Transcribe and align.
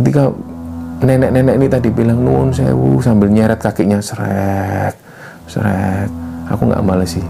ketika 0.00 0.32
nenek-nenek 1.04 1.54
ini 1.60 1.66
tadi 1.68 1.88
bilang 1.92 2.24
nuun 2.24 2.48
sewu 2.52 3.00
sambil 3.00 3.28
nyeret 3.28 3.60
kakinya 3.60 4.00
srek 4.00 4.96
srek 5.48 6.08
aku 6.48 6.62
nggak 6.68 6.84
males 6.84 7.16
sih. 7.16 7.26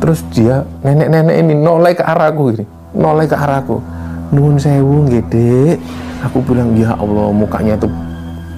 Terus 0.00 0.24
dia 0.32 0.64
nenek-nenek 0.84 1.36
ini 1.44 1.52
noleh 1.56 1.92
ke 1.96 2.04
arahku 2.04 2.52
gini 2.52 2.64
noleh 2.96 3.26
ke 3.28 3.36
arahku. 3.36 3.80
Nuun 4.30 4.56
sewu 4.60 5.08
gede 5.10 5.80
aku 6.22 6.40
bilang 6.44 6.76
ya 6.78 6.94
Allah 6.94 7.32
mukanya 7.34 7.74
tuh 7.80 7.90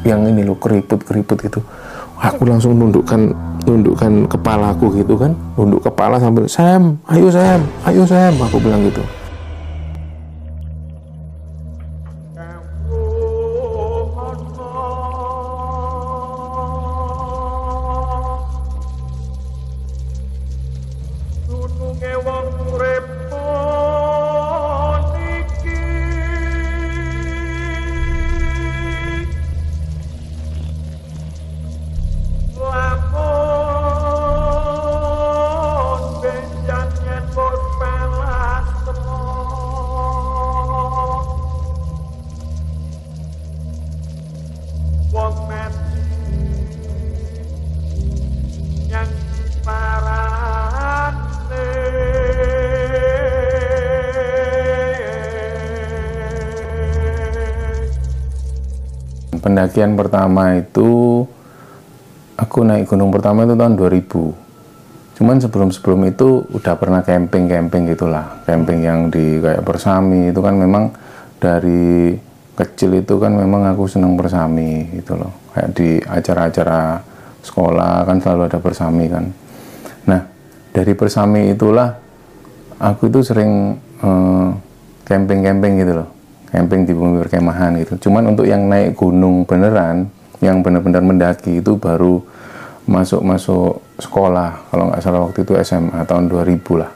yang 0.02 0.26
ini 0.26 0.42
loh 0.42 0.58
keriput 0.58 1.02
keriput 1.06 1.38
gitu. 1.42 1.62
Aku 2.22 2.46
langsung 2.46 2.78
nundukkan 2.78 3.34
nundukkan 3.66 4.30
kepalaku 4.30 5.02
gitu 5.02 5.18
kan. 5.18 5.34
Nunduk 5.58 5.82
kepala 5.82 6.22
sambil 6.22 6.46
Sam 6.46 6.98
ayo 7.10 7.26
Sam 7.30 7.66
ayo 7.86 8.06
Sam. 8.06 8.34
Aku 8.38 8.62
bilang 8.62 8.86
gitu 8.86 9.02
pendakian 59.52 60.00
pertama 60.00 60.56
itu 60.56 61.20
aku 62.40 62.64
naik 62.64 62.88
gunung 62.88 63.12
pertama 63.12 63.44
itu 63.44 63.52
tahun 63.52 63.76
2000 63.76 64.40
cuman 65.12 65.36
sebelum-sebelum 65.44 66.08
itu 66.08 66.48
udah 66.56 66.74
pernah 66.80 67.04
camping-camping 67.04 67.92
gitulah. 67.92 68.42
Camping 68.48 68.80
yang 68.80 69.12
di 69.12 69.38
kayak 69.44 69.60
persami 69.60 70.32
itu 70.32 70.40
kan 70.40 70.56
memang 70.56 70.88
dari 71.36 72.16
kecil 72.56 72.96
itu 72.96 73.20
kan 73.20 73.36
memang 73.36 73.68
aku 73.70 73.84
seneng 73.84 74.16
persami 74.16 74.88
gitu 74.96 75.20
loh. 75.20 75.30
Kayak 75.52 75.70
di 75.76 76.00
acara-acara 76.00 77.04
sekolah 77.44 78.08
kan 78.08 78.18
selalu 78.24 78.42
ada 78.48 78.58
persami 78.58 79.04
kan. 79.12 79.24
Nah 80.08 80.20
dari 80.72 80.92
persami 80.96 81.52
itulah 81.52 81.92
aku 82.80 83.12
itu 83.12 83.20
sering 83.20 83.76
eh, 84.00 84.48
camping-camping 85.04 85.76
gitu 85.76 85.92
loh 86.02 86.21
camping 86.52 86.84
di 86.84 86.92
bumi 86.92 87.16
perkemahan 87.24 87.80
gitu. 87.80 87.96
Cuman 88.08 88.36
untuk 88.36 88.44
yang 88.44 88.68
naik 88.68 88.92
gunung 88.92 89.48
beneran, 89.48 90.12
yang 90.44 90.60
benar-benar 90.60 91.00
mendaki 91.00 91.64
itu 91.64 91.80
baru 91.80 92.20
masuk-masuk 92.84 93.80
sekolah. 93.96 94.68
Kalau 94.68 94.92
nggak 94.92 95.00
salah 95.00 95.20
waktu 95.24 95.48
itu 95.48 95.56
SMA 95.64 96.04
tahun 96.04 96.28
2000 96.28 96.60
lah. 96.76 96.92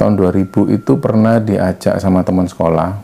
Tahun 0.00 0.16
2000 0.16 0.72
itu 0.72 0.92
pernah 0.96 1.36
diajak 1.36 2.00
sama 2.00 2.24
teman 2.24 2.48
sekolah 2.48 2.96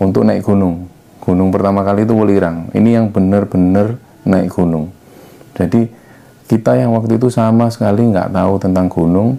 untuk 0.00 0.24
naik 0.24 0.40
gunung. 0.40 0.88
Gunung 1.20 1.52
pertama 1.52 1.84
kali 1.84 2.08
itu 2.08 2.16
Welirang. 2.16 2.72
Ini 2.72 2.96
yang 2.96 3.06
benar-benar 3.12 4.00
naik 4.24 4.56
gunung. 4.56 4.88
Jadi 5.52 5.84
kita 6.48 6.80
yang 6.80 6.96
waktu 6.96 7.20
itu 7.20 7.28
sama 7.28 7.68
sekali 7.68 8.08
nggak 8.08 8.32
tahu 8.32 8.56
tentang 8.56 8.88
gunung. 8.88 9.36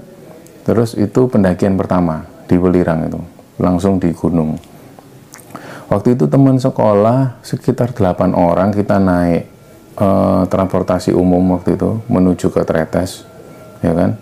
Terus 0.62 0.94
itu 0.94 1.26
pendakian 1.26 1.74
pertama 1.74 2.22
di 2.46 2.54
Welirang 2.54 3.10
itu, 3.10 3.18
langsung 3.58 3.98
di 3.98 4.14
gunung 4.14 4.69
Waktu 5.90 6.14
itu 6.14 6.30
teman 6.30 6.62
sekolah 6.62 7.42
sekitar 7.42 7.98
8 7.98 8.38
orang 8.38 8.70
kita 8.70 9.02
naik 9.02 9.50
uh, 9.98 10.46
transportasi 10.46 11.18
umum 11.18 11.58
waktu 11.58 11.74
itu 11.74 11.98
menuju 12.06 12.54
ke 12.54 12.62
Tretes, 12.62 13.26
ya 13.82 13.98
kan? 13.98 14.14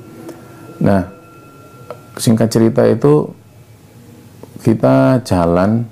Nah, 0.79 1.11
singkat 2.16 2.47
cerita 2.47 2.88
itu 2.88 3.29
kita 4.63 5.19
jalan 5.28 5.83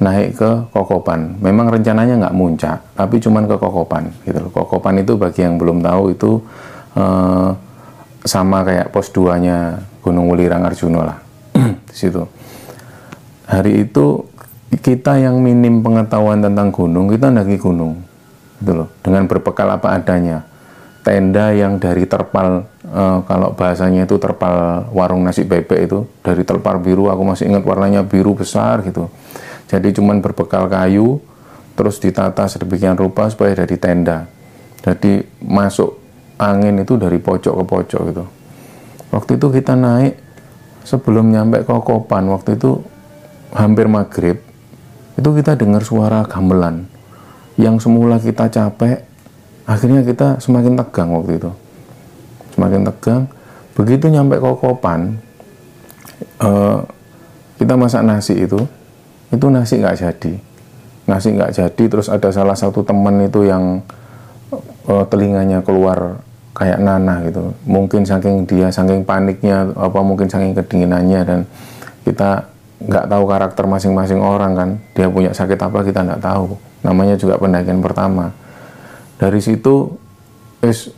naik 0.00 0.36
ke 0.36 0.50
Kokopan. 0.72 1.40
Memang 1.40 1.72
rencananya 1.72 2.16
nggak 2.26 2.36
muncak, 2.36 2.78
tapi 2.96 3.20
cuman 3.20 3.44
ke 3.44 3.56
Kokopan 3.56 4.08
gitu. 4.24 4.48
Kokopan 4.52 5.00
itu 5.00 5.16
bagi 5.16 5.44
yang 5.44 5.56
belum 5.56 5.80
tahu 5.80 6.02
itu 6.12 6.40
uh, 6.96 7.52
sama 8.24 8.64
kayak 8.66 8.90
pos 8.92 9.08
2-nya 9.12 9.80
Gunung 10.00 10.28
Wulirang 10.28 10.64
Arjuna 10.64 11.00
lah. 11.04 11.18
di 11.88 11.96
situ. 11.96 12.20
Hari 13.46 13.86
itu 13.88 14.26
kita 14.74 15.22
yang 15.22 15.38
minim 15.38 15.80
pengetahuan 15.80 16.42
tentang 16.42 16.74
gunung, 16.74 17.06
kita 17.06 17.30
ndaki 17.30 17.56
gunung. 17.60 18.02
Gitu 18.58 18.72
loh, 18.72 18.88
dengan 19.04 19.28
berbekal 19.30 19.68
apa 19.78 19.94
adanya. 19.94 20.42
Tenda 21.06 21.54
yang 21.54 21.78
dari 21.78 22.02
terpal, 22.02 22.66
e, 22.82 23.04
kalau 23.30 23.54
bahasanya 23.54 24.10
itu 24.10 24.18
terpal 24.18 24.88
warung 24.90 25.22
nasi 25.22 25.46
bebek 25.46 25.86
itu, 25.86 26.02
dari 26.24 26.42
terpal 26.42 26.82
biru, 26.82 27.06
aku 27.06 27.22
masih 27.22 27.46
ingat 27.46 27.62
warnanya 27.62 28.02
biru 28.02 28.34
besar 28.34 28.82
gitu. 28.82 29.06
Jadi 29.70 29.94
cuman 29.94 30.18
berbekal 30.18 30.66
kayu, 30.66 31.22
terus 31.78 32.02
ditata 32.02 32.50
sedemikian 32.50 32.98
rupa 32.98 33.30
supaya 33.30 33.54
dari 33.54 33.78
tenda. 33.78 34.26
Jadi 34.82 35.22
masuk 35.46 35.94
angin 36.42 36.82
itu 36.82 36.98
dari 36.98 37.22
pojok 37.22 37.54
ke 37.54 37.64
pojok 37.64 38.02
gitu. 38.10 38.24
Waktu 39.14 39.30
itu 39.38 39.46
kita 39.50 39.78
naik, 39.78 40.18
sebelum 40.86 41.34
nyampe 41.34 41.66
ke 41.66 41.74
Kopan, 41.82 42.30
waktu 42.30 42.58
itu 42.58 42.82
hampir 43.54 43.90
maghrib, 43.90 44.45
itu 45.16 45.28
kita 45.32 45.56
dengar 45.56 45.80
suara 45.80 46.24
gamelan 46.28 46.84
yang 47.56 47.80
semula 47.80 48.20
kita 48.20 48.52
capek 48.52 49.00
akhirnya 49.64 50.04
kita 50.04 50.38
semakin 50.38 50.76
tegang 50.76 51.10
waktu 51.16 51.40
itu. 51.40 51.50
Semakin 52.52 52.84
tegang. 52.84 53.22
Begitu 53.76 54.08
nyampe 54.08 54.40
kokopan 54.40 55.20
uh, 56.40 56.84
kita 57.56 57.74
masak 57.76 58.04
nasi 58.04 58.44
itu 58.44 58.60
itu 59.32 59.46
nasi 59.48 59.80
nggak 59.80 59.96
jadi. 59.96 60.32
Nasi 61.08 61.32
nggak 61.32 61.52
jadi 61.52 61.84
terus 61.88 62.12
ada 62.12 62.28
salah 62.28 62.56
satu 62.56 62.84
teman 62.84 63.24
itu 63.24 63.48
yang 63.48 63.80
uh, 64.88 65.04
telinganya 65.08 65.64
keluar 65.64 66.20
kayak 66.56 66.80
nanah 66.80 67.24
gitu. 67.24 67.52
Mungkin 67.64 68.04
saking 68.04 68.44
dia 68.48 68.68
saking 68.68 69.04
paniknya 69.04 69.72
apa 69.76 70.00
mungkin 70.04 70.28
saking 70.28 70.56
kedinginannya 70.56 71.20
dan 71.24 71.40
kita 72.04 72.48
nggak 72.76 73.08
tahu 73.08 73.24
karakter 73.24 73.64
masing-masing 73.64 74.20
orang 74.20 74.52
kan. 74.52 74.70
Dia 74.92 75.08
punya 75.08 75.32
sakit 75.32 75.56
apa 75.56 75.80
kita 75.80 76.04
nggak 76.04 76.22
tahu. 76.22 76.56
Namanya 76.84 77.16
juga 77.16 77.40
pendakian 77.40 77.80
pertama. 77.80 78.32
Dari 79.16 79.40
situ 79.40 79.96
is 80.60 80.92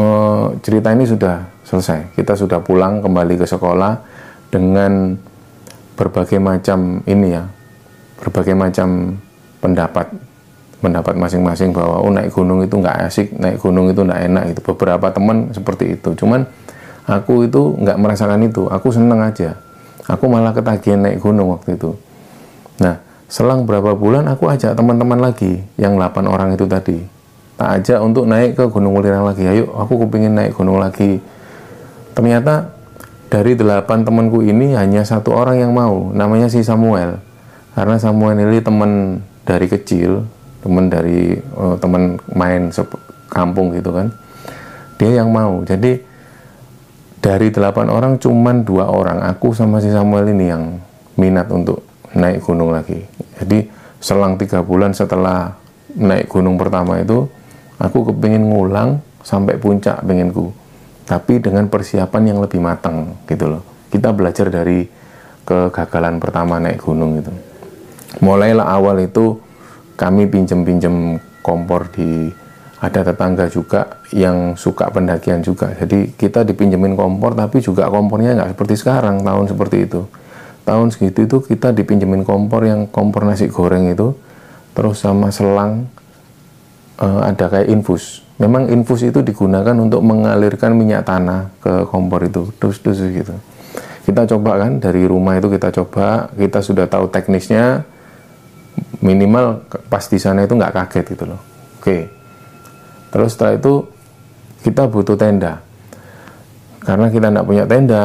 uh, 0.00 0.56
cerita 0.64 0.88
ini 0.96 1.04
sudah 1.04 1.44
selesai. 1.68 2.16
Kita 2.16 2.32
sudah 2.32 2.64
pulang 2.64 3.04
kembali 3.04 3.36
ke 3.36 3.44
sekolah 3.44 4.00
dengan 4.48 5.20
berbagai 5.98 6.40
macam 6.40 7.04
ini 7.04 7.36
ya 7.36 7.44
berbagai 8.18 8.56
macam 8.56 9.18
pendapat. 9.60 10.08
Pendapat 10.78 11.18
masing-masing 11.18 11.74
bahwa 11.74 12.06
oh 12.06 12.10
naik 12.14 12.30
gunung 12.30 12.62
itu 12.62 12.78
nggak 12.78 13.10
asik 13.10 13.34
naik 13.34 13.58
gunung 13.58 13.90
itu 13.90 13.98
nggak 13.98 14.30
enak 14.30 14.44
itu 14.54 14.60
beberapa 14.62 15.10
teman 15.10 15.50
seperti 15.50 15.98
itu. 15.98 16.14
Cuman 16.14 16.46
aku 17.02 17.50
itu 17.50 17.74
nggak 17.82 17.98
merasakan 17.98 18.46
itu. 18.46 18.70
Aku 18.70 18.94
seneng 18.94 19.18
aja 19.18 19.58
Aku 20.08 20.24
malah 20.26 20.56
ketagihan 20.56 21.04
naik 21.04 21.20
gunung 21.20 21.52
waktu 21.52 21.76
itu. 21.76 21.92
Nah, 22.80 22.96
selang 23.28 23.68
berapa 23.68 23.92
bulan 23.92 24.24
aku 24.32 24.48
ajak 24.48 24.72
teman-teman 24.72 25.20
lagi 25.20 25.60
yang 25.76 26.00
8 26.00 26.24
orang 26.24 26.56
itu 26.56 26.64
tadi. 26.64 26.98
Tak 27.58 27.82
ajak 27.82 27.98
untuk 28.00 28.24
naik 28.24 28.54
ke 28.54 28.64
Gunung 28.70 28.94
Welirang 28.94 29.26
lagi. 29.26 29.42
Ayo, 29.44 29.74
aku 29.74 30.06
kepingin 30.06 30.38
naik 30.38 30.54
gunung 30.54 30.78
lagi. 30.78 31.18
Ternyata 32.14 32.70
dari 33.28 33.52
delapan 33.58 34.06
temanku 34.06 34.40
ini 34.40 34.72
hanya 34.78 35.02
satu 35.04 35.34
orang 35.34 35.60
yang 35.60 35.74
mau, 35.74 36.14
namanya 36.14 36.48
si 36.48 36.62
Samuel. 36.62 37.20
Karena 37.74 37.98
Samuel 37.98 38.40
ini 38.40 38.62
teman 38.62 39.20
dari 39.42 39.66
kecil, 39.68 40.24
teman 40.62 40.88
dari 40.88 41.36
uh, 41.58 41.74
teman 41.76 42.16
main 42.32 42.72
kampung 43.28 43.74
gitu 43.76 43.90
kan. 43.90 44.08
Dia 44.96 45.20
yang 45.20 45.34
mau. 45.34 45.60
Jadi 45.66 46.07
dari 47.18 47.50
delapan 47.50 47.90
orang 47.90 48.16
cuman 48.22 48.62
dua 48.62 48.90
orang 48.90 49.22
aku 49.26 49.50
sama 49.50 49.82
si 49.82 49.90
Samuel 49.90 50.30
ini 50.30 50.46
yang 50.48 50.78
minat 51.18 51.50
untuk 51.50 51.82
naik 52.14 52.46
gunung 52.46 52.70
lagi. 52.70 53.02
Jadi 53.38 53.66
selang 53.98 54.38
tiga 54.38 54.62
bulan 54.62 54.94
setelah 54.94 55.58
naik 55.98 56.30
gunung 56.30 56.54
pertama 56.54 57.02
itu 57.02 57.26
aku 57.82 58.14
kepingin 58.14 58.46
ngulang 58.46 59.02
sampai 59.26 59.58
puncak 59.58 59.98
penginku 60.06 60.54
tapi 61.08 61.40
dengan 61.40 61.66
persiapan 61.66 62.22
yang 62.34 62.38
lebih 62.44 62.60
matang 62.60 63.18
gitu 63.26 63.48
loh. 63.48 63.62
Kita 63.88 64.12
belajar 64.12 64.52
dari 64.52 64.84
kegagalan 65.48 66.20
pertama 66.20 66.60
naik 66.60 66.84
gunung 66.84 67.16
itu. 67.18 67.32
Mulailah 68.20 68.68
awal 68.68 69.08
itu 69.08 69.40
kami 69.96 70.28
pinjem-pinjem 70.28 71.18
kompor 71.40 71.88
di 71.88 72.28
ada 72.78 73.02
tetangga 73.02 73.50
juga 73.50 73.98
yang 74.14 74.54
suka 74.54 74.86
pendakian 74.94 75.42
juga. 75.42 75.74
Jadi 75.74 76.14
kita 76.14 76.46
dipinjemin 76.46 76.94
kompor 76.94 77.34
tapi 77.34 77.58
juga 77.58 77.90
kompornya 77.90 78.38
nggak 78.38 78.54
seperti 78.54 78.74
sekarang 78.78 79.26
tahun 79.26 79.50
seperti 79.50 79.76
itu. 79.90 80.06
Tahun 80.62 80.86
segitu 80.94 81.26
itu 81.26 81.36
kita 81.42 81.74
dipinjemin 81.74 82.22
kompor 82.22 82.62
yang 82.62 82.86
kompor 82.86 83.26
nasi 83.26 83.50
goreng 83.50 83.90
itu 83.90 84.14
terus 84.78 85.02
sama 85.02 85.34
selang 85.34 85.90
uh, 87.02 87.26
ada 87.26 87.50
kayak 87.50 87.66
infus. 87.66 88.22
Memang 88.38 88.70
infus 88.70 89.02
itu 89.02 89.26
digunakan 89.26 89.74
untuk 89.74 89.98
mengalirkan 90.06 90.70
minyak 90.78 91.02
tanah 91.02 91.50
ke 91.58 91.82
kompor 91.90 92.22
itu. 92.22 92.54
Terus 92.62 92.78
terus 92.78 93.02
gitu. 93.02 93.34
Kita 94.06 94.22
coba 94.22 94.62
kan 94.62 94.78
dari 94.78 95.02
rumah 95.02 95.34
itu 95.34 95.50
kita 95.50 95.74
coba 95.74 96.30
kita 96.38 96.62
sudah 96.62 96.86
tahu 96.86 97.10
teknisnya 97.10 97.82
minimal 99.02 99.66
pas 99.90 100.06
di 100.06 100.22
sana 100.22 100.46
itu 100.46 100.54
nggak 100.54 100.78
kaget 100.78 101.04
gitu 101.18 101.26
loh. 101.26 101.42
Oke 101.82 102.17
terus 103.08 103.34
setelah 103.36 103.56
itu 103.56 103.86
kita 104.62 104.90
butuh 104.90 105.16
tenda. 105.16 105.62
Karena 106.82 107.12
kita 107.12 107.28
tidak 107.28 107.44
punya 107.44 107.64
tenda 107.68 108.02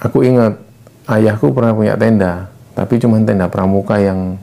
aku 0.00 0.24
ingat 0.24 0.56
ayahku 1.04 1.52
pernah 1.52 1.76
punya 1.76 1.94
tenda 2.00 2.48
tapi 2.72 2.96
cuma 2.96 3.20
tenda 3.20 3.50
pramuka 3.50 4.00
yang 4.00 4.40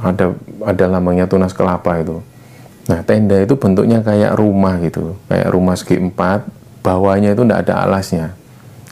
ada 0.00 0.32
ada 0.64 0.84
lambangnya 0.88 1.28
tunas 1.28 1.52
kelapa 1.52 2.00
itu. 2.00 2.24
Nah 2.88 3.04
tenda 3.04 3.36
itu 3.36 3.54
bentuknya 3.58 4.00
kayak 4.00 4.32
rumah 4.38 4.80
gitu 4.80 5.16
kayak 5.28 5.48
rumah 5.52 5.76
segi 5.76 6.00
empat 6.00 6.48
bawahnya 6.80 7.36
itu 7.36 7.44
tidak 7.44 7.68
ada 7.68 7.74
alasnya. 7.84 8.26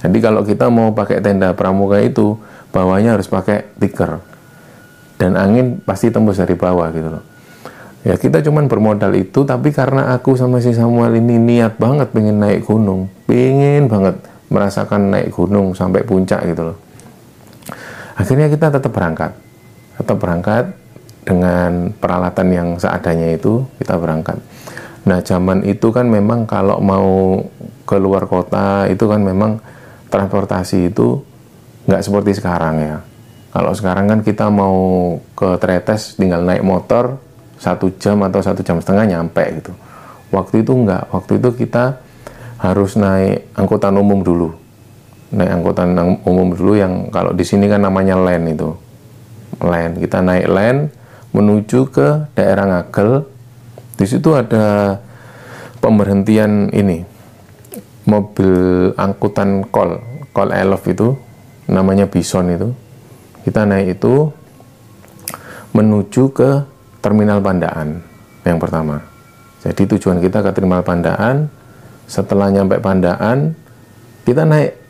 Jadi 0.04 0.18
kalau 0.20 0.44
kita 0.44 0.68
mau 0.68 0.92
pakai 0.92 1.24
tenda 1.24 1.56
pramuka 1.56 1.96
itu 2.04 2.36
bawahnya 2.74 3.16
harus 3.16 3.24
pakai 3.24 3.72
tikar 3.80 4.20
dan 5.16 5.38
angin 5.38 5.80
pasti 5.80 6.10
tembus 6.10 6.42
dari 6.42 6.58
bawah 6.58 6.90
gitu 6.90 7.08
loh 7.08 7.24
ya 8.04 8.14
kita 8.20 8.44
cuman 8.44 8.68
bermodal 8.68 9.16
itu 9.16 9.42
tapi 9.48 9.72
karena 9.72 10.12
aku 10.12 10.36
sama 10.36 10.60
si 10.60 10.76
Samuel 10.76 11.16
ini 11.18 11.40
niat 11.40 11.80
banget 11.80 12.12
pengen 12.12 12.38
naik 12.38 12.68
gunung 12.68 13.08
pengen 13.24 13.88
banget 13.88 14.20
merasakan 14.54 15.10
naik 15.10 15.32
gunung 15.32 15.72
sampai 15.74 16.06
puncak 16.06 16.44
gitu 16.46 16.72
loh. 16.72 16.78
Akhirnya 18.14 18.46
kita 18.46 18.70
tetap 18.70 18.94
berangkat. 18.94 19.34
Tetap 19.98 20.16
berangkat 20.22 20.64
dengan 21.26 21.90
peralatan 21.96 22.48
yang 22.54 22.68
seadanya 22.78 23.34
itu 23.34 23.66
kita 23.82 23.98
berangkat. 23.98 24.38
Nah 25.04 25.18
zaman 25.20 25.66
itu 25.66 25.90
kan 25.90 26.06
memang 26.06 26.46
kalau 26.46 26.78
mau 26.78 27.40
keluar 27.84 28.24
kota 28.30 28.88
itu 28.88 29.04
kan 29.10 29.20
memang 29.20 29.60
transportasi 30.08 30.94
itu 30.94 31.20
nggak 31.90 32.04
seperti 32.04 32.38
sekarang 32.38 32.74
ya. 32.80 32.96
Kalau 33.54 33.70
sekarang 33.74 34.10
kan 34.10 34.20
kita 34.22 34.50
mau 34.50 34.74
ke 35.38 35.58
Tretes 35.62 36.18
tinggal 36.18 36.42
naik 36.42 36.66
motor 36.66 37.22
satu 37.64 37.88
jam 37.96 38.20
atau 38.20 38.44
satu 38.44 38.60
jam 38.60 38.76
setengah 38.76 39.16
nyampe 39.16 39.40
gitu. 39.56 39.72
Waktu 40.28 40.60
itu 40.60 40.76
enggak. 40.76 41.08
Waktu 41.08 41.40
itu 41.40 41.48
kita 41.64 42.04
harus 42.60 43.00
naik 43.00 43.48
angkutan 43.56 43.96
umum 43.96 44.20
dulu. 44.20 44.52
Naik 45.32 45.50
angkutan 45.60 45.96
umum 46.28 46.52
dulu 46.52 46.76
yang 46.76 47.08
kalau 47.08 47.32
di 47.32 47.40
sini 47.40 47.64
kan 47.64 47.80
namanya 47.80 48.20
land 48.20 48.44
itu. 48.52 48.76
Land 49.64 50.04
kita 50.04 50.20
naik 50.20 50.46
land 50.52 50.92
menuju 51.32 51.88
ke 51.88 52.28
daerah 52.36 52.68
Ngagel. 52.68 53.24
Di 53.96 54.04
situ 54.04 54.36
ada 54.36 54.98
pemberhentian 55.80 56.68
ini 56.74 57.06
mobil 58.04 58.90
angkutan 59.00 59.64
kol 59.72 60.02
kol 60.34 60.50
elf 60.52 60.84
itu 60.84 61.16
namanya 61.72 62.04
bison 62.04 62.52
itu. 62.52 62.68
Kita 63.48 63.64
naik 63.64 63.96
itu 64.00 64.28
menuju 65.74 66.22
ke 66.32 66.73
terminal 67.04 67.44
Pandaan 67.44 68.00
yang 68.48 68.56
pertama. 68.56 69.04
Jadi 69.60 69.84
tujuan 69.96 70.24
kita 70.24 70.40
ke 70.40 70.56
terminal 70.56 70.80
Pandaan, 70.80 71.52
setelah 72.08 72.48
nyampe 72.48 72.80
Pandaan, 72.80 73.52
kita 74.24 74.48
naik 74.48 74.80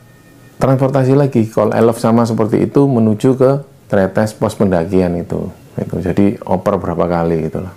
transportasi 0.55 1.11
lagi, 1.11 1.51
call 1.51 1.75
elf 1.75 1.99
sama 1.99 2.23
seperti 2.23 2.63
itu 2.63 2.87
menuju 2.87 3.35
ke 3.35 3.51
tretes 3.91 4.31
pos 4.31 4.55
pendakian 4.55 5.19
itu. 5.19 5.51
itu. 5.75 5.95
Jadi 5.99 6.39
oper 6.47 6.79
berapa 6.79 7.03
kali 7.03 7.51
itulah. 7.51 7.75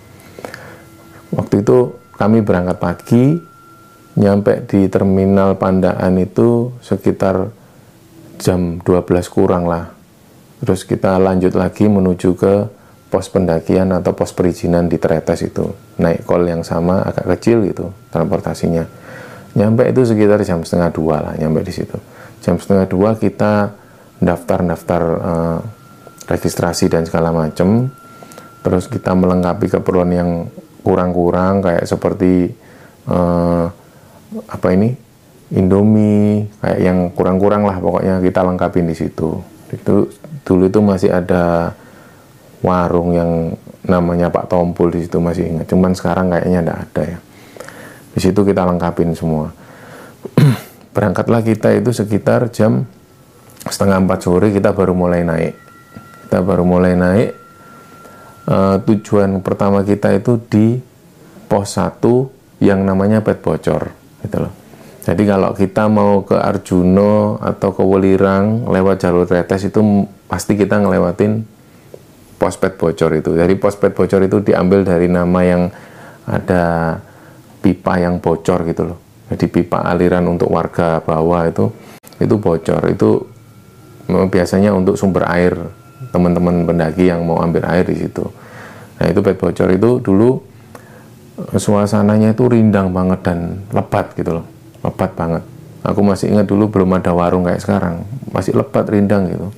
Waktu 1.34 1.66
itu 1.66 1.98
kami 2.14 2.46
berangkat 2.46 2.78
pagi, 2.78 3.24
nyampe 4.18 4.66
di 4.70 4.86
terminal 4.86 5.58
Pandaan 5.58 6.14
itu 6.18 6.74
sekitar 6.82 7.50
jam 8.38 8.78
12 8.82 9.26
kurang 9.30 9.66
lah. 9.66 9.90
Terus 10.62 10.82
kita 10.82 11.18
lanjut 11.18 11.54
lagi 11.54 11.86
menuju 11.86 12.34
ke 12.34 12.77
pos 13.08 13.32
pendakian 13.32 13.88
atau 13.96 14.12
pos 14.12 14.36
perizinan 14.36 14.86
di 14.86 15.00
Tretes 15.00 15.40
itu 15.40 15.72
naik 15.96 16.28
kol 16.28 16.44
yang 16.44 16.60
sama 16.60 17.00
agak 17.04 17.38
kecil 17.38 17.64
gitu 17.64 17.92
transportasinya. 18.12 18.84
Nyampe 19.56 19.88
itu 19.88 20.04
sekitar 20.04 20.44
jam 20.44 20.60
setengah 20.60 20.92
dua 20.92 21.16
lah 21.24 21.34
nyampe 21.40 21.64
di 21.64 21.72
situ. 21.72 21.96
Jam 22.44 22.60
setengah 22.60 22.84
dua 22.84 23.16
kita 23.16 23.72
daftar-daftar 24.20 25.02
uh, 25.18 25.58
registrasi 26.28 26.92
dan 26.92 27.08
segala 27.08 27.32
macam 27.32 27.88
terus 28.60 28.90
kita 28.90 29.16
melengkapi 29.16 29.72
keperluan 29.72 30.12
yang 30.12 30.30
kurang-kurang 30.84 31.64
kayak 31.64 31.88
seperti 31.88 32.52
uh, 33.08 33.72
apa 34.52 34.68
ini 34.76 34.92
Indomie 35.48 36.44
kayak 36.60 36.78
yang 36.84 36.98
kurang-kurang 37.16 37.64
lah 37.64 37.80
pokoknya 37.80 38.20
kita 38.20 38.44
lengkapin 38.44 38.84
di 38.84 38.92
situ. 38.92 39.40
Itu 39.72 40.12
dulu 40.44 40.68
itu 40.68 40.80
masih 40.84 41.08
ada 41.08 41.72
warung 42.60 43.14
yang 43.14 43.30
namanya 43.86 44.28
Pak 44.28 44.50
Tompul 44.50 44.92
di 44.92 45.06
situ 45.06 45.22
masih 45.22 45.48
ingat. 45.48 45.66
Cuman 45.70 45.94
sekarang 45.94 46.28
kayaknya 46.32 46.60
tidak 46.60 46.78
ada 46.88 47.02
ya. 47.16 47.18
Di 48.12 48.20
situ 48.20 48.40
kita 48.42 48.66
lengkapin 48.66 49.14
semua. 49.14 49.54
Berangkatlah 50.94 51.40
kita 51.46 51.70
itu 51.72 51.94
sekitar 51.94 52.50
jam 52.50 52.84
setengah 53.68 54.02
empat 54.02 54.26
sore 54.26 54.50
kita 54.50 54.74
baru 54.74 54.92
mulai 54.92 55.22
naik. 55.22 55.54
Kita 56.26 56.42
baru 56.42 56.66
mulai 56.66 56.98
naik. 56.98 57.30
Uh, 58.48 58.80
tujuan 58.88 59.44
pertama 59.44 59.84
kita 59.84 60.08
itu 60.16 60.40
di 60.48 60.80
pos 61.52 61.76
1 61.76 62.00
yang 62.64 62.80
namanya 62.80 63.20
pet 63.20 63.44
bocor 63.44 63.92
gitu 64.24 64.36
loh. 64.40 64.52
Jadi 65.04 65.24
kalau 65.24 65.52
kita 65.56 65.88
mau 65.88 66.20
ke 66.20 66.36
Arjuno 66.36 67.40
atau 67.40 67.72
ke 67.72 67.80
Welirang 67.80 68.68
lewat 68.68 69.04
jalur 69.04 69.24
Tretes 69.24 69.68
itu 69.68 69.80
pasti 70.28 70.52
kita 70.56 70.80
ngelewatin 70.80 71.57
pospet 72.38 72.78
bocor 72.78 73.10
itu. 73.18 73.34
Jadi 73.34 73.58
pospet 73.58 73.92
bocor 73.92 74.22
itu 74.22 74.38
diambil 74.40 74.86
dari 74.86 75.10
nama 75.10 75.40
yang 75.42 75.66
ada 76.24 76.94
pipa 77.58 77.98
yang 77.98 78.22
bocor 78.22 78.62
gitu 78.64 78.94
loh. 78.94 78.98
Jadi 79.28 79.44
pipa 79.50 79.82
aliran 79.84 80.24
untuk 80.30 80.48
warga 80.48 81.02
bawah 81.02 81.44
itu 81.50 81.68
itu 82.22 82.34
bocor. 82.38 82.82
Itu 82.94 83.26
biasanya 84.08 84.72
untuk 84.72 84.96
sumber 84.96 85.26
air 85.28 85.52
teman-teman 86.14 86.64
pendaki 86.64 87.10
yang 87.10 87.26
mau 87.26 87.42
ambil 87.42 87.66
air 87.68 87.84
di 87.84 87.98
situ. 88.00 88.24
Nah 88.96 89.06
itu 89.10 89.20
pet 89.20 89.36
bocor 89.36 89.68
itu 89.74 90.00
dulu 90.00 90.40
suasananya 91.58 92.32
itu 92.32 92.48
rindang 92.48 92.90
banget 92.94 93.20
dan 93.26 93.62
lebat 93.74 94.14
gitu 94.16 94.40
loh, 94.40 94.46
lebat 94.80 95.12
banget. 95.12 95.42
Aku 95.86 96.02
masih 96.02 96.34
ingat 96.34 96.50
dulu 96.50 96.66
belum 96.66 96.98
ada 96.98 97.14
warung 97.14 97.46
kayak 97.46 97.62
sekarang, 97.62 98.02
masih 98.34 98.56
lebat 98.58 98.88
rindang 98.90 99.30
gitu 99.30 99.48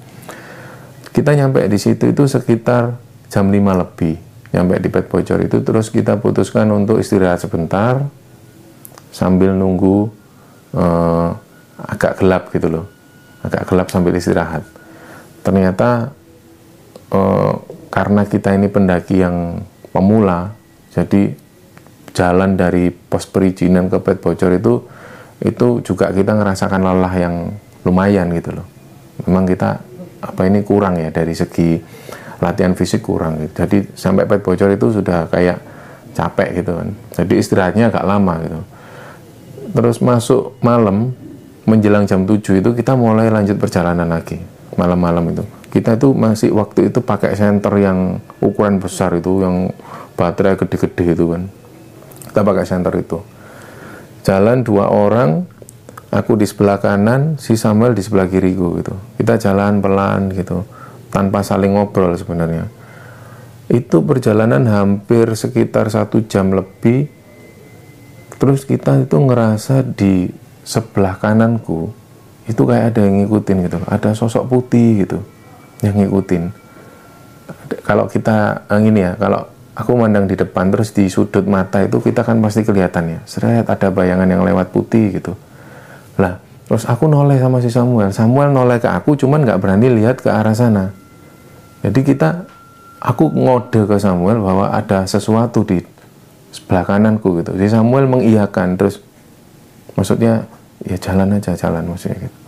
kita 1.11 1.35
nyampe 1.35 1.67
di 1.67 1.79
situ 1.79 2.11
itu 2.11 2.27
sekitar 2.27 2.95
jam 3.31 3.47
5 3.51 3.55
lebih. 3.55 4.15
Nyampe 4.51 4.83
di 4.83 4.89
pet 4.91 5.07
bocor 5.07 5.39
itu 5.47 5.63
terus 5.63 5.91
kita 5.95 6.19
putuskan 6.19 6.67
untuk 6.75 6.99
istirahat 6.99 7.39
sebentar 7.39 8.03
sambil 9.15 9.55
nunggu 9.55 10.11
uh, 10.75 11.31
agak 11.79 12.19
gelap 12.19 12.51
gitu 12.51 12.67
loh. 12.67 12.87
Agak 13.47 13.67
gelap 13.71 13.89
sambil 13.91 14.15
istirahat. 14.19 14.67
Ternyata 15.47 16.11
uh, 17.15 17.55
karena 17.91 18.27
kita 18.27 18.55
ini 18.55 18.67
pendaki 18.67 19.23
yang 19.23 19.63
pemula 19.91 20.55
jadi 20.91 21.35
jalan 22.11 22.59
dari 22.59 22.91
pos 22.91 23.27
perizinan 23.31 23.87
ke 23.87 24.03
pet 24.03 24.19
bocor 24.19 24.51
itu 24.51 24.83
itu 25.41 25.81
juga 25.87 26.11
kita 26.11 26.35
ngerasakan 26.37 26.83
lelah 26.83 27.15
yang 27.15 27.35
lumayan 27.87 28.35
gitu 28.35 28.51
loh. 28.61 28.67
Memang 29.25 29.47
kita 29.47 29.90
apa 30.21 30.47
ini 30.47 30.61
kurang 30.65 31.01
ya 31.01 31.09
dari 31.09 31.33
segi 31.33 31.81
latihan 32.41 32.73
fisik 32.73 33.05
kurang 33.05 33.41
gitu. 33.45 33.65
Jadi 33.65 33.77
sampai 33.97 34.25
pet 34.25 34.41
bocor 34.41 34.73
itu 34.73 34.87
sudah 34.93 35.29
kayak 35.29 35.59
capek 36.17 36.65
gitu 36.65 36.73
kan. 36.77 36.89
Jadi 37.17 37.35
istirahatnya 37.37 37.93
agak 37.93 38.05
lama 38.05 38.35
gitu. 38.45 38.61
Terus 39.71 39.97
masuk 40.03 40.59
malam 40.65 41.15
menjelang 41.69 42.09
jam 42.09 42.27
7 42.27 42.59
itu 42.59 42.71
kita 42.75 42.97
mulai 42.99 43.31
lanjut 43.31 43.61
perjalanan 43.61 44.09
lagi 44.09 44.41
malam-malam 44.75 45.31
itu. 45.31 45.45
Kita 45.71 45.95
itu 45.95 46.11
masih 46.11 46.51
waktu 46.51 46.91
itu 46.91 46.99
pakai 46.99 47.39
senter 47.39 47.71
yang 47.79 48.19
ukuran 48.43 48.83
besar 48.83 49.15
itu 49.15 49.39
yang 49.39 49.71
baterai 50.19 50.59
gede-gede 50.59 51.15
itu 51.15 51.25
kan. 51.31 51.47
Kita 52.27 52.41
pakai 52.43 52.65
senter 52.67 52.95
itu. 52.99 53.23
Jalan 54.27 54.67
dua 54.67 54.91
orang 54.91 55.47
aku 56.11 56.35
di 56.35 56.47
sebelah 56.47 56.83
kanan, 56.83 57.39
si 57.39 57.55
Samuel 57.55 57.95
di 57.95 58.03
sebelah 58.03 58.27
kiriku 58.27 58.75
gitu. 58.83 58.95
Kita 59.17 59.39
jalan 59.39 59.79
pelan 59.79 60.35
gitu, 60.35 60.67
tanpa 61.15 61.47
saling 61.47 61.79
ngobrol 61.79 62.13
sebenarnya. 62.19 62.67
itu 63.71 64.03
perjalanan 64.03 64.67
hampir 64.67 65.31
sekitar 65.39 65.87
satu 65.95 66.27
jam 66.27 66.51
lebih. 66.51 67.07
Terus 68.35 68.67
kita 68.67 68.99
itu 68.99 69.15
ngerasa 69.15 69.87
di 69.95 70.27
sebelah 70.67 71.15
kananku 71.23 71.95
itu 72.51 72.67
kayak 72.67 72.91
ada 72.91 73.07
yang 73.07 73.23
ngikutin 73.23 73.57
gitu. 73.71 73.79
Ada 73.87 74.19
sosok 74.19 74.51
putih 74.51 75.07
gitu 75.07 75.23
yang 75.87 76.03
ngikutin. 76.03 76.51
Kalau 77.87 78.11
kita 78.11 78.67
eh, 78.67 78.83
ini 78.83 79.07
ya 79.07 79.15
kalau 79.15 79.47
aku 79.79 79.95
mandang 79.95 80.27
di 80.27 80.35
depan 80.35 80.75
terus 80.75 80.91
di 80.91 81.07
sudut 81.07 81.47
mata 81.47 81.79
itu 81.79 82.03
kita 82.03 82.27
kan 82.27 82.43
pasti 82.43 82.67
kelihatan 82.67 83.07
ya. 83.07 83.21
Seret 83.23 83.71
ada 83.71 83.87
bayangan 83.95 84.27
yang 84.27 84.43
lewat 84.43 84.75
putih 84.75 85.15
gitu 85.15 85.39
lah 86.21 86.37
terus 86.69 86.87
aku 86.87 87.11
noleh 87.11 87.41
sama 87.43 87.59
si 87.59 87.67
Samuel. 87.73 88.15
Samuel 88.15 88.55
noleh 88.55 88.79
ke 88.79 88.87
aku 88.87 89.19
cuman 89.19 89.43
nggak 89.43 89.59
berani 89.59 89.91
lihat 89.91 90.23
ke 90.23 90.31
arah 90.31 90.55
sana. 90.55 90.95
Jadi 91.83 92.01
kita 92.07 92.47
aku 93.03 93.33
ngode 93.33 93.91
ke 93.91 93.97
Samuel 93.99 94.39
bahwa 94.39 94.71
ada 94.71 95.03
sesuatu 95.09 95.67
di 95.67 95.83
sebelah 96.55 96.87
kananku 96.87 97.43
gitu. 97.43 97.59
Si 97.59 97.67
Samuel 97.67 98.07
mengiyakan 98.07 98.79
terus 98.79 99.03
maksudnya 99.99 100.47
ya 100.87 100.95
jalan 100.95 101.35
aja 101.35 101.59
jalan 101.59 101.83
maksudnya 101.91 102.29
gitu. 102.29 102.39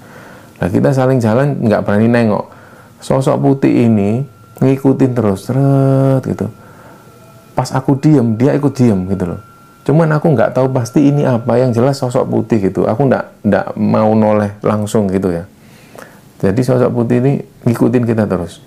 Nah 0.62 0.68
kita 0.70 0.94
saling 0.94 1.18
jalan 1.18 1.58
nggak 1.58 1.82
berani 1.82 2.06
nengok. 2.06 2.46
Sosok 3.02 3.42
putih 3.42 3.90
ini 3.90 4.22
ngikutin 4.62 5.10
terus 5.18 5.50
seret 5.50 6.22
gitu. 6.22 6.46
Pas 7.58 7.66
aku 7.74 7.98
diem 7.98 8.38
dia 8.38 8.54
ikut 8.54 8.70
diem 8.70 9.02
gitu 9.10 9.34
loh 9.34 9.51
cuman 9.82 10.14
aku 10.14 10.30
nggak 10.30 10.54
tahu 10.54 10.70
pasti 10.70 11.10
ini 11.10 11.26
apa 11.26 11.58
yang 11.58 11.74
jelas 11.74 11.98
sosok 11.98 12.26
putih 12.30 12.70
gitu. 12.70 12.86
Aku 12.86 13.06
nggak 13.10 13.42
nggak 13.42 13.66
mau 13.78 14.14
noleh 14.14 14.54
langsung 14.62 15.10
gitu 15.10 15.34
ya. 15.34 15.44
Jadi 16.42 16.60
sosok 16.62 16.90
putih 16.90 17.18
ini 17.22 17.32
ngikutin 17.66 18.04
kita 18.06 18.24
terus. 18.30 18.62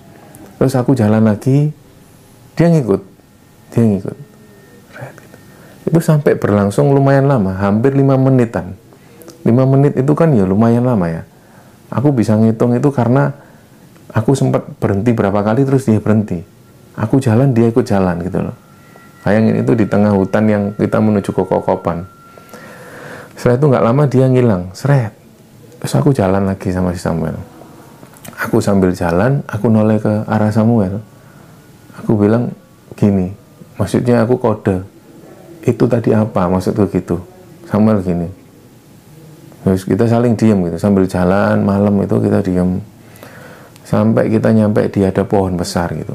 Terus 0.60 0.72
aku 0.76 0.92
jalan 0.92 1.24
lagi 1.24 1.72
dia 2.56 2.68
ngikut 2.68 3.02
dia 3.72 3.84
ngikut. 3.84 4.16
Gitu. 4.16 4.24
itu 5.86 6.00
sampai 6.02 6.34
berlangsung 6.34 6.90
lumayan 6.90 7.30
lama 7.30 7.56
hampir 7.56 7.96
lima 7.96 8.18
menitan. 8.18 8.76
Lima 9.46 9.62
menit 9.62 9.94
itu 9.94 10.12
kan 10.18 10.34
ya 10.34 10.44
lumayan 10.44 10.84
lama 10.84 11.06
ya. 11.06 11.22
Aku 11.94 12.10
bisa 12.10 12.34
ngitung 12.34 12.74
itu 12.74 12.90
karena 12.90 13.30
aku 14.10 14.34
sempat 14.34 14.66
berhenti 14.82 15.14
berapa 15.14 15.40
kali 15.46 15.62
terus 15.62 15.86
dia 15.86 16.02
berhenti. 16.02 16.42
Aku 16.98 17.22
jalan 17.22 17.54
dia 17.54 17.70
ikut 17.70 17.86
jalan 17.86 18.18
gitu 18.24 18.42
loh 18.42 18.65
Bayangin 19.26 19.58
itu 19.58 19.74
di 19.74 19.90
tengah 19.90 20.14
hutan 20.14 20.46
yang 20.46 20.62
kita 20.78 21.02
menuju 21.02 21.34
ke 21.34 21.42
kokopan. 21.42 22.06
Setelah 23.34 23.58
itu 23.58 23.66
nggak 23.66 23.84
lama 23.90 24.02
dia 24.06 24.30
ngilang, 24.30 24.70
seret. 24.70 25.10
Terus 25.82 25.98
aku 25.98 26.14
jalan 26.14 26.46
lagi 26.46 26.70
sama 26.70 26.94
si 26.94 27.02
Samuel. 27.02 27.34
Aku 28.46 28.62
sambil 28.62 28.94
jalan, 28.94 29.42
aku 29.50 29.66
noleh 29.66 29.98
ke 29.98 30.22
arah 30.30 30.54
Samuel. 30.54 31.02
Aku 31.98 32.14
bilang 32.14 32.54
gini, 32.94 33.34
maksudnya 33.74 34.22
aku 34.22 34.38
kode. 34.38 34.86
Itu 35.66 35.90
tadi 35.90 36.14
apa? 36.14 36.46
Maksudku 36.46 36.86
gitu. 36.94 37.18
Samuel 37.66 38.06
gini. 38.06 38.30
Terus 39.66 39.82
kita 39.82 40.06
saling 40.06 40.38
diam 40.38 40.62
gitu, 40.70 40.78
sambil 40.78 41.02
jalan 41.10 41.66
malam 41.66 41.98
itu 41.98 42.14
kita 42.22 42.46
diam. 42.46 42.78
Sampai 43.82 44.30
kita 44.30 44.54
nyampe 44.54 44.86
di 44.86 45.02
ada 45.02 45.26
pohon 45.26 45.58
besar 45.58 45.90
gitu. 45.98 46.14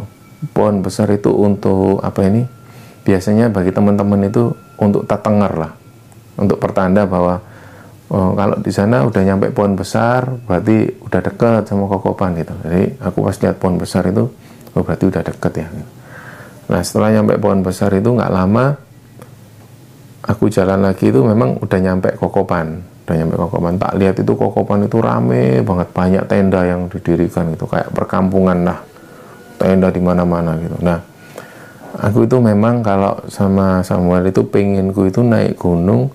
Pohon 0.56 0.80
besar 0.80 1.12
itu 1.12 1.36
untuk 1.36 2.00
apa 2.00 2.24
ini? 2.24 2.61
Biasanya 3.02 3.50
bagi 3.50 3.74
teman-teman 3.74 4.30
itu 4.30 4.54
untuk 4.78 5.06
tatengar 5.06 5.54
lah. 5.58 5.72
Untuk 6.38 6.58
pertanda 6.58 7.06
bahwa 7.06 7.38
oh, 8.10 8.32
kalau 8.34 8.58
di 8.58 8.72
sana 8.74 9.06
udah 9.06 9.22
nyampe 9.22 9.54
pohon 9.54 9.78
besar 9.78 10.26
berarti 10.46 10.90
udah 11.06 11.22
deket 11.22 11.64
sama 11.70 11.86
kokopan 11.86 12.38
gitu. 12.40 12.54
Jadi 12.66 12.84
aku 13.02 13.18
pas 13.26 13.38
lihat 13.38 13.56
pohon 13.62 13.78
besar 13.78 14.10
itu 14.10 14.26
oh 14.74 14.82
berarti 14.82 15.06
udah 15.10 15.22
deket 15.22 15.54
ya. 15.62 15.68
Nah 16.72 16.82
setelah 16.82 17.10
nyampe 17.20 17.38
pohon 17.38 17.62
besar 17.62 17.92
itu 17.94 18.10
nggak 18.10 18.32
lama 18.32 18.74
aku 20.22 20.48
jalan 20.54 20.86
lagi 20.86 21.10
itu 21.10 21.20
memang 21.22 21.58
udah 21.62 21.80
nyampe 21.82 22.16
kokopan. 22.18 22.80
Udah 23.06 23.16
nyampe 23.18 23.36
kokopan. 23.36 23.74
Tak 23.82 23.94
lihat 23.98 24.16
itu 24.22 24.34
kokopan 24.38 24.86
itu 24.86 24.98
rame 25.02 25.66
banget. 25.66 25.88
Banyak 25.92 26.24
tenda 26.30 26.62
yang 26.64 26.88
didirikan 26.88 27.50
gitu. 27.54 27.66
Kayak 27.66 27.90
perkampungan 27.92 28.66
lah. 28.66 28.80
Tenda 29.58 29.94
di 29.94 30.02
mana-mana 30.02 30.58
gitu. 30.58 30.78
Nah 30.82 31.11
aku 32.00 32.30
itu 32.30 32.38
memang 32.40 32.80
kalau 32.86 33.20
sama 33.28 33.84
Samuel 33.84 34.32
itu 34.32 34.46
penginku 34.48 35.10
itu 35.10 35.20
naik 35.26 35.60
gunung 35.60 36.14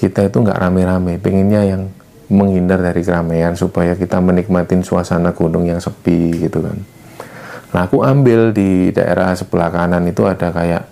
kita 0.00 0.26
itu 0.26 0.42
nggak 0.42 0.58
rame-rame. 0.58 1.20
Pengennya 1.20 1.62
yang 1.62 1.82
menghindar 2.32 2.80
dari 2.80 3.04
keramaian 3.04 3.52
supaya 3.52 3.92
kita 3.92 4.18
menikmatin 4.18 4.80
suasana 4.80 5.36
gunung 5.36 5.68
yang 5.68 5.78
sepi 5.78 6.48
gitu 6.48 6.64
kan. 6.64 6.78
Nah 7.76 7.80
aku 7.88 8.00
ambil 8.00 8.50
di 8.56 8.88
daerah 8.90 9.36
sebelah 9.36 9.68
kanan 9.68 10.04
itu 10.08 10.24
ada 10.24 10.48
kayak 10.48 10.82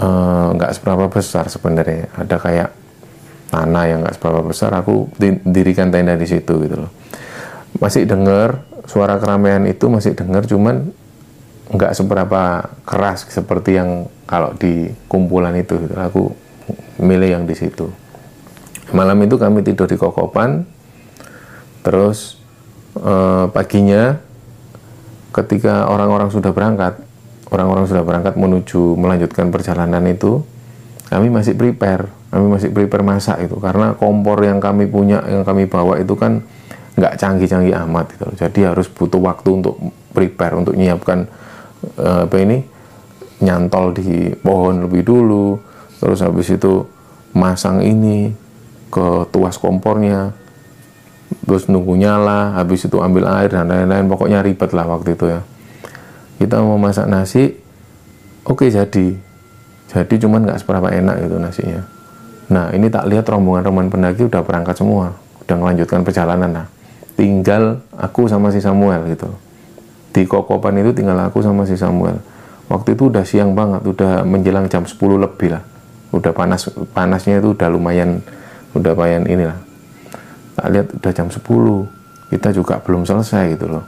eh, 0.00 0.46
nggak 0.56 0.70
uh, 0.72 0.74
seberapa 0.74 1.06
besar 1.12 1.46
sebenarnya. 1.52 2.08
Ada 2.16 2.36
kayak 2.40 2.68
tanah 3.52 3.84
yang 3.84 3.98
nggak 4.00 4.16
seberapa 4.16 4.40
besar 4.42 4.70
aku 4.72 5.10
dirikan 5.44 5.92
tenda 5.92 6.16
di 6.16 6.24
situ 6.24 6.56
gitu 6.66 6.76
loh. 6.88 6.90
Masih 7.78 8.08
dengar 8.08 8.64
suara 8.88 9.20
keramaian 9.20 9.62
itu 9.68 9.86
masih 9.86 10.16
dengar 10.16 10.48
cuman 10.48 10.90
nggak 11.70 11.94
seberapa 11.94 12.66
keras 12.82 13.26
seperti 13.30 13.78
yang 13.78 14.10
kalau 14.26 14.54
di 14.58 14.90
kumpulan 15.06 15.54
itu. 15.54 15.78
Aku 15.94 16.34
milih 16.98 17.40
yang 17.40 17.44
di 17.46 17.54
situ. 17.54 17.90
Malam 18.90 19.22
itu 19.22 19.38
kami 19.38 19.62
tidur 19.62 19.86
di 19.86 19.94
kokopan 19.94 20.66
terus 21.80 22.36
eh, 22.98 23.46
paginya 23.54 24.20
ketika 25.30 25.88
orang-orang 25.88 26.28
sudah 26.28 26.50
berangkat 26.50 27.00
orang-orang 27.48 27.86
sudah 27.88 28.04
berangkat 28.04 28.34
menuju 28.36 28.98
melanjutkan 28.98 29.48
perjalanan 29.48 30.04
itu 30.10 30.44
kami 31.08 31.32
masih 31.32 31.56
prepare 31.56 32.10
kami 32.30 32.46
masih 32.46 32.70
prepare 32.70 33.02
masak 33.06 33.46
itu. 33.46 33.58
Karena 33.62 33.94
kompor 33.94 34.42
yang 34.42 34.58
kami 34.58 34.90
punya 34.90 35.22
yang 35.26 35.46
kami 35.46 35.70
bawa 35.70 35.98
itu 36.02 36.14
kan 36.18 36.42
nggak 37.00 37.16
canggih-canggih 37.16 37.74
amat 37.88 38.12
gitu 38.12 38.26
jadi 38.36 38.74
harus 38.74 38.90
butuh 38.90 39.22
waktu 39.22 39.62
untuk 39.62 39.80
prepare 40.12 40.58
untuk 40.58 40.76
menyiapkan 40.76 41.30
Eh, 41.98 42.20
apa 42.28 42.36
ini? 42.40 42.58
Nyantol 43.40 43.96
di 43.96 44.36
pohon 44.36 44.84
lebih 44.84 45.00
dulu 45.04 45.56
terus 46.00 46.20
habis 46.24 46.48
itu 46.52 46.84
masang 47.36 47.80
ini 47.84 48.32
ke 48.88 49.28
tuas 49.28 49.60
kompornya 49.60 50.32
terus 51.46 51.68
nunggu 51.68 51.94
nyala 51.96 52.56
habis 52.56 52.84
itu 52.88 52.96
ambil 53.00 53.28
air 53.28 53.52
dan 53.52 53.68
lain-lain 53.68 54.08
pokoknya 54.08 54.44
ribet 54.44 54.70
lah 54.76 54.84
waktu 54.88 55.16
itu 55.16 55.26
ya. 55.28 55.40
Kita 56.40 56.60
mau 56.60 56.76
masak 56.76 57.08
nasi 57.08 57.56
oke 58.44 58.68
jadi. 58.68 59.08
Jadi 59.90 60.14
cuman 60.22 60.46
nggak 60.46 60.60
seberapa 60.62 60.88
enak 60.92 61.16
itu 61.26 61.36
nasinya. 61.40 61.82
Nah 62.52 62.70
ini 62.76 62.92
tak 62.92 63.08
lihat 63.08 63.24
rombongan-rombongan 63.28 63.88
pendaki 63.88 64.22
udah 64.28 64.42
berangkat 64.44 64.76
semua 64.76 65.16
udah 65.50 65.58
melanjutkan 65.58 66.06
perjalanan 66.06 66.50
nah 66.54 66.66
tinggal 67.18 67.82
aku 67.98 68.30
sama 68.30 68.54
si 68.54 68.62
Samuel 68.62 69.02
gitu 69.10 69.26
di 70.10 70.22
Kokopan 70.26 70.78
itu 70.82 70.90
tinggal 70.94 71.18
aku 71.22 71.42
sama 71.42 71.62
si 71.66 71.78
Samuel. 71.78 72.18
Waktu 72.70 72.94
itu 72.94 73.10
udah 73.10 73.26
siang 73.26 73.54
banget 73.54 73.82
udah 73.82 74.22
menjelang 74.22 74.70
jam 74.70 74.86
10 74.86 74.94
lebih 75.18 75.58
lah. 75.58 75.62
Udah 76.14 76.30
panas 76.30 76.70
panasnya 76.94 77.42
itu 77.42 77.54
udah 77.54 77.66
lumayan 77.70 78.22
udah 78.74 78.94
lumayan 78.94 79.26
inilah. 79.26 79.58
Tak 80.54 80.66
lihat 80.70 80.86
udah 80.94 81.12
jam 81.14 81.28
10 81.30 81.42
kita 82.30 82.48
juga 82.54 82.78
belum 82.78 83.02
selesai 83.02 83.58
gitu 83.58 83.66
loh. 83.66 83.82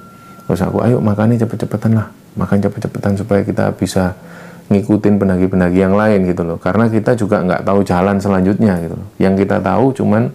Terus 0.50 0.62
aku 0.67 0.83
ayo 0.83 0.99
makannya 0.99 1.38
cepet-cepetan 1.38 1.95
lah. 1.95 2.11
Makan 2.35 2.59
cepet-cepetan 2.59 3.14
supaya 3.14 3.47
kita 3.47 3.71
bisa 3.79 4.19
ngikutin 4.67 5.21
pendaki-pendaki 5.21 5.79
yang 5.79 5.95
lain 5.95 6.26
gitu 6.26 6.43
loh. 6.43 6.59
Karena 6.59 6.91
kita 6.91 7.14
juga 7.14 7.43
nggak 7.43 7.62
tahu 7.62 7.87
jalan 7.87 8.19
selanjutnya 8.19 8.83
gitu 8.83 8.99
loh. 8.99 9.09
Yang 9.23 9.47
kita 9.47 9.62
tahu 9.62 9.95
cuman 9.95 10.26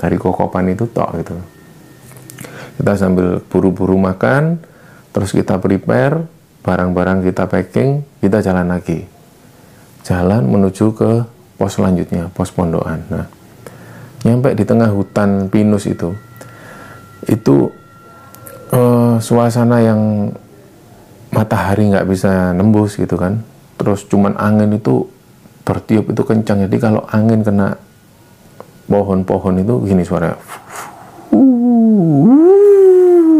dari 0.00 0.16
kokopan 0.16 0.72
itu 0.72 0.88
tok 0.88 1.20
gitu 1.20 1.36
loh. 1.36 1.46
Kita 2.80 2.96
sambil 2.96 3.44
buru-buru 3.44 4.00
makan 4.00 4.56
terus 5.10 5.34
kita 5.34 5.58
prepare 5.58 6.26
barang-barang 6.60 7.24
kita 7.24 7.48
packing 7.48 8.04
kita 8.20 8.44
jalan 8.44 8.68
lagi. 8.68 9.04
Jalan 10.04 10.48
menuju 10.48 10.96
ke 10.96 11.10
pos 11.60 11.76
selanjutnya 11.76 12.32
pos 12.32 12.52
pondokan. 12.52 13.00
Nah 13.10 13.26
nyampe 14.24 14.52
di 14.52 14.64
tengah 14.68 14.92
hutan 14.92 15.48
pinus 15.48 15.88
itu 15.88 16.12
itu 17.28 17.72
uh, 18.72 19.16
suasana 19.20 19.80
yang 19.80 20.32
matahari 21.32 21.88
nggak 21.88 22.08
bisa 22.08 22.52
nembus 22.52 22.96
gitu 22.96 23.16
kan. 23.16 23.40
Terus 23.80 24.04
cuman 24.08 24.36
angin 24.36 24.76
itu 24.76 25.08
bertiup 25.64 26.12
itu 26.12 26.22
kencang. 26.24 26.68
Jadi 26.68 26.76
kalau 26.76 27.04
angin 27.08 27.40
kena 27.40 27.76
pohon-pohon 28.88 29.64
itu 29.64 29.74
gini 29.88 30.04
suara. 30.04 30.36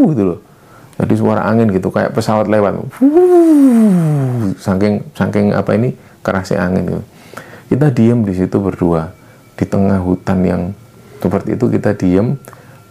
Gitu 0.00 0.24
loh 0.24 0.49
jadi 1.00 1.14
suara 1.16 1.48
angin 1.48 1.72
gitu 1.72 1.88
kayak 1.88 2.12
pesawat 2.12 2.44
lewat. 2.44 2.76
Saking 4.60 5.00
saking 5.16 5.56
apa 5.56 5.72
ini 5.72 5.96
kerasnya 6.20 6.60
angin 6.60 6.84
gitu. 6.92 7.02
Kita 7.72 7.88
diem 7.88 8.20
di 8.20 8.36
situ 8.36 8.60
berdua 8.60 9.08
di 9.56 9.64
tengah 9.64 9.96
hutan 10.04 10.44
yang 10.44 10.62
seperti 11.24 11.56
itu 11.56 11.72
kita 11.72 11.96
diem. 11.96 12.36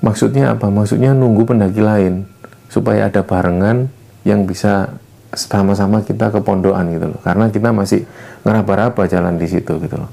Maksudnya 0.02 0.58
apa? 0.58 0.74
Maksudnya 0.74 1.14
nunggu 1.14 1.46
pendaki 1.46 1.84
lain 1.84 2.26
supaya 2.72 3.12
ada 3.12 3.22
barengan 3.22 3.92
yang 4.26 4.50
bisa 4.50 4.96
sama-sama 5.36 6.02
kita 6.02 6.34
ke 6.34 6.40
pondokan 6.42 6.90
gitu 6.90 7.14
loh. 7.14 7.20
Karena 7.22 7.52
kita 7.54 7.70
masih 7.70 8.10
ngeraba-raba 8.42 9.06
jalan 9.06 9.38
di 9.38 9.46
situ 9.46 9.78
gitu 9.78 9.96
loh. 10.02 10.10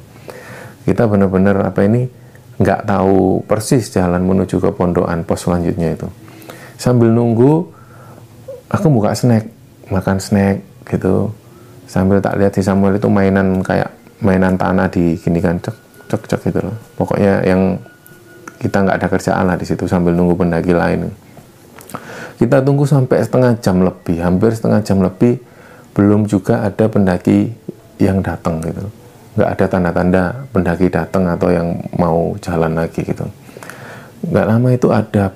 Kita 0.85 1.09
benar-benar 1.09 1.65
apa 1.65 1.81
ini 1.87 2.05
nggak 2.61 2.89
tahu 2.89 3.45
persis 3.45 3.89
jalan 3.89 4.21
menuju 4.21 4.61
ke 4.61 4.71
pondokan 4.77 5.25
pos 5.25 5.49
selanjutnya 5.49 5.97
itu. 5.97 6.09
Sambil 6.77 7.09
nunggu 7.15 7.76
aku 8.73 8.87
buka 8.91 9.15
snack 9.15 9.47
makan 9.93 10.19
snack 10.19 10.63
gitu 10.87 11.31
sambil 11.87 12.19
tak 12.19 12.39
lihat 12.39 12.53
si 12.55 12.63
Samuel 12.63 12.99
itu 12.99 13.07
mainan 13.07 13.63
kayak 13.63 13.91
mainan 14.19 14.59
tanah 14.59 14.91
di 14.91 15.15
gini 15.19 15.39
kan 15.39 15.59
cek 15.63 15.77
cek 16.11 16.23
cek 16.27 16.41
gitu 16.51 16.61
loh 16.67 16.77
pokoknya 16.99 17.47
yang 17.47 17.79
kita 18.57 18.83
nggak 18.83 18.97
ada 19.03 19.09
kerjaan 19.13 19.45
lah 19.47 19.57
di 19.59 19.67
situ 19.69 19.87
sambil 19.87 20.17
nunggu 20.17 20.35
pendaki 20.35 20.73
lain 20.75 21.13
kita 22.37 22.61
tunggu 22.61 22.85
sampai 22.85 23.25
setengah 23.25 23.57
jam 23.65 23.81
lebih, 23.81 24.21
hampir 24.21 24.53
setengah 24.53 24.85
jam 24.85 25.01
lebih, 25.01 25.41
belum 25.97 26.29
juga 26.29 26.69
ada 26.69 26.85
pendaki 26.85 27.49
yang 27.97 28.21
datang 28.21 28.61
gitu. 28.61 28.85
Nggak 29.41 29.51
ada 29.57 29.65
tanda-tanda 29.69 30.23
pendaki 30.53 30.87
datang 30.93 31.25
atau 31.33 31.49
yang 31.49 31.81
mau 31.97 32.37
jalan 32.45 32.77
lagi 32.77 33.01
gitu. 33.09 33.25
Nggak 34.29 34.47
lama 34.53 34.69
itu 34.69 34.89
ada 34.93 35.33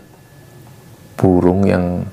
burung 1.16 1.64
yang 1.64 2.04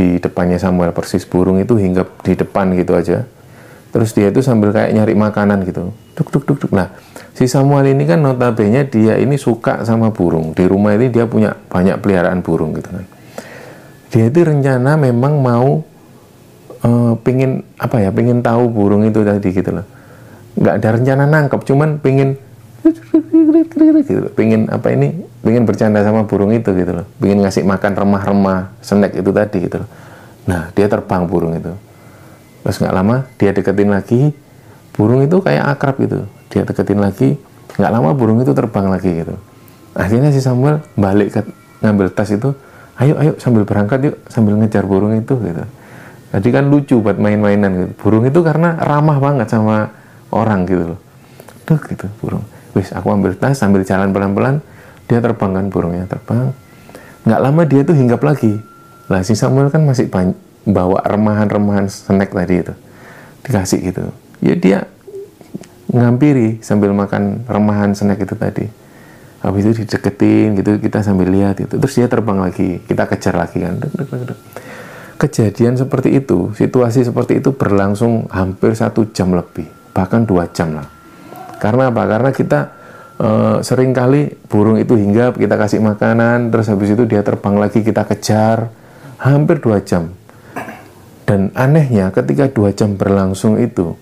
di 0.00 0.16
depannya 0.16 0.56
Samuel 0.56 0.96
persis 0.96 1.28
burung 1.28 1.60
itu 1.60 1.76
hingga 1.76 2.08
di 2.24 2.32
depan 2.32 2.72
gitu 2.72 2.96
aja. 2.96 3.28
Terus 3.92 4.16
dia 4.16 4.32
itu 4.32 4.40
sambil 4.40 4.72
kayak 4.72 4.96
nyari 4.96 5.12
makanan 5.12 5.68
gitu. 5.68 5.92
Duk 6.16 6.32
duk 6.32 6.44
duk 6.48 6.58
duk. 6.64 6.72
Nah, 6.72 6.96
si 7.36 7.44
Samuel 7.44 7.92
ini 7.92 8.08
kan 8.08 8.24
notabene 8.24 8.88
dia 8.88 9.20
ini 9.20 9.36
suka 9.36 9.84
sama 9.84 10.08
burung. 10.08 10.56
Di 10.56 10.64
rumah 10.64 10.96
ini 10.96 11.12
dia 11.12 11.28
punya 11.28 11.52
banyak 11.52 12.00
peliharaan 12.00 12.40
burung 12.40 12.72
gitu 12.72 12.88
kan 12.88 13.20
dia 14.10 14.26
itu 14.26 14.40
rencana 14.42 14.98
memang 14.98 15.38
mau 15.38 15.86
uh, 16.82 17.14
pingin 17.22 17.62
apa 17.78 18.02
ya 18.02 18.10
pingin 18.10 18.42
tahu 18.42 18.66
burung 18.66 19.06
itu 19.06 19.22
tadi 19.22 19.48
gitu 19.54 19.70
loh 19.70 19.86
nggak 20.58 20.74
ada 20.82 20.88
rencana 20.98 21.24
nangkep 21.30 21.60
cuman 21.62 22.02
pingin 22.02 22.34
gitu 24.10 24.28
pingin 24.34 24.66
apa 24.66 24.90
ini 24.90 25.14
pingin 25.40 25.64
bercanda 25.64 26.04
sama 26.04 26.28
burung 26.28 26.52
itu 26.52 26.72
gitu 26.76 26.92
loh. 27.02 27.06
Pingin 27.20 27.40
ngasih 27.40 27.64
makan 27.64 27.92
remah-remah 27.96 28.76
snack 28.84 29.16
itu 29.16 29.30
tadi 29.32 29.58
gitu 29.64 29.82
loh. 29.84 29.88
Nah 30.48 30.68
dia 30.76 30.86
terbang 30.86 31.24
burung 31.24 31.56
itu. 31.56 31.72
Terus 32.60 32.76
nggak 32.76 32.94
lama 32.94 33.16
dia 33.40 33.50
deketin 33.56 33.90
lagi 33.90 34.36
burung 34.92 35.24
itu 35.24 35.40
kayak 35.40 35.64
akrab 35.76 35.96
gitu. 36.00 36.28
Dia 36.52 36.62
deketin 36.68 37.00
lagi 37.00 37.40
nggak 37.80 37.92
lama 37.92 38.10
burung 38.12 38.44
itu 38.44 38.52
terbang 38.52 38.92
lagi 38.92 39.10
gitu. 39.24 39.34
Akhirnya 39.96 40.30
si 40.30 40.44
Samuel 40.44 40.84
balik 40.94 41.34
ke 41.34 41.40
ngambil 41.80 42.12
tas 42.12 42.28
itu 42.28 42.52
ayo 43.00 43.16
ayo 43.16 43.32
sambil 43.40 43.64
berangkat 43.64 44.04
yuk 44.04 44.16
sambil 44.28 44.60
ngejar 44.60 44.84
burung 44.84 45.16
itu 45.16 45.34
gitu. 45.40 45.64
Jadi 46.30 46.48
kan 46.54 46.68
lucu 46.70 47.00
buat 47.02 47.18
main-mainan 47.18 47.70
gitu. 47.74 47.92
Burung 48.06 48.22
itu 48.28 48.38
karena 48.44 48.76
ramah 48.78 49.18
banget 49.18 49.50
sama 49.50 49.90
orang 50.30 50.68
gitu 50.68 50.94
loh. 50.94 51.00
Tuh 51.64 51.80
gitu 51.88 52.06
burung. 52.20 52.44
Wis 52.76 52.94
aku 52.94 53.10
ambil 53.10 53.34
tas 53.34 53.58
sambil 53.58 53.82
jalan 53.82 54.14
pelan-pelan 54.14 54.62
dia 55.10 55.18
terbang 55.18 55.50
kan 55.58 55.66
burungnya 55.66 56.06
terbang. 56.06 56.54
Nggak 57.26 57.40
lama 57.42 57.62
dia 57.66 57.82
tuh 57.82 57.98
hinggap 57.98 58.22
lagi. 58.22 58.62
Lah 59.10 59.26
si 59.26 59.34
Samuel 59.34 59.74
kan 59.74 59.82
masih 59.82 60.06
bawa 60.62 61.02
remahan-remahan 61.02 61.90
snack 61.90 62.30
tadi 62.30 62.62
itu. 62.62 62.74
Dikasih 63.42 63.78
gitu. 63.90 64.06
Ya 64.38 64.54
dia 64.54 64.78
ngampiri 65.90 66.62
sambil 66.62 66.94
makan 66.94 67.42
remahan 67.50 67.90
snack 67.98 68.22
itu 68.22 68.38
tadi. 68.38 68.70
Habis 69.42 69.66
itu 69.66 69.82
dideketin 69.82 70.54
gitu 70.62 70.78
kita 70.78 71.02
sambil 71.02 71.26
lihat 71.26 71.58
itu 71.58 71.74
terus 71.74 71.98
dia 71.98 72.06
terbang 72.06 72.38
lagi. 72.38 72.78
Kita 72.86 73.10
kejar 73.10 73.34
lagi 73.34 73.66
kan. 73.66 73.82
Kejadian 75.18 75.74
seperti 75.74 76.22
itu 76.22 76.54
situasi 76.54 77.02
seperti 77.02 77.42
itu 77.42 77.50
berlangsung 77.50 78.30
hampir 78.30 78.78
satu 78.78 79.10
jam 79.10 79.34
lebih. 79.34 79.66
Bahkan 79.90 80.22
dua 80.22 80.46
jam 80.54 80.78
lah. 80.78 80.86
Karena 81.58 81.90
apa? 81.90 82.06
Karena 82.06 82.30
kita 82.30 82.79
e, 83.20 83.28
sering 83.60 83.92
kali 83.92 84.32
burung 84.48 84.80
itu 84.80 84.96
hingga 84.96 85.36
kita 85.36 85.60
kasih 85.60 85.84
makanan 85.84 86.48
terus 86.48 86.72
habis 86.72 86.96
itu 86.96 87.04
dia 87.04 87.20
terbang 87.20 87.60
lagi 87.60 87.84
kita 87.84 88.08
kejar 88.08 88.72
hampir 89.20 89.60
dua 89.60 89.84
jam 89.84 90.16
dan 91.28 91.52
anehnya 91.52 92.08
ketika 92.16 92.48
dua 92.48 92.72
jam 92.72 92.96
berlangsung 92.96 93.60
itu 93.60 93.92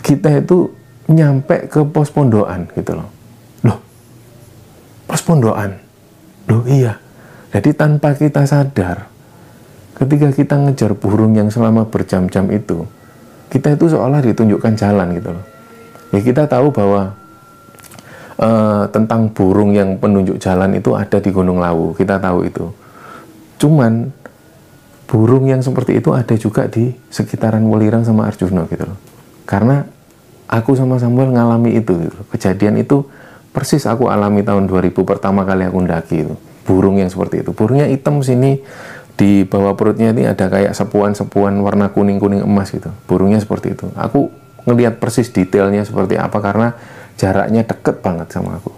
kita 0.00 0.40
itu 0.40 0.72
nyampe 1.12 1.68
ke 1.68 1.84
pos 1.84 2.08
pondokan 2.08 2.66
gitu 2.72 2.96
loh 2.96 3.18
pas 5.08 5.24
pondokan. 5.24 5.80
Loh 6.52 6.62
iya. 6.68 7.00
Jadi 7.48 7.72
tanpa 7.72 8.12
kita 8.12 8.44
sadar, 8.44 9.08
ketika 9.96 10.28
kita 10.36 10.54
ngejar 10.60 10.92
burung 10.92 11.32
yang 11.32 11.48
selama 11.48 11.88
berjam-jam 11.88 12.44
itu, 12.52 12.84
kita 13.48 13.72
itu 13.72 13.88
seolah 13.88 14.20
ditunjukkan 14.20 14.76
jalan 14.76 15.16
gitu 15.16 15.32
loh. 15.32 15.44
Ya 16.12 16.20
kita 16.20 16.44
tahu 16.44 16.68
bahwa 16.68 17.16
uh, 18.38 18.86
tentang 18.90 19.30
burung 19.34 19.74
yang 19.74 19.98
penunjuk 19.98 20.38
jalan 20.38 20.78
itu 20.78 20.94
ada 20.94 21.18
di 21.18 21.30
Gunung 21.34 21.58
Lawu, 21.58 21.92
kita 21.94 22.22
tahu 22.22 22.46
itu. 22.46 22.64
Cuman 23.58 24.14
burung 25.10 25.50
yang 25.50 25.60
seperti 25.60 25.98
itu 25.98 26.14
ada 26.14 26.34
juga 26.38 26.70
di 26.70 26.94
sekitaran 27.10 27.64
Welirang 27.66 28.06
sama 28.06 28.30
Arjuna 28.30 28.64
gitu 28.70 28.86
loh. 28.86 28.98
Karena 29.44 29.82
aku 30.46 30.78
sama 30.78 30.96
Samuel 30.96 31.34
ngalami 31.34 31.76
itu 31.76 31.92
gitu. 31.98 32.18
Kejadian 32.30 32.80
itu 32.80 33.04
persis 33.52 33.82
aku 33.88 34.12
alami 34.12 34.44
tahun 34.44 34.68
2000 34.70 34.94
pertama 35.02 35.42
kali 35.42 35.66
aku 35.66 35.78
ndaki 35.82 36.16
itu 36.22 36.34
burung 36.68 37.00
yang 37.00 37.08
seperti 37.08 37.42
itu 37.42 37.50
burungnya 37.56 37.88
hitam 37.88 38.20
sini 38.20 38.60
di 39.18 39.42
bawah 39.42 39.74
perutnya 39.74 40.14
ini 40.14 40.28
ada 40.30 40.46
kayak 40.46 40.76
sepuan-sepuan 40.76 41.58
warna 41.58 41.90
kuning-kuning 41.90 42.44
emas 42.44 42.70
gitu 42.70 42.92
burungnya 43.10 43.40
seperti 43.42 43.74
itu 43.74 43.90
aku 43.96 44.30
ngelihat 44.68 45.00
persis 45.00 45.32
detailnya 45.32 45.82
seperti 45.82 46.20
apa 46.20 46.38
karena 46.38 46.76
jaraknya 47.18 47.66
deket 47.66 48.00
banget 48.00 48.30
sama 48.30 48.62
aku. 48.62 48.72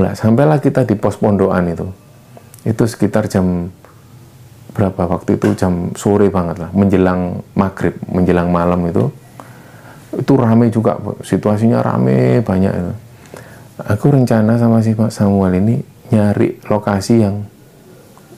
Lah 0.00 0.16
sampailah 0.16 0.58
kita 0.58 0.88
di 0.88 0.96
pos 0.96 1.20
pondokan 1.20 1.68
itu. 1.68 1.86
Itu 2.64 2.88
sekitar 2.88 3.28
jam 3.28 3.70
berapa? 4.72 5.06
Waktu 5.06 5.38
itu 5.38 5.54
jam 5.54 5.92
sore 5.94 6.32
banget 6.32 6.56
lah. 6.58 6.70
Menjelang 6.72 7.44
maghrib 7.52 7.94
menjelang 8.08 8.48
malam 8.48 8.80
itu. 8.88 9.12
Itu 10.16 10.40
rame 10.40 10.72
juga 10.72 10.96
situasinya 11.20 11.84
rame 11.84 12.40
banyak 12.40 12.72
itu. 12.72 12.92
Aku 13.76 14.08
rencana 14.08 14.56
sama 14.56 14.80
si 14.80 14.96
Pak 14.96 15.12
Samuel 15.12 15.60
ini 15.60 15.76
nyari 16.08 16.64
lokasi 16.64 17.20
yang 17.20 17.44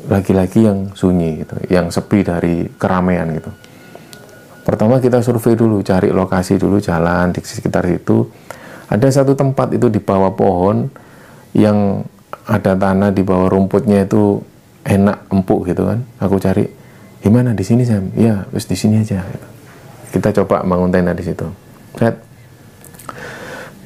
lagi-lagi 0.08 0.66
yang 0.66 0.90
sunyi 0.96 1.44
gitu, 1.44 1.54
yang 1.70 1.92
sepi 1.92 2.26
dari 2.26 2.66
keramaian 2.74 3.28
gitu. 3.37 3.52
Pertama 4.64 4.98
kita 4.98 5.22
survei 5.24 5.54
dulu, 5.54 5.80
cari 5.84 6.11
lokasi 6.11 6.58
dulu 6.58 6.80
jalan 6.80 7.30
di 7.30 7.40
sekitar 7.40 7.87
itu. 7.87 8.26
Ada 8.88 9.22
satu 9.22 9.37
tempat 9.37 9.72
itu 9.77 9.92
di 9.92 10.01
bawah 10.01 10.33
pohon 10.33 10.88
yang 11.53 12.05
ada 12.48 12.72
tanah 12.72 13.12
di 13.12 13.20
bawah 13.20 13.53
rumputnya 13.53 14.09
itu 14.09 14.40
enak 14.88 15.29
empuk 15.29 15.68
gitu 15.68 15.85
kan. 15.85 16.01
Aku 16.20 16.40
cari 16.40 16.64
gimana 17.20 17.53
di 17.53 17.64
sini 17.64 17.85
Sam? 17.85 18.09
Iya, 18.16 18.48
terus 18.48 18.66
di 18.68 18.77
sini 18.77 19.05
aja. 19.05 19.20
Kita 20.09 20.33
coba 20.40 20.64
bangun 20.64 20.88
tenda 20.88 21.12
di 21.12 21.24
situ. 21.24 21.44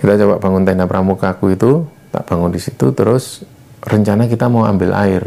Kita 0.02 0.14
coba 0.22 0.38
bangun 0.38 0.62
tenda 0.62 0.86
pramuka 0.86 1.34
aku 1.34 1.54
itu 1.54 1.86
tak 2.12 2.28
bangun 2.28 2.52
di 2.52 2.60
situ 2.60 2.92
terus 2.92 3.46
rencana 3.82 4.28
kita 4.28 4.46
mau 4.52 4.68
ambil 4.68 4.92
air 4.94 5.24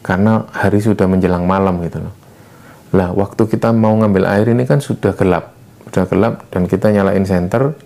karena 0.00 0.48
hari 0.50 0.80
sudah 0.80 1.04
menjelang 1.06 1.44
malam 1.44 1.78
gitu 1.84 2.02
loh 2.02 2.14
lah 2.96 3.12
waktu 3.12 3.46
kita 3.46 3.70
mau 3.70 3.92
ngambil 4.00 4.24
air 4.26 4.46
ini 4.48 4.64
kan 4.64 4.80
sudah 4.80 5.12
gelap 5.12 5.52
sudah 5.88 6.08
gelap 6.08 6.34
dan 6.48 6.64
kita 6.64 6.88
nyalain 6.88 7.22
senter 7.28 7.76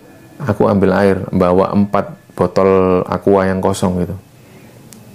aku 0.41 0.69
ambil 0.69 0.93
air 0.97 1.17
bawa 1.33 1.73
empat 1.73 2.13
botol 2.37 3.01
aqua 3.09 3.49
yang 3.49 3.61
kosong 3.61 4.05
gitu. 4.05 4.15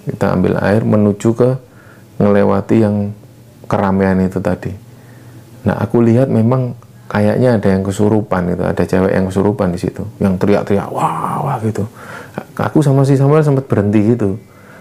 Kita 0.03 0.35
ambil 0.35 0.59
air 0.59 0.83
menuju 0.83 1.29
ke 1.31 1.49
melewati 2.19 2.83
yang 2.83 3.15
keramaian 3.71 4.19
itu 4.19 4.43
tadi. 4.43 4.75
Nah 5.63 5.79
aku 5.79 6.03
lihat 6.03 6.27
memang 6.27 6.75
kayaknya 7.07 7.61
ada 7.61 7.67
yang 7.71 7.83
kesurupan 7.85 8.51
gitu 8.51 8.63
ada 8.65 8.83
cewek 8.83 9.11
yang 9.13 9.25
kesurupan 9.29 9.69
di 9.69 9.79
situ 9.79 10.01
yang 10.17 10.33
teriak-teriak 10.35 10.89
wah 10.91 11.39
wah 11.45 11.57
gitu. 11.63 11.87
Aku 12.57 12.81
sama 12.81 13.05
si 13.05 13.15
Samuel 13.15 13.45
sempat 13.45 13.69
berhenti 13.69 14.17
gitu 14.17 14.35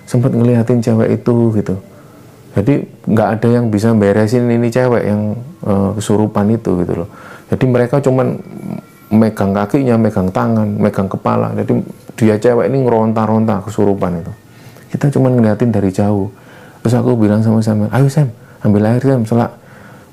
sempat 0.06 0.34
ngeliatin 0.34 0.82
cewek 0.82 1.22
itu 1.22 1.36
gitu. 1.56 1.74
Jadi 2.52 2.84
nggak 3.08 3.28
ada 3.38 3.48
yang 3.48 3.72
bisa 3.72 3.96
beresin 3.96 4.44
ini 4.50 4.68
cewek 4.68 5.08
yang 5.08 5.32
uh, 5.64 5.96
kesurupan 5.96 6.52
itu 6.52 6.84
gitu 6.84 7.04
loh. 7.04 7.08
Jadi 7.48 7.64
mereka 7.64 7.96
cuman 8.00 8.36
megang 9.12 9.52
kakinya 9.52 10.00
megang 10.00 10.32
tangan 10.32 10.66
megang 10.80 11.06
kepala. 11.06 11.52
Jadi 11.52 11.72
dia 12.16 12.34
cewek 12.40 12.72
ini 12.72 12.82
ngeronta-ronta 12.88 13.60
kesurupan 13.68 14.24
itu. 14.24 14.32
Kita 14.96 15.12
cuman 15.12 15.36
ngeliatin 15.36 15.68
dari 15.68 15.92
jauh. 15.92 16.32
Terus 16.82 16.94
aku 16.98 17.14
bilang 17.14 17.44
sama 17.44 17.60
Samuel 17.60 17.92
ayo 17.92 18.08
Sam 18.08 18.32
ambil 18.64 18.88
air 18.88 19.02
Sam. 19.04 19.22
Selak 19.28 19.52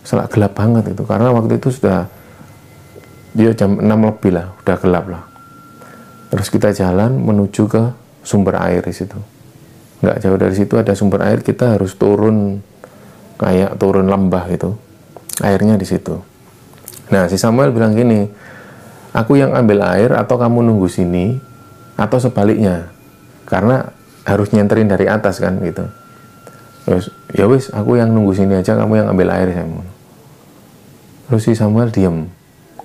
selak 0.03 0.27
gelap 0.35 0.53
banget 0.53 0.91
itu. 0.91 1.03
Karena 1.07 1.31
waktu 1.31 1.57
itu 1.57 1.71
sudah 1.71 2.05
dia 3.33 3.55
jam 3.55 3.79
6 3.79 3.88
lebih 3.88 4.31
lah 4.35 4.51
udah 4.63 4.77
gelap 4.77 5.05
lah. 5.07 5.23
Terus 6.29 6.47
kita 6.51 6.69
jalan 6.75 7.17
menuju 7.23 7.63
ke 7.65 7.83
sumber 8.21 8.59
air 8.62 8.83
di 8.83 8.93
situ. 8.93 9.17
Nggak 9.99 10.17
jauh 10.23 10.38
dari 10.39 10.55
situ 10.55 10.73
ada 10.79 10.93
sumber 10.93 11.23
air 11.25 11.39
kita 11.41 11.75
harus 11.75 11.95
turun 11.95 12.63
kayak 13.39 13.79
turun 13.79 14.07
lembah 14.12 14.45
itu 14.51 14.75
airnya 15.43 15.79
di 15.79 15.88
situ. 15.88 16.19
Nah 17.09 17.25
si 17.25 17.39
Samuel 17.39 17.73
bilang 17.73 17.95
gini 17.95 18.27
aku 19.15 19.38
yang 19.38 19.56
ambil 19.56 19.86
air 19.86 20.12
atau 20.13 20.36
kamu 20.38 20.65
nunggu 20.65 20.88
sini 20.89 21.39
atau 21.95 22.17
sebaliknya? 22.17 22.89
Karena 23.50 23.86
harus 24.26 24.54
nyenterin 24.54 24.89
dari 24.89 25.10
atas 25.10 25.41
kan 25.41 25.58
gitu. 25.62 25.86
Terus 26.86 27.13
ya 27.34 27.45
wis 27.45 27.69
aku 27.69 27.98
yang 27.98 28.13
nunggu 28.13 28.34
sini 28.34 28.58
aja 28.58 28.78
kamu 28.78 29.06
yang 29.06 29.08
ambil 29.13 29.30
air 29.34 29.54
Samuel 29.54 30.00
terus 31.30 31.45
si 31.45 31.54
Samuel 31.54 31.93
diem 31.93 32.26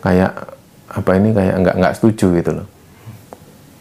kayak 0.04 0.52
apa 0.92 1.10
ini 1.16 1.32
kayak 1.32 1.64
nggak 1.64 1.74
nggak 1.80 1.94
setuju 1.96 2.26
gitu 2.38 2.50
loh. 2.60 2.68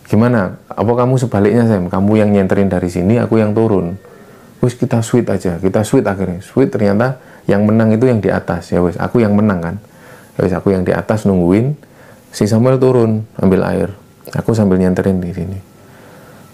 Gimana? 0.08 0.56
Apa 0.72 1.04
kamu 1.04 1.20
sebaliknya 1.20 1.68
Sam? 1.68 1.92
Kamu 1.92 2.16
yang 2.16 2.32
nyenterin 2.32 2.72
dari 2.72 2.88
sini 2.88 3.20
aku 3.20 3.44
yang 3.44 3.52
turun. 3.52 4.00
Wis 4.64 4.80
kita 4.80 5.04
sweet 5.04 5.28
aja 5.28 5.60
kita 5.60 5.84
sweet 5.84 6.08
akhirnya. 6.08 6.40
Sweet 6.40 6.72
ternyata 6.72 7.20
yang 7.46 7.68
menang 7.68 7.92
itu 7.92 8.08
yang 8.08 8.24
di 8.24 8.32
atas. 8.32 8.72
Ya 8.72 8.80
wis 8.80 8.96
aku 8.96 9.20
yang 9.20 9.36
menang 9.36 9.60
kan. 9.60 9.76
Ya 10.40 10.48
wis 10.48 10.56
aku 10.56 10.72
yang 10.72 10.88
di 10.88 10.96
atas 10.96 11.28
nungguin 11.28 11.76
si 12.34 12.50
Samuel 12.50 12.82
turun 12.82 13.24
ambil 13.38 13.62
air. 13.70 13.90
Aku 14.34 14.58
sambil 14.58 14.82
nyenterin 14.82 15.22
di 15.22 15.30
sini. 15.30 15.60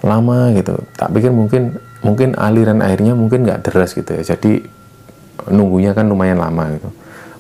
Lama 0.04 0.52
gitu. 0.52 0.76
Tak 1.00 1.16
pikir 1.16 1.32
mungkin 1.32 1.80
mungkin 2.04 2.36
aliran 2.36 2.84
airnya 2.84 3.16
mungkin 3.16 3.48
nggak 3.48 3.72
deras 3.72 3.96
gitu 3.96 4.20
ya. 4.20 4.36
Jadi 4.36 4.60
nunggunya 5.48 5.96
kan 5.96 6.12
lumayan 6.12 6.44
lama 6.44 6.68
gitu. 6.76 6.92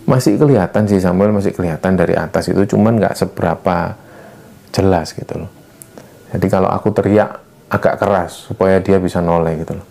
Masih 0.07 0.39
kelihatan 0.39 0.87
si 0.87 0.97
Samuel 1.03 1.35
masih 1.35 1.51
kelihatan 1.51 1.99
dari 1.99 2.15
atas 2.15 2.47
itu 2.47 2.63
cuman 2.73 2.97
nggak 2.97 3.19
seberapa 3.19 3.99
jelas 4.71 5.11
gitu 5.11 5.43
loh. 5.43 5.51
Jadi 6.31 6.47
kalau 6.47 6.71
aku 6.71 6.95
teriak 6.95 7.43
agak 7.69 7.99
keras 7.99 8.49
supaya 8.49 8.79
dia 8.79 8.97
bisa 8.97 9.19
noleh 9.19 9.59
gitu 9.59 9.75
loh. 9.75 9.87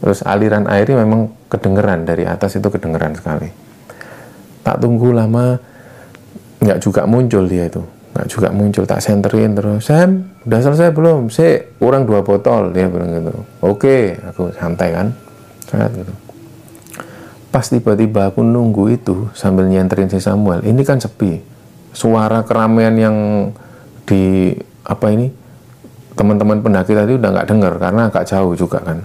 Terus 0.00 0.20
aliran 0.24 0.68
airnya 0.68 1.00
memang 1.00 1.32
kedengeran 1.48 2.04
dari 2.04 2.24
atas 2.28 2.56
itu 2.56 2.68
kedengeran 2.68 3.16
sekali. 3.16 3.48
Tak 4.60 4.76
tunggu 4.80 5.12
lama 5.12 5.69
nggak 6.60 6.78
juga 6.78 7.08
muncul 7.08 7.48
dia 7.48 7.66
itu. 7.66 7.80
Nggak 8.10 8.26
juga 8.28 8.48
muncul 8.52 8.84
tak 8.84 9.00
senterin 9.00 9.56
terus. 9.56 9.88
Sam 9.88 10.28
udah 10.44 10.60
selesai 10.60 10.92
belum? 10.92 11.32
Si 11.32 11.76
kurang 11.80 12.04
dua 12.04 12.20
botol 12.20 12.70
dia 12.76 12.86
bilang 12.86 13.10
gitu. 13.16 13.32
Oke 13.64 14.20
aku 14.20 14.52
santai 14.54 14.92
kan. 14.92 15.08
Sangat 15.66 15.90
gitu. 15.96 16.12
Pas 17.50 17.66
tiba-tiba 17.66 18.30
aku 18.30 18.44
nunggu 18.46 18.94
itu 18.94 19.26
sambil 19.34 19.66
nyenterin 19.66 20.06
si 20.12 20.20
Samuel 20.22 20.62
ini 20.68 20.84
kan 20.84 21.00
sepi. 21.00 21.40
Suara 21.90 22.46
keramaian 22.46 22.94
yang 22.94 23.16
di 24.06 24.54
apa 24.86 25.10
ini 25.10 25.26
teman-teman 26.14 26.62
pendaki 26.62 26.94
tadi 26.94 27.16
udah 27.18 27.30
nggak 27.30 27.48
dengar 27.48 27.72
karena 27.80 28.02
agak 28.12 28.28
jauh 28.28 28.54
juga 28.54 28.84
kan. 28.84 29.02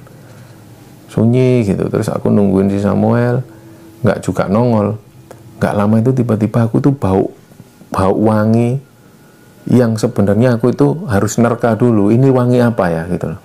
Sunyi 1.10 1.64
gitu. 1.64 1.88
Terus 1.88 2.12
aku 2.12 2.28
nungguin 2.34 2.68
si 2.68 2.84
Samuel 2.84 3.40
nggak 4.04 4.20
juga 4.26 4.50
nongol. 4.50 4.98
Nggak 5.62 5.74
lama 5.78 5.96
itu 6.02 6.12
tiba-tiba 6.12 6.68
aku 6.68 6.84
tuh 6.84 6.92
bau 6.92 7.45
bau 7.90 8.16
wangi 8.16 8.82
yang 9.66 9.98
sebenarnya 9.98 10.62
aku 10.62 10.74
itu 10.74 10.88
harus 11.10 11.42
nerka 11.42 11.74
dulu. 11.74 12.14
Ini 12.14 12.30
wangi 12.30 12.62
apa 12.62 12.86
ya 12.90 13.04
gitu 13.10 13.34
loh. 13.34 13.40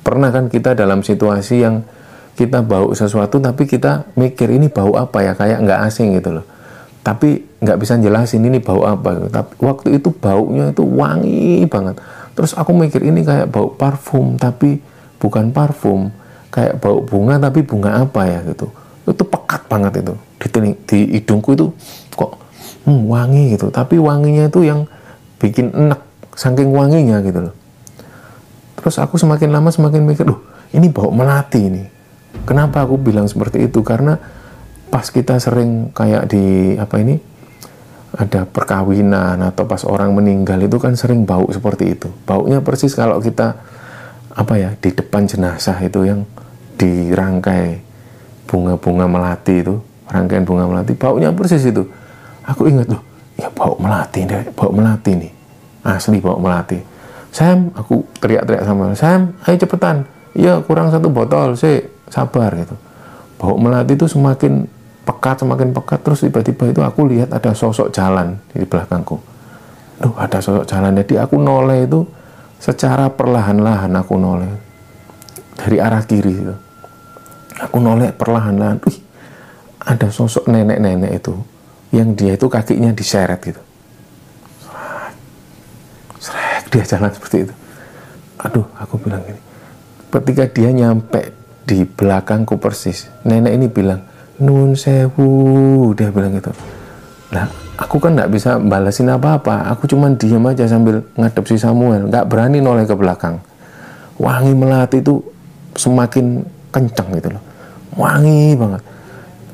Pernah 0.00 0.32
kan 0.32 0.48
kita 0.48 0.72
dalam 0.72 1.04
situasi 1.04 1.60
yang 1.60 1.84
kita 2.32 2.64
bau 2.64 2.96
sesuatu 2.96 3.36
tapi 3.36 3.68
kita 3.68 4.08
mikir 4.16 4.48
ini 4.48 4.72
bau 4.72 4.96
apa 4.96 5.20
ya? 5.20 5.32
Kayak 5.36 5.58
nggak 5.68 5.80
asing 5.84 6.16
gitu 6.16 6.40
loh. 6.40 6.46
Tapi 7.04 7.44
nggak 7.60 7.78
bisa 7.80 8.00
jelasin 8.00 8.44
ini 8.44 8.60
bau 8.60 8.88
apa? 8.88 9.20
Gitu. 9.20 9.28
tapi 9.28 9.52
waktu 9.60 9.88
itu 10.00 10.08
baunya 10.16 10.72
itu 10.72 10.84
wangi 10.84 11.68
banget. 11.68 12.00
Terus 12.32 12.56
aku 12.56 12.72
mikir 12.72 13.04
ini 13.04 13.20
kayak 13.20 13.52
bau 13.52 13.68
parfum 13.76 14.40
tapi 14.40 14.80
bukan 15.20 15.52
parfum. 15.52 16.08
Kayak 16.50 16.80
bau 16.80 17.04
bunga 17.04 17.36
tapi 17.36 17.60
bunga 17.60 18.00
apa 18.00 18.24
ya? 18.24 18.40
Gitu. 18.48 18.64
Itu 19.04 19.24
pekat 19.28 19.68
banget 19.68 20.00
itu. 20.00 20.16
Di, 20.40 20.72
di 20.88 20.98
hidungku 21.20 21.52
itu 21.52 21.68
hmm, 22.86 23.00
wangi 23.08 23.56
gitu 23.58 23.68
tapi 23.68 23.98
wanginya 23.98 24.48
itu 24.48 24.64
yang 24.64 24.86
bikin 25.40 25.72
enak 25.72 26.00
saking 26.36 26.70
wanginya 26.70 27.20
gitu 27.24 27.50
loh 27.50 27.54
terus 28.78 28.96
aku 28.96 29.20
semakin 29.20 29.52
lama 29.52 29.68
semakin 29.68 30.04
mikir 30.04 30.24
loh 30.24 30.40
ini 30.72 30.88
bau 30.88 31.12
melati 31.12 31.60
ini 31.66 31.84
kenapa 32.46 32.86
aku 32.86 32.96
bilang 32.96 33.26
seperti 33.26 33.68
itu 33.68 33.82
karena 33.82 34.16
pas 34.90 35.06
kita 35.06 35.38
sering 35.38 35.94
kayak 35.94 36.30
di 36.30 36.74
apa 36.76 36.98
ini 36.98 37.30
ada 38.10 38.42
perkawinan 38.42 39.38
atau 39.38 39.70
pas 39.70 39.86
orang 39.86 40.10
meninggal 40.10 40.58
itu 40.58 40.82
kan 40.82 40.98
sering 40.98 41.22
bau 41.22 41.46
seperti 41.46 41.94
itu. 41.94 42.10
Baunya 42.26 42.58
persis 42.58 42.90
kalau 42.98 43.22
kita 43.22 43.54
apa 44.34 44.54
ya 44.58 44.74
di 44.74 44.90
depan 44.90 45.30
jenazah 45.30 45.78
itu 45.78 46.06
yang 46.06 46.26
dirangkai 46.74 47.86
bunga-bunga 48.50 49.06
melati 49.06 49.62
itu, 49.62 49.78
rangkaian 50.10 50.42
bunga 50.42 50.66
melati, 50.66 50.98
baunya 50.98 51.30
persis 51.30 51.62
itu. 51.62 51.86
Aku 52.50 52.66
ingat 52.66 52.90
loh, 52.90 53.02
ya 53.38 53.46
bau 53.54 53.78
melati 53.78 54.26
deh, 54.26 54.42
bau 54.54 54.74
melati 54.74 55.12
nih. 55.14 55.32
Asli 55.86 56.18
bau 56.18 56.36
melati. 56.36 56.82
Sam, 57.30 57.70
aku 57.78 58.02
teriak-teriak 58.18 58.66
sama 58.66 58.90
Sam, 58.98 59.38
ayo 59.46 59.54
cepetan. 59.54 60.02
Ya 60.34 60.58
kurang 60.62 60.90
satu 60.90 61.10
botol, 61.10 61.54
sih 61.54 61.86
sabar 62.10 62.50
gitu. 62.58 62.74
Bau 63.38 63.54
melati 63.54 63.94
itu 63.94 64.10
semakin 64.10 64.66
pekat 65.10 65.42
semakin 65.42 65.74
pekat 65.74 66.00
terus 66.04 66.22
tiba-tiba 66.22 66.70
itu 66.70 66.80
aku 66.84 67.08
lihat 67.08 67.32
ada 67.32 67.50
sosok 67.56 67.90
jalan 67.90 68.38
di 68.52 68.62
belakangku 68.62 69.18
Duh 70.00 70.14
ada 70.16 70.38
sosok 70.38 70.64
jalan 70.68 70.96
jadi 71.02 71.26
aku 71.26 71.40
noleh 71.40 71.88
itu 71.88 72.06
secara 72.60 73.10
perlahan-lahan 73.10 73.90
aku 73.96 74.14
noleh 74.20 74.48
dari 75.56 75.76
arah 75.80 76.04
kiri 76.04 76.34
itu 76.36 76.56
aku 77.58 77.76
noleh 77.80 78.12
perlahan-lahan 78.14 78.78
ada 79.80 80.08
sosok 80.12 80.46
nenek-nenek 80.46 81.20
itu 81.20 81.34
yang 81.90 82.14
dia 82.14 82.38
itu 82.38 82.46
kakinya 82.46 82.94
diseret 82.94 83.40
gitu. 83.42 83.62
Srek, 86.20 86.70
dia 86.70 86.84
jalan 86.86 87.10
seperti 87.10 87.48
itu. 87.48 87.54
Aduh 88.40 88.66
aku 88.78 88.96
bilang 88.96 89.20
gini 89.26 89.50
ketika 90.10 90.44
dia 90.50 90.70
nyampe 90.74 91.30
di 91.64 91.86
belakangku 91.86 92.58
persis 92.58 93.06
nenek 93.22 93.54
ini 93.54 93.66
bilang 93.70 94.02
nun 94.42 94.74
sewu 94.74 95.94
dia 95.94 96.10
bilang 96.10 96.34
gitu. 96.34 96.50
Nah 97.30 97.46
aku 97.78 98.02
kan 98.02 98.18
nggak 98.18 98.30
bisa 98.32 98.58
balasin 98.58 99.12
apa-apa. 99.12 99.70
Aku 99.70 99.86
cuman 99.86 100.18
diam 100.18 100.42
aja 100.50 100.66
sambil 100.66 101.06
ngadep 101.14 101.44
si 101.46 101.60
Samuel. 101.60 102.10
Nggak 102.10 102.26
berani 102.26 102.58
noleh 102.58 102.88
ke 102.88 102.96
belakang. 102.96 103.38
Wangi 104.18 104.52
melati 104.52 104.98
itu 105.00 105.22
semakin 105.78 106.42
kencang 106.74 107.08
gitu 107.20 107.28
loh. 107.36 107.42
Wangi 107.94 108.58
banget. 108.58 108.82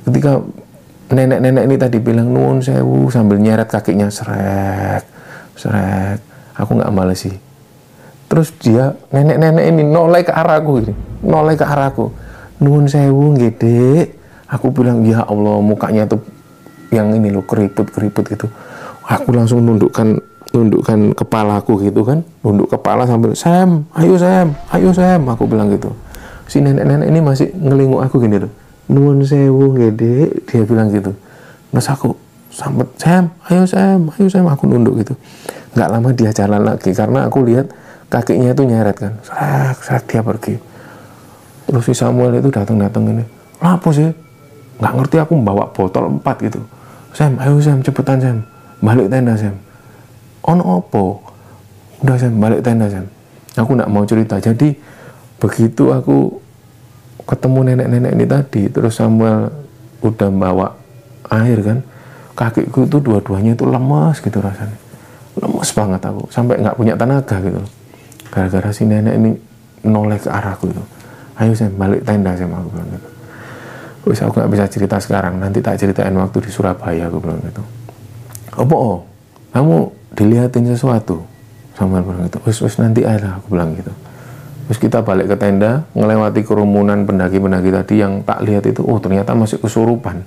Ketika 0.07 0.33
nenek-nenek 1.07 1.65
ini 1.71 1.77
tadi 1.79 1.99
bilang 2.03 2.35
nun 2.35 2.59
sewu 2.59 3.07
sambil 3.15 3.39
nyeret 3.39 3.71
kakinya 3.71 4.11
serek 4.11 5.07
serek 5.55 6.19
aku 6.59 6.71
nggak 6.75 7.15
sih. 7.15 7.35
Terus 8.27 8.51
dia 8.59 8.91
nenek-nenek 9.15 9.65
ini 9.71 9.83
noleh 9.87 10.27
ke 10.27 10.35
arahku 10.35 10.83
gini 10.83 10.93
noleh 11.23 11.55
ke 11.55 11.63
arahku. 11.63 12.11
Nun 12.59 12.91
sewu 12.91 13.39
gede 13.39 14.19
aku 14.51 14.75
bilang 14.75 15.07
ya 15.07 15.23
Allah 15.23 15.63
mukanya 15.63 16.11
tuh 16.11 16.23
yang 16.91 17.15
ini 17.15 17.31
loh 17.31 17.47
keriput 17.47 17.87
keriput 17.95 18.27
gitu. 18.27 18.47
Aku 19.07 19.31
langsung 19.31 19.63
nundukkan 19.63 20.19
nundukkan 20.51 21.15
kepalaku 21.15 21.87
gitu 21.87 22.03
kan. 22.03 22.27
Nunduk 22.43 22.75
kepala 22.75 23.07
sambil 23.07 23.39
Sam 23.39 23.87
ayo 23.95 24.19
Sam 24.19 24.59
ayo 24.75 24.91
Sam. 24.91 25.23
Aku 25.31 25.47
bilang 25.47 25.71
gitu. 25.71 25.95
Si 26.51 26.59
nenek-nenek 26.59 27.07
ini 27.11 27.21
masih 27.23 27.55
ngelinguk 27.55 28.03
aku 28.03 28.19
gini 28.23 28.43
loh 28.43 28.66
nuwun 28.87 29.23
sewu 29.27 29.75
gede 29.75 30.31
dia 30.47 30.63
bilang 30.63 30.91
gitu. 30.91 31.13
Mas 31.75 31.91
aku 31.91 32.15
sambet 32.51 32.89
Sam. 32.97 33.31
Ayo 33.51 33.67
Sam. 33.67 34.09
Ayo 34.15 34.27
Sam. 34.31 34.47
Aku 34.49 34.65
nunduk 34.71 35.03
gitu. 35.03 35.15
Nggak 35.77 35.89
lama 35.93 36.09
dia 36.15 36.31
jalan 36.33 36.63
lagi 36.65 36.91
karena 36.95 37.29
aku 37.29 37.45
lihat 37.45 37.69
kakinya 38.09 38.55
itu 38.55 38.63
nyeret 38.65 38.97
kan. 38.97 39.13
Serak 39.27 39.79
serak 39.85 40.05
dia 40.09 40.23
pergi. 40.23 40.55
Terus 41.67 41.83
si 41.83 41.93
Samuel 41.99 42.39
itu 42.39 42.49
datang 42.55 42.79
datang 42.79 43.11
ini 43.11 43.27
lapo 43.59 43.91
sih? 43.91 44.07
Nggak 44.79 44.93
ngerti 45.03 45.17
aku 45.19 45.33
membawa 45.35 45.67
botol 45.75 46.17
empat 46.17 46.37
gitu. 46.47 46.63
Sam 47.13 47.37
ayo 47.43 47.59
Sam. 47.59 47.83
Cepetan 47.83 48.23
Sam. 48.23 48.39
Balik 48.81 49.11
tenda 49.11 49.35
Sam. 49.35 49.59
On 50.47 50.63
opo 50.63 51.21
udah 52.07 52.17
Sam. 52.17 52.39
Balik 52.39 52.63
tenda 52.63 52.87
Sam. 52.87 53.11
Aku 53.59 53.75
nggak 53.75 53.91
mau 53.91 54.07
cerita. 54.07 54.39
Jadi 54.39 54.79
begitu 55.37 55.93
aku 55.93 56.46
ketemu 57.27 57.75
nenek-nenek 57.75 58.13
ini 58.15 58.25
tadi 58.25 58.63
terus 58.71 58.95
Samuel 59.03 59.51
udah 60.01 60.31
bawa 60.31 60.79
air 61.27 61.59
kan 61.59 61.83
kakiku 62.39 62.87
itu 62.87 63.03
dua-duanya 63.03 63.59
itu 63.59 63.67
lemas 63.67 64.23
gitu 64.23 64.39
rasanya. 64.39 64.79
Lemas 65.37 65.69
banget 65.75 66.01
aku 66.07 66.31
sampai 66.31 66.63
nggak 66.63 66.79
punya 66.79 66.95
tenaga 66.95 67.37
gitu 67.43 67.61
gara-gara 68.31 68.71
si 68.71 68.87
nenek 68.87 69.15
ini 69.19 69.31
noleh 69.83 70.23
ke 70.23 70.31
arahku 70.31 70.71
itu. 70.71 70.83
Ayo 71.37 71.53
Sam 71.53 71.75
balik 71.75 72.07
tenda 72.07 72.33
Sam 72.39 72.55
aku 72.55 72.71
bilang 72.73 72.89
gitu. 72.95 73.09
Wis 74.07 74.23
aku 74.23 74.39
nggak 74.39 74.51
bisa 74.55 74.65
cerita 74.71 74.97
sekarang 75.03 75.43
nanti 75.43 75.59
tak 75.59 75.83
ceritain 75.83 76.15
waktu 76.15 76.39
di 76.47 76.51
Surabaya 76.55 77.11
aku 77.11 77.19
bilang 77.19 77.43
gitu. 77.43 77.63
Oh 78.55 79.03
kamu 79.51 79.91
dilihatin 80.15 80.71
sesuatu? 80.71 81.27
Samuel 81.75 82.07
bilang 82.07 82.23
gitu. 82.31 82.39
Wis 82.47 82.63
wis 82.63 82.79
nanti 82.79 83.03
aja 83.03 83.43
aku 83.43 83.51
bilang 83.51 83.75
gitu 83.75 83.91
terus 84.67 84.83
kita 84.83 84.99
balik 85.07 85.31
ke 85.31 85.37
tenda 85.39 85.87
ngelewati 85.95 86.43
kerumunan 86.43 87.07
pendaki-pendaki 87.07 87.71
tadi 87.71 87.95
yang 88.03 88.27
tak 88.27 88.43
lihat 88.43 88.67
itu 88.67 88.83
oh 88.83 88.99
ternyata 88.99 89.31
masih 89.39 89.63
kesurupan. 89.63 90.27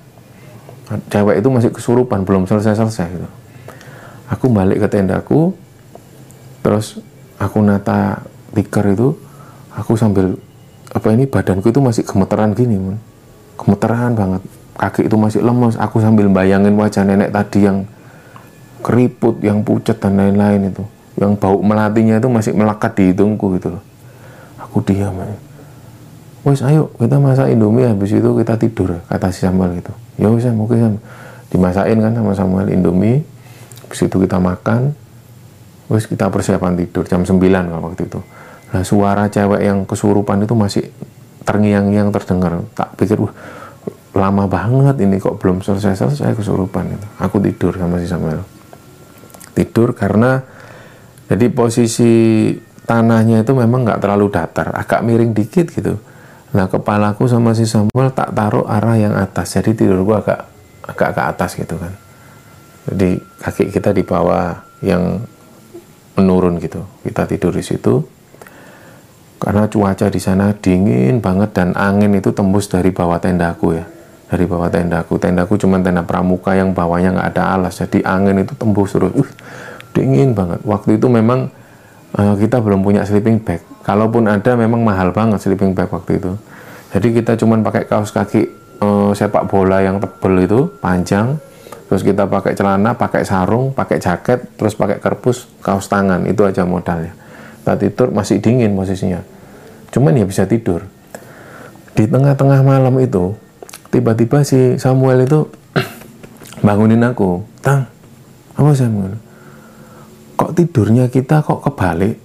Cewek 1.12 1.44
itu 1.44 1.48
masih 1.52 1.70
kesurupan 1.70 2.24
belum 2.24 2.48
selesai-selesai 2.48 3.08
gitu. 3.20 3.28
Aku 4.32 4.48
balik 4.48 4.80
ke 4.80 4.88
tendaku 4.88 5.52
terus 6.64 6.98
aku 7.36 7.60
nata 7.60 8.24
tikar 8.56 8.88
itu 8.88 9.12
aku 9.76 9.94
sambil 10.00 10.40
apa 10.90 11.06
ini 11.12 11.28
badanku 11.28 11.68
itu 11.68 11.78
masih 11.78 12.02
gemeteran 12.02 12.56
gini 12.56 12.80
man. 12.80 12.96
gemeteran 13.60 14.16
banget. 14.16 14.42
Kaki 14.80 15.12
itu 15.12 15.16
masih 15.20 15.44
lemes. 15.44 15.76
Aku 15.76 16.00
sambil 16.00 16.32
bayangin 16.32 16.72
wajah 16.80 17.04
nenek 17.04 17.28
tadi 17.28 17.68
yang 17.68 17.84
keriput 18.80 19.36
yang 19.44 19.60
pucat 19.60 20.00
dan 20.00 20.16
lain-lain 20.16 20.72
itu. 20.72 20.80
Yang 21.20 21.36
bau 21.36 21.60
melatinya 21.60 22.16
itu 22.16 22.32
masih 22.32 22.56
melekat 22.56 22.96
di 22.96 23.12
hidungku 23.12 23.60
gitu 23.60 23.76
loh 23.76 23.89
aku 24.70 24.86
diam 24.86 25.18
ya. 25.18 25.34
wes 26.46 26.62
ayo 26.62 26.94
kita 26.96 27.18
masak 27.18 27.50
indomie 27.50 27.84
habis 27.84 28.14
itu 28.14 28.30
kita 28.38 28.54
tidur 28.56 29.02
kata 29.10 29.28
si 29.34 29.42
Samuel 29.42 29.82
gitu 29.82 29.92
ya 30.22 30.30
wes 30.30 30.46
oke 30.46 30.76
Sam. 30.78 30.96
Dimasakin 31.50 31.98
kan 31.98 32.12
sama 32.14 32.32
Samuel 32.38 32.70
indomie 32.70 33.26
habis 33.82 34.06
itu 34.06 34.16
kita 34.22 34.38
makan. 34.38 34.94
Wes 35.90 36.06
kita 36.06 36.30
persiapan 36.30 36.78
tidur 36.78 37.02
jam 37.02 37.26
9 37.26 37.34
kalau 37.42 37.90
waktu 37.90 38.06
itu. 38.06 38.22
Nah 38.70 38.86
suara 38.86 39.26
cewek 39.26 39.66
yang 39.66 39.82
kesurupan 39.82 40.46
itu 40.46 40.54
masih 40.54 40.86
terngiang-ngiang 41.42 42.14
terdengar. 42.14 42.62
Tak 42.78 42.94
pikir 42.94 43.18
wah 43.18 43.34
lama 44.14 44.46
banget 44.46 45.02
ini 45.02 45.18
kok 45.18 45.42
belum 45.42 45.66
selesai-selesai 45.66 46.38
kesurupan 46.38 46.94
itu. 46.94 47.06
Aku 47.18 47.42
tidur 47.42 47.74
sama 47.74 47.98
si 47.98 48.06
Samuel. 48.06 48.46
Tidur 49.58 49.90
karena 49.98 50.38
jadi 51.26 51.50
posisi 51.50 52.54
tanahnya 52.90 53.46
itu 53.46 53.54
memang 53.54 53.86
nggak 53.86 54.02
terlalu 54.02 54.26
datar, 54.34 54.74
agak 54.74 55.06
miring 55.06 55.30
dikit 55.30 55.70
gitu. 55.70 55.94
Nah 56.50 56.66
kepalaku 56.66 57.30
sama 57.30 57.54
si 57.54 57.62
Samuel 57.62 58.10
tak 58.10 58.34
taruh 58.34 58.66
arah 58.66 58.98
yang 58.98 59.14
atas, 59.14 59.54
jadi 59.54 59.70
tidur 59.78 60.02
gua 60.02 60.18
agak 60.18 60.50
agak 60.90 61.10
ke 61.14 61.22
atas 61.22 61.50
gitu 61.54 61.78
kan. 61.78 61.94
Jadi 62.90 63.22
kaki 63.38 63.70
kita 63.70 63.94
di 63.94 64.02
bawah 64.02 64.58
yang 64.82 65.22
menurun 66.18 66.58
gitu. 66.58 66.82
Kita 67.06 67.30
tidur 67.30 67.54
di 67.54 67.62
situ. 67.62 68.02
Karena 69.40 69.70
cuaca 69.70 70.10
di 70.10 70.20
sana 70.20 70.52
dingin 70.52 71.22
banget 71.22 71.56
dan 71.56 71.72
angin 71.78 72.12
itu 72.12 72.34
tembus 72.34 72.66
dari 72.66 72.90
bawah 72.90 73.22
tendaku 73.22 73.78
ya. 73.78 73.86
Dari 74.26 74.44
bawah 74.44 74.66
tendaku. 74.66 75.16
Tendaku 75.22 75.54
cuma 75.60 75.78
tenda 75.78 76.02
pramuka 76.02 76.58
yang 76.58 76.74
bawahnya 76.74 77.14
nggak 77.14 77.28
ada 77.38 77.44
alas. 77.54 77.78
Jadi 77.78 78.02
angin 78.02 78.42
itu 78.42 78.52
tembus 78.58 78.90
terus. 78.90 79.14
Uh, 79.14 79.30
dingin 79.94 80.34
banget 80.34 80.62
waktu 80.62 80.98
itu 80.98 81.06
memang 81.10 81.50
uh, 82.16 82.34
kita 82.34 82.58
belum 82.58 82.82
punya 82.82 83.06
sleeping 83.06 83.42
bag. 83.42 83.62
Kalaupun 83.86 84.26
ada 84.26 84.56
memang 84.58 84.82
mahal 84.82 85.14
banget 85.14 85.42
sleeping 85.42 85.76
bag 85.76 85.90
waktu 85.90 86.18
itu. 86.18 86.32
Jadi 86.90 87.08
kita 87.14 87.38
cuma 87.38 87.54
pakai 87.62 87.86
kaos 87.86 88.10
kaki 88.10 88.50
uh, 88.82 89.10
sepak 89.14 89.46
bola 89.46 89.82
yang 89.84 90.02
tebel 90.02 90.34
itu 90.42 90.60
panjang. 90.82 91.38
Terus 91.90 92.06
kita 92.06 92.30
pakai 92.30 92.54
celana 92.54 92.94
pakai 92.94 93.26
sarung 93.26 93.74
pakai 93.74 93.98
jaket 93.98 94.54
terus 94.54 94.78
pakai 94.78 95.02
kerpus 95.02 95.50
kaos 95.62 95.86
tangan. 95.90 96.26
Itu 96.26 96.46
aja 96.46 96.66
modalnya. 96.66 97.14
Kita 97.62 97.78
tidur 97.78 98.08
masih 98.14 98.42
dingin 98.42 98.74
posisinya. 98.74 99.20
Cuman 99.90 100.18
ya 100.18 100.26
bisa 100.26 100.46
tidur. 100.46 100.86
Di 101.94 102.06
tengah-tengah 102.06 102.62
malam 102.62 102.94
itu 103.02 103.34
tiba-tiba 103.90 104.46
si 104.46 104.78
Samuel 104.78 105.26
itu 105.26 105.50
bangunin 106.66 107.02
aku. 107.02 107.42
Tang 107.60 107.90
apa 108.54 108.70
Samuel 108.74 109.29
kok 110.40 110.56
tidurnya 110.56 111.12
kita 111.12 111.44
kok 111.44 111.60
kebalik? 111.60 112.16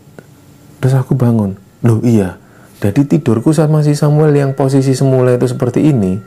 Terus 0.79 0.95
aku 0.95 1.19
bangun 1.19 1.59
loh 1.83 1.99
iya 2.07 2.39
jadi 2.79 3.03
tidurku 3.03 3.51
saat 3.51 3.67
masih 3.67 3.95
Samuel 3.95 4.31
yang 4.35 4.51
posisi 4.55 4.95
semula 4.95 5.35
itu 5.35 5.51
seperti 5.51 5.83
ini 5.83 6.19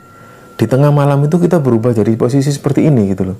di 0.59 0.65
tengah 0.69 0.93
malam 0.93 1.25
itu 1.25 1.41
kita 1.41 1.57
berubah 1.57 1.97
jadi 1.97 2.13
posisi 2.19 2.51
seperti 2.51 2.83
ini 2.85 3.15
gitu 3.15 3.33
loh. 3.33 3.37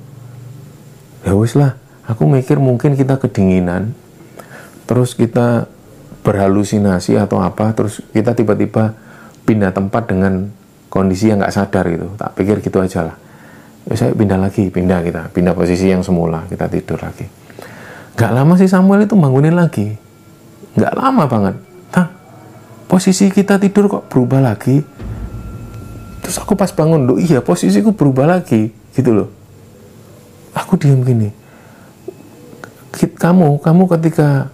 Ya 1.28 1.36
wis 1.38 1.54
lah 1.54 1.78
aku 2.10 2.26
mikir 2.26 2.58
mungkin 2.58 2.98
kita 2.98 3.22
kedinginan 3.22 3.94
terus 4.90 5.14
kita 5.14 5.70
berhalusinasi 6.26 7.22
atau 7.22 7.44
apa 7.44 7.70
terus 7.78 8.02
kita 8.16 8.34
tiba-tiba 8.34 8.98
pindah 9.46 9.76
tempat 9.76 10.10
dengan 10.10 10.50
kondisi 10.90 11.30
yang 11.30 11.44
nggak 11.44 11.54
sadar 11.54 11.86
gitu. 11.86 12.08
Tak 12.18 12.34
pikir 12.34 12.66
gitu 12.66 12.82
aja 12.82 13.14
lah. 13.14 13.16
Ya 13.86 13.94
saya 14.00 14.18
pindah 14.18 14.38
lagi 14.42 14.70
pindah 14.74 15.06
kita 15.06 15.22
pindah 15.34 15.54
posisi 15.54 15.90
yang 15.90 16.02
semula 16.02 16.46
kita 16.50 16.66
tidur 16.70 17.02
lagi 17.02 17.39
Gak 18.20 18.36
lama 18.36 18.60
si 18.60 18.68
Samuel 18.68 19.08
itu 19.08 19.16
bangunin 19.16 19.56
lagi. 19.56 19.96
Gak 20.76 20.92
lama 20.92 21.24
banget. 21.24 21.56
Tang, 21.88 22.12
posisi 22.92 23.32
kita 23.32 23.56
tidur 23.56 23.88
kok 23.88 24.12
berubah 24.12 24.44
lagi. 24.44 24.84
Terus 26.20 26.36
aku 26.44 26.60
pas 26.60 26.68
bangun, 26.76 27.08
loh 27.08 27.16
iya 27.16 27.40
posisiku 27.40 27.96
berubah 27.96 28.28
lagi. 28.28 28.76
Gitu 28.92 29.16
loh. 29.16 29.32
Aku 30.52 30.76
diam 30.76 31.00
gini. 31.08 31.32
Kamu, 33.00 33.64
kamu 33.64 33.84
ketika 33.96 34.52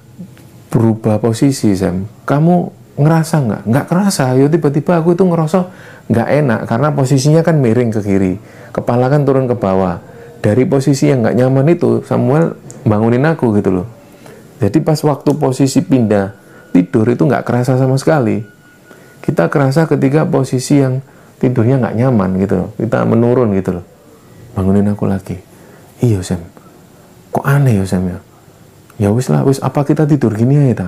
berubah 0.69 1.17
posisi, 1.17 1.73
Sam, 1.73 2.06
kamu 2.30 2.69
ngerasa 3.01 3.36
nggak? 3.41 3.62
Nggak 3.65 3.86
kerasa. 3.89 4.38
Ya 4.38 4.45
tiba-tiba 4.45 5.01
aku 5.01 5.17
itu 5.17 5.25
ngerasa 5.25 5.73
nggak 6.06 6.30
enak 6.45 6.60
karena 6.69 6.93
posisinya 6.93 7.41
kan 7.41 7.58
miring 7.58 7.89
ke 7.89 8.01
kiri, 8.06 8.38
kepala 8.69 9.10
kan 9.10 9.25
turun 9.25 9.49
ke 9.49 9.58
bawah. 9.58 9.97
Dari 10.45 10.62
posisi 10.69 11.10
yang 11.10 11.25
nggak 11.25 11.41
nyaman 11.41 11.73
itu, 11.73 12.06
Samuel 12.06 12.54
bangunin 12.86 13.26
aku 13.26 13.52
gitu 13.58 13.82
loh. 13.82 13.88
Jadi 14.62 14.80
pas 14.80 14.95
waktu 15.02 15.36
posisi 15.36 15.84
pindah 15.84 16.32
tidur 16.71 17.10
itu 17.12 17.26
nggak 17.26 17.43
kerasa 17.43 17.76
sama 17.76 18.00
sekali. 18.00 18.45
Kita 19.19 19.50
kerasa 19.50 19.89
ketika 19.89 20.24
posisi 20.24 20.80
yang 20.80 21.02
tidurnya 21.41 21.82
nggak 21.82 21.95
nyaman 21.98 22.30
gitu 22.39 22.54
loh. 22.56 22.69
Kita 22.78 23.04
menurun 23.04 23.52
gitu 23.58 23.82
loh. 23.82 23.86
Bangunin 24.56 24.88
aku 24.88 25.10
lagi. 25.10 25.36
Iya 26.00 26.24
Sam. 26.24 26.39
Kok 27.34 27.43
aneh 27.43 27.82
ya 27.82 27.86
Sam 27.89 28.06
ya? 28.08 28.19
Ya 28.95 29.10
wis 29.12 29.28
lah 29.28 29.43
wis. 29.43 29.60
Apa 29.60 29.84
kita 29.84 30.08
tidur 30.08 30.32
gini 30.38 30.56
aja 30.56 30.88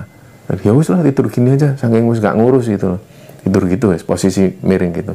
Ya 0.64 0.72
wis 0.72 0.88
lah 0.88 1.04
tidur 1.04 1.28
gini 1.28 1.52
aja. 1.58 1.76
Saking 1.76 2.08
wis 2.08 2.22
nggak 2.22 2.38
ngurus 2.38 2.70
gitu 2.70 2.96
loh. 2.96 3.00
Tidur 3.44 3.68
gitu 3.68 3.92
wis. 3.92 4.00
Posisi 4.06 4.56
miring 4.64 4.94
gitu. 4.96 5.14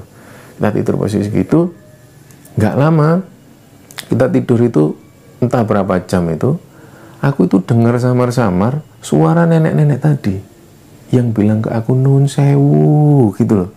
Kita 0.59 0.69
tidur 0.69 1.01
posisi 1.01 1.31
gitu. 1.31 1.73
Nggak 2.53 2.75
lama 2.77 3.09
kita 4.13 4.29
tidur 4.29 4.59
itu 4.61 4.83
entah 5.41 5.65
berapa 5.65 5.97
jam 6.05 6.29
itu 6.29 6.59
aku 7.23 7.47
itu 7.47 7.63
dengar 7.63 7.95
samar-samar 7.95 8.83
suara 8.99 9.47
nenek-nenek 9.47 9.99
tadi 10.03 10.35
yang 11.15 11.31
bilang 11.31 11.63
ke 11.63 11.71
aku 11.71 11.95
nun 11.95 12.27
sewu 12.27 13.31
gitu 13.39 13.63
loh. 13.63 13.69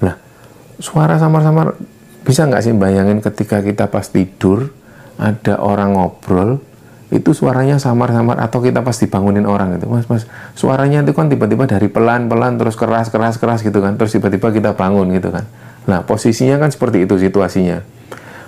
Nah 0.00 0.16
suara 0.80 1.20
samar-samar 1.20 1.76
bisa 2.24 2.48
nggak 2.48 2.62
sih 2.64 2.72
bayangin 2.72 3.20
ketika 3.20 3.60
kita 3.60 3.92
pas 3.92 4.08
tidur 4.08 4.72
ada 5.20 5.60
orang 5.60 6.00
ngobrol 6.00 6.64
itu 7.12 7.30
suaranya 7.30 7.78
samar-samar 7.78 8.40
atau 8.42 8.58
kita 8.64 8.82
pas 8.82 8.96
dibangunin 8.96 9.44
orang 9.46 9.76
gitu? 9.78 9.86
Mas 9.92 10.08
mas 10.08 10.24
suaranya 10.56 11.04
itu 11.04 11.12
kan 11.12 11.28
tiba-tiba 11.28 11.68
dari 11.68 11.92
pelan-pelan 11.92 12.56
terus 12.56 12.74
keras 12.74 13.12
keras 13.12 13.36
keras 13.36 13.60
gitu 13.60 13.78
kan 13.84 14.00
terus 14.00 14.16
tiba-tiba 14.16 14.48
kita 14.48 14.72
bangun 14.72 15.12
gitu 15.12 15.28
kan. 15.28 15.44
Nah 15.86 16.02
posisinya 16.08 16.56
kan 16.56 16.72
seperti 16.72 17.04
itu 17.04 17.20
situasinya. 17.20 17.84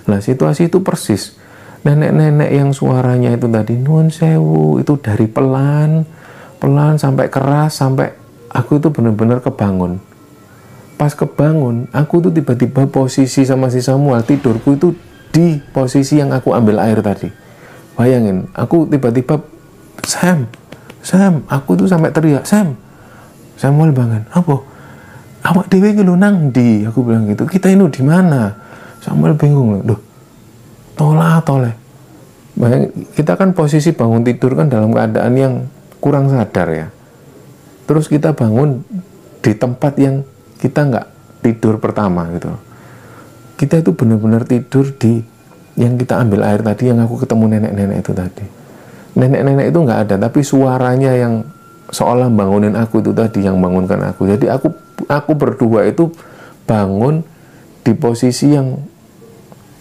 Nah 0.09 0.19
situasi 0.19 0.67
itu 0.67 0.81
persis 0.81 1.37
nenek-nenek 1.83 2.51
yang 2.51 2.69
suaranya 2.75 3.31
itu 3.31 3.47
tadi 3.47 3.79
nuan 3.79 4.11
sewu 4.11 4.83
itu 4.83 4.99
dari 4.99 5.31
pelan 5.31 6.03
pelan 6.59 6.99
sampai 6.99 7.31
keras 7.31 7.79
sampai 7.79 8.11
aku 8.51 8.83
itu 8.83 8.91
benar-benar 8.91 9.39
kebangun. 9.39 10.03
Pas 10.99 11.15
kebangun 11.15 11.87
aku 11.95 12.19
tuh 12.19 12.31
tiba-tiba 12.35 12.83
posisi 12.91 13.47
sama 13.47 13.71
si 13.71 13.79
Samuel 13.79 14.27
tidurku 14.27 14.75
itu 14.75 14.91
di 15.31 15.55
posisi 15.71 16.19
yang 16.19 16.35
aku 16.35 16.51
ambil 16.51 16.83
air 16.83 16.99
tadi. 16.99 17.31
Bayangin 17.95 18.51
aku 18.51 18.83
tiba-tiba 18.91 19.39
Sam 20.03 20.51
Sam 20.99 21.47
aku 21.47 21.79
tuh 21.79 21.87
sampai 21.87 22.11
teriak 22.11 22.43
Sam 22.43 22.75
Samuel 23.55 23.95
bangun 23.95 24.27
apa? 24.35 24.55
Awak 25.39 25.71
dewi 25.71 25.95
lu 26.03 26.19
nang 26.19 26.51
di 26.51 26.83
aku 26.83 26.99
bilang 27.07 27.23
gitu 27.31 27.47
kita 27.47 27.71
ini 27.71 27.87
di 27.87 28.03
mana? 28.03 28.51
Samuel 28.99 29.39
bingung 29.39 29.79
loh 29.87 30.08
tolah 30.99 31.39
toleh 31.47 31.75
kita 33.15 33.39
kan 33.39 33.55
posisi 33.55 33.95
bangun 33.95 34.27
tidur 34.27 34.51
kan 34.59 34.67
dalam 34.67 34.91
keadaan 34.91 35.31
yang 35.39 35.53
kurang 36.03 36.27
sadar 36.27 36.67
ya. 36.67 36.87
Terus 37.87 38.11
kita 38.11 38.35
bangun 38.35 38.83
di 39.39 39.55
tempat 39.55 39.95
yang 39.95 40.27
kita 40.59 40.83
nggak 40.91 41.07
tidur 41.39 41.79
pertama 41.79 42.27
gitu 42.35 42.51
kita 43.59 43.83
itu 43.83 43.91
benar-benar 43.91 44.47
tidur 44.47 44.87
di 44.95 45.19
yang 45.75 45.99
kita 45.99 46.15
ambil 46.23 46.47
air 46.47 46.63
tadi 46.63 46.87
yang 46.87 47.03
aku 47.03 47.19
ketemu 47.19 47.59
nenek-nenek 47.59 47.97
itu 47.99 48.11
tadi. 48.15 48.45
Nenek-nenek 49.19 49.67
itu 49.67 49.79
nggak 49.83 49.99
ada 50.07 50.15
tapi 50.15 50.39
suaranya 50.47 51.11
yang 51.11 51.43
seolah 51.91 52.31
bangunin 52.31 52.79
aku 52.79 53.03
itu 53.03 53.11
tadi 53.11 53.43
yang 53.43 53.59
bangunkan 53.59 53.99
aku. 54.15 54.31
Jadi 54.31 54.47
aku 54.47 54.71
aku 55.11 55.31
berdua 55.35 55.91
itu 55.91 56.07
bangun 56.63 57.19
di 57.83 57.91
posisi 57.99 58.55
yang 58.55 58.79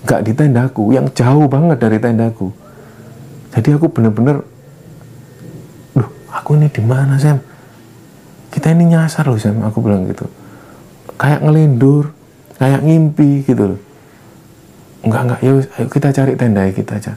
nggak 0.04 0.20
di 0.26 0.32
tendaku, 0.36 0.94
yang 0.94 1.06
jauh 1.10 1.46
banget 1.50 1.78
dari 1.80 1.98
tendaku. 1.98 2.52
Jadi 3.54 3.74
aku 3.74 3.86
bener-bener, 3.90 4.44
duh, 5.96 6.10
aku 6.30 6.54
ini 6.54 6.68
di 6.70 6.82
mana 6.84 7.18
Sam? 7.18 7.40
Kita 8.52 8.70
ini 8.70 8.94
nyasar 8.94 9.26
loh 9.26 9.40
Sam, 9.40 9.64
aku 9.64 9.82
bilang 9.82 10.06
gitu. 10.06 10.28
Kayak 11.18 11.42
ngelindur, 11.42 12.14
kayak 12.58 12.82
ngimpi 12.82 13.46
gitu 13.46 13.78
enggak 15.06 15.22
enggak 15.24 15.40
yuk 15.46 15.58
ayo 15.78 15.86
kita 15.86 16.08
cari 16.10 16.32
tenda 16.34 16.66
ya 16.66 16.72
kita 16.74 16.92
aja 16.98 17.12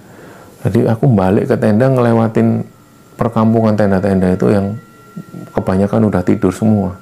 jadi 0.62 0.94
aku 0.94 1.10
balik 1.10 1.50
ke 1.50 1.56
tenda 1.58 1.90
ngelewatin 1.90 2.62
perkampungan 3.18 3.74
tenda-tenda 3.74 4.38
itu 4.38 4.54
yang 4.54 4.78
kebanyakan 5.58 6.08
udah 6.08 6.22
tidur 6.22 6.54
semua 6.54 6.94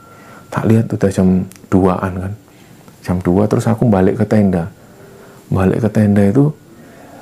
tak 0.48 0.72
lihat 0.72 0.88
udah 0.88 1.12
jam 1.12 1.44
2an 1.68 2.14
kan 2.16 2.34
jam 3.04 3.18
2 3.20 3.52
terus 3.52 3.68
aku 3.68 3.84
balik 3.92 4.24
ke 4.24 4.26
tenda 4.26 4.72
balik 5.50 5.82
ke 5.86 5.90
tenda 5.90 6.22
itu 6.24 6.54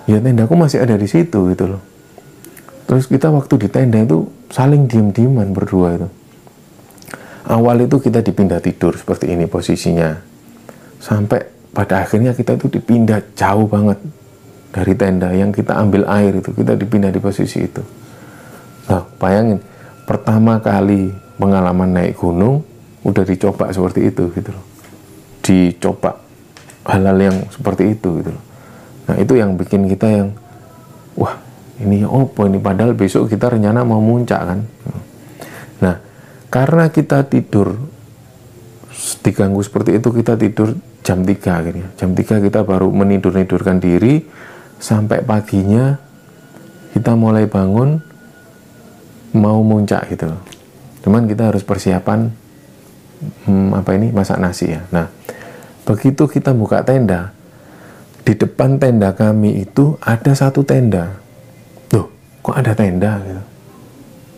ya 0.07 0.19
tendaku 0.19 0.55
masih 0.55 0.83
ada 0.83 0.95
di 0.95 1.07
situ 1.07 1.51
gitu 1.51 1.65
loh. 1.67 1.81
Terus 2.87 3.07
kita 3.07 3.27
waktu 3.27 3.67
di 3.67 3.67
tenda 3.67 3.99
itu 3.99 4.27
saling 4.47 4.87
diem-dieman 4.87 5.51
berdua 5.51 5.99
itu. 5.99 6.07
Awal 7.47 7.87
itu 7.87 7.99
kita 7.99 8.23
dipindah 8.23 8.59
tidur 8.59 8.95
seperti 8.95 9.31
ini 9.31 9.47
posisinya. 9.47 10.15
Sampai 10.99 11.43
pada 11.71 12.03
akhirnya 12.03 12.31
kita 12.35 12.55
itu 12.55 12.67
dipindah 12.71 13.35
jauh 13.35 13.67
banget 13.67 13.99
dari 14.71 14.93
tenda 14.95 15.31
yang 15.31 15.51
kita 15.51 15.75
ambil 15.75 16.07
air 16.07 16.39
itu. 16.39 16.51
Kita 16.51 16.75
dipindah 16.75 17.11
di 17.11 17.19
posisi 17.19 17.63
itu. 17.63 17.83
Nah 18.87 19.03
bayangin 19.19 19.59
pertama 20.07 20.59
kali 20.63 21.11
pengalaman 21.35 21.91
naik 21.91 22.19
gunung 22.19 22.63
udah 23.03 23.23
dicoba 23.23 23.71
seperti 23.71 24.11
itu 24.11 24.31
gitu 24.31 24.51
loh. 24.51 24.65
Dicoba 25.43 26.26
hal-hal 26.88 27.17
yang 27.19 27.38
seperti 27.52 27.93
itu 27.93 28.23
gitu 28.23 28.32
loh. 28.32 28.43
Nah 29.08 29.15
itu 29.19 29.34
yang 29.36 29.60
bikin 29.60 29.88
kita 29.91 30.08
yang 30.08 30.28
wah 31.19 31.36
ini 31.84 32.08
oh 32.08 32.26
ini 32.47 32.58
padahal 32.58 32.95
besok 32.95 33.30
kita 33.30 33.52
rencana 33.52 33.84
mau 33.84 34.00
muncak 34.00 34.41
kan. 34.41 34.60
Nah 35.84 35.95
karena 36.47 36.89
kita 36.89 37.28
tidur 37.28 37.76
diganggu 39.21 39.62
seperti 39.62 40.00
itu 40.00 40.10
kita 40.10 40.39
tidur 40.39 40.73
jam 41.04 41.21
3 41.21 41.30
akhirnya. 41.52 41.88
Jam 42.00 42.15
3 42.15 42.43
kita 42.43 42.63
baru 42.63 42.89
menidur-nidurkan 42.89 43.78
diri 43.78 44.23
sampai 44.80 45.21
paginya 45.21 46.00
kita 46.95 47.13
mulai 47.13 47.45
bangun 47.45 48.00
mau 49.38 49.62
muncak 49.62 50.10
gitu 50.10 50.34
cuman 51.08 51.23
kita 51.23 51.54
harus 51.54 51.63
persiapan 51.63 52.28
hmm, 53.47 53.80
apa 53.80 53.95
ini 53.95 54.12
masak 54.12 54.43
nasi 54.43 54.76
ya. 54.76 54.84
Nah 54.91 55.08
begitu 55.88 56.28
kita 56.28 56.52
buka 56.52 56.84
tenda 56.84 57.32
di 58.28 58.36
depan 58.36 58.76
tenda 58.76 59.15
kami 59.15 59.63
itu 59.63 59.95
ada 60.04 60.36
satu 60.36 60.60
tenda. 60.67 61.15
Loh 61.95 62.12
kok 62.43 62.60
ada 62.60 62.76
tenda 62.76 63.23
gitu? 63.23 63.43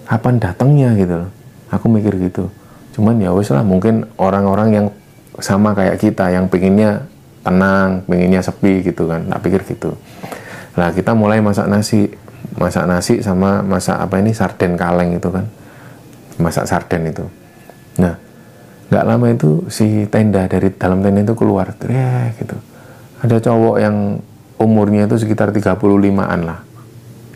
Kapan 0.05 0.37
datangnya 0.37 0.93
gitu 0.93 1.25
aku 1.73 1.89
mikir 1.89 2.13
gitu. 2.21 2.53
Cuman 2.93 3.17
ya 3.17 3.33
wes 3.33 3.49
lah 3.49 3.65
mungkin 3.65 4.05
orang-orang 4.21 4.69
yang 4.69 4.87
sama 5.41 5.73
kayak 5.73 5.97
kita 5.97 6.29
yang 6.29 6.45
pengennya 6.45 7.09
tenang, 7.41 8.05
pengennya 8.05 8.45
sepi 8.45 8.85
gitu 8.85 9.09
kan. 9.09 9.25
Tak 9.25 9.41
pikir 9.41 9.61
gitu. 9.65 9.97
Nah 10.77 10.93
kita 10.93 11.17
mulai 11.17 11.41
masak 11.41 11.65
nasi, 11.65 12.13
masak 12.61 12.85
nasi 12.85 13.25
sama 13.25 13.65
masak 13.65 13.97
apa 13.97 14.21
ini? 14.21 14.37
Sarden 14.37 14.77
kaleng 14.77 15.17
itu 15.17 15.29
kan, 15.33 15.49
masak 16.37 16.69
sarden 16.69 17.09
itu. 17.09 17.25
Nah 17.97 18.28
nggak 18.89 19.05
lama 19.05 19.25
itu 19.29 19.69
si 19.69 20.09
tenda 20.09 20.49
dari 20.49 20.73
dalam 20.73 21.05
tenda 21.05 21.21
itu 21.21 21.37
keluar, 21.37 21.69
teriak 21.77 22.41
gitu. 22.41 22.57
Ada 23.21 23.37
cowok 23.37 23.75
yang 23.77 24.17
umurnya 24.57 25.05
itu 25.05 25.21
sekitar 25.21 25.53
35-an 25.53 26.39
lah, 26.41 26.59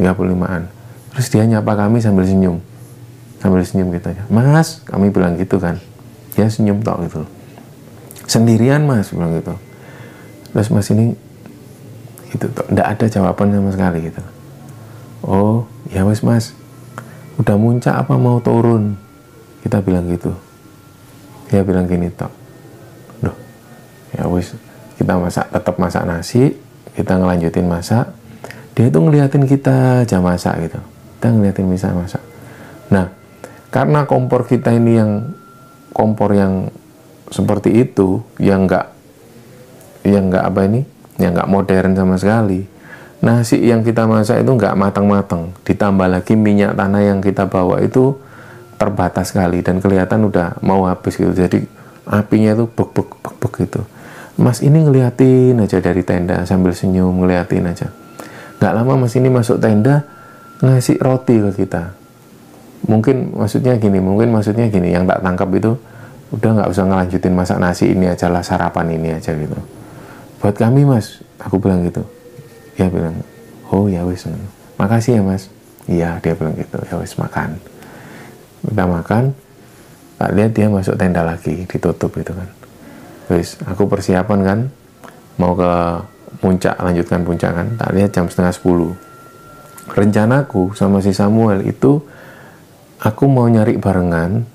35-an. 0.01 0.61
Terus 1.13 1.27
dia 1.29 1.45
nyapa 1.45 1.77
kami 1.77 2.01
sambil 2.01 2.25
senyum, 2.25 2.57
sambil 3.37 3.61
senyum 3.61 3.93
gitu 3.93 4.09
aja. 4.09 4.25
Mas, 4.33 4.81
kami 4.89 5.13
bilang 5.13 5.37
gitu 5.37 5.61
kan. 5.61 5.77
Dia 6.33 6.49
senyum 6.49 6.81
tok 6.81 7.05
gitu. 7.05 7.21
Sendirian 8.25 8.81
mas 8.89 9.13
bilang 9.13 9.37
gitu. 9.37 9.53
Terus 10.49 10.73
mas 10.73 10.89
ini 10.89 11.13
gitu 12.33 12.49
tidak 12.49 12.87
ada 12.97 13.05
jawaban 13.05 13.53
sama 13.53 13.69
sekali 13.69 14.09
gitu. 14.09 14.21
Oh 15.21 15.69
ya 15.93 16.01
wes 16.01 16.25
mas. 16.25 16.57
Udah 17.37 17.53
muncak 17.61 17.93
apa 17.93 18.17
mau 18.17 18.41
turun? 18.41 18.97
Kita 19.61 19.85
bilang 19.85 20.09
gitu 20.09 20.33
dia 21.53 21.61
bilang 21.61 21.85
gini 21.85 22.09
tok 22.09 22.33
Duh, 23.21 23.37
ya 24.17 24.25
wes 24.25 24.57
kita 24.97 25.13
masak 25.21 25.53
tetap 25.53 25.77
masak 25.77 26.09
nasi 26.09 26.57
kita 26.93 27.17
ngelanjutin 27.17 27.65
masak. 27.65 28.05
Dia 28.73 28.89
itu 28.89 28.97
ngeliatin 28.97 29.45
kita 29.45 30.05
aja 30.05 30.17
masak 30.21 30.69
gitu. 30.69 30.81
Kita 31.17 31.27
ngeliatin 31.29 31.67
bisa 31.69 31.93
masak. 31.93 32.21
Nah 32.89 33.09
karena 33.73 34.05
kompor 34.05 34.45
kita 34.45 34.73
ini 34.73 34.97
yang 34.97 35.11
kompor 35.93 36.33
yang 36.33 36.69
seperti 37.33 37.73
itu 37.73 38.21
yang 38.37 38.69
enggak 38.69 38.93
yang 40.05 40.29
enggak 40.29 40.45
apa 40.45 40.59
ini 40.69 40.81
yang 41.17 41.33
enggak 41.33 41.49
modern 41.49 41.93
sama 41.97 42.15
sekali 42.21 42.69
nasi 43.23 43.57
yang 43.61 43.81
kita 43.81 44.05
masak 44.05 44.45
itu 44.45 44.51
enggak 44.53 44.77
matang-matang. 44.77 45.53
Ditambah 45.65 46.07
lagi 46.09 46.37
minyak 46.37 46.77
tanah 46.77 47.01
yang 47.01 47.19
kita 47.21 47.49
bawa 47.49 47.81
itu 47.81 48.13
terbatas 48.83 49.31
sekali 49.31 49.63
dan 49.63 49.79
kelihatan 49.79 50.27
udah 50.27 50.59
mau 50.59 50.83
habis 50.83 51.15
gitu. 51.15 51.31
Jadi 51.31 51.63
apinya 52.03 52.51
itu 52.51 52.67
bek 52.67 52.89
bek 52.91 53.09
bek 53.23 53.35
bek 53.39 53.53
gitu. 53.63 53.81
Mas 54.35 54.59
ini 54.59 54.83
ngeliatin 54.83 55.61
aja 55.61 55.79
dari 55.79 56.03
tenda 56.03 56.43
sambil 56.43 56.75
senyum 56.75 57.23
ngeliatin 57.23 57.63
aja. 57.69 57.87
Nggak 58.59 58.73
lama 58.75 59.07
mas 59.07 59.13
ini 59.15 59.31
masuk 59.31 59.61
tenda 59.63 60.03
ngasih 60.59 60.99
roti 60.99 61.39
ke 61.39 61.63
kita. 61.63 61.95
Mungkin 62.83 63.39
maksudnya 63.39 63.79
gini 63.79 64.03
mungkin 64.03 64.35
maksudnya 64.35 64.67
gini 64.67 64.91
yang 64.91 65.07
tak 65.07 65.23
tangkap 65.23 65.47
itu 65.55 65.71
udah 66.35 66.49
nggak 66.59 66.69
usah 66.73 66.83
ngelanjutin 66.83 67.33
masak 67.37 67.57
nasi 67.61 67.93
ini 67.93 68.09
aja 68.11 68.27
lah 68.27 68.43
sarapan 68.43 68.91
ini 68.91 69.15
aja 69.15 69.31
gitu. 69.31 69.55
Buat 70.43 70.59
kami 70.59 70.83
mas 70.83 71.23
aku 71.39 71.61
bilang 71.61 71.85
gitu. 71.87 72.03
Dia 72.75 72.91
bilang 72.91 73.15
oh 73.71 73.87
ya 73.87 74.03
wis. 74.03 74.27
Makasih 74.75 75.19
ya 75.19 75.23
mas. 75.23 75.47
Iya 75.87 76.19
dia 76.19 76.33
bilang 76.35 76.57
gitu. 76.57 76.81
Ya 76.89 76.97
wis 76.99 77.15
makan 77.15 77.72
udah 78.69 78.87
makan 78.87 79.35
tak 80.23 80.29
lihat 80.39 80.51
dia 80.55 80.67
masuk 80.71 80.95
tenda 80.95 81.25
lagi 81.25 81.67
ditutup 81.67 82.15
gitu 82.15 82.31
kan. 82.31 82.49
Wis 83.27 83.59
aku 83.67 83.91
persiapan 83.91 84.39
kan 84.45 84.59
mau 85.35 85.51
ke 85.57 85.71
puncak 86.39 86.79
lanjutkan 86.79 87.27
puncak 87.27 87.51
kan. 87.51 87.67
Tak 87.75 87.89
lihat 87.91 88.09
jam 88.15 88.31
setengah 88.31 88.53
sepuluh. 88.55 88.91
Rencanaku 89.91 90.71
sama 90.79 91.03
si 91.03 91.11
Samuel 91.11 91.67
itu 91.67 91.99
aku 93.03 93.27
mau 93.27 93.51
nyari 93.51 93.75
barengan 93.75 94.47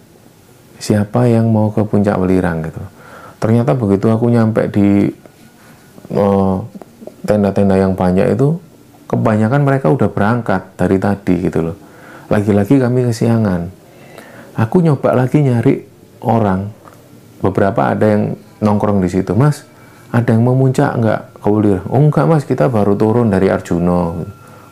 siapa 0.80 1.28
yang 1.28 1.52
mau 1.52 1.68
ke 1.68 1.84
puncak 1.84 2.16
Welirang 2.16 2.64
gitu. 2.64 2.80
Ternyata 3.38 3.76
begitu 3.76 4.08
aku 4.08 4.32
nyampe 4.32 4.72
di 4.72 5.04
eh, 6.16 6.56
tenda-tenda 7.28 7.76
uh, 7.76 7.80
yang 7.84 7.92
banyak 7.92 8.34
itu 8.34 8.56
kebanyakan 9.04 9.68
mereka 9.68 9.92
udah 9.92 10.08
berangkat 10.08 10.62
dari 10.80 10.96
tadi 10.96 11.34
gitu 11.44 11.60
loh. 11.60 11.76
Lagi-lagi 12.32 12.80
kami 12.80 13.04
kesiangan 13.08 13.68
aku 14.58 14.82
nyoba 14.82 15.14
lagi 15.14 15.38
nyari 15.38 15.86
orang. 16.26 16.74
Beberapa 17.38 17.94
ada 17.94 18.02
yang 18.10 18.34
nongkrong 18.58 18.98
di 18.98 19.06
situ 19.06 19.30
mas. 19.38 19.62
Ada 20.10 20.34
yang 20.34 20.42
mau 20.42 20.58
muncak 20.58 20.98
nggak? 20.98 21.20
Ke 21.38 21.46
Welirang 21.46 21.86
oh 21.86 22.02
enggak 22.02 22.26
mas. 22.26 22.42
Kita 22.42 22.66
baru 22.66 22.98
turun 22.98 23.30
dari 23.30 23.46
Arjuno 23.46 24.26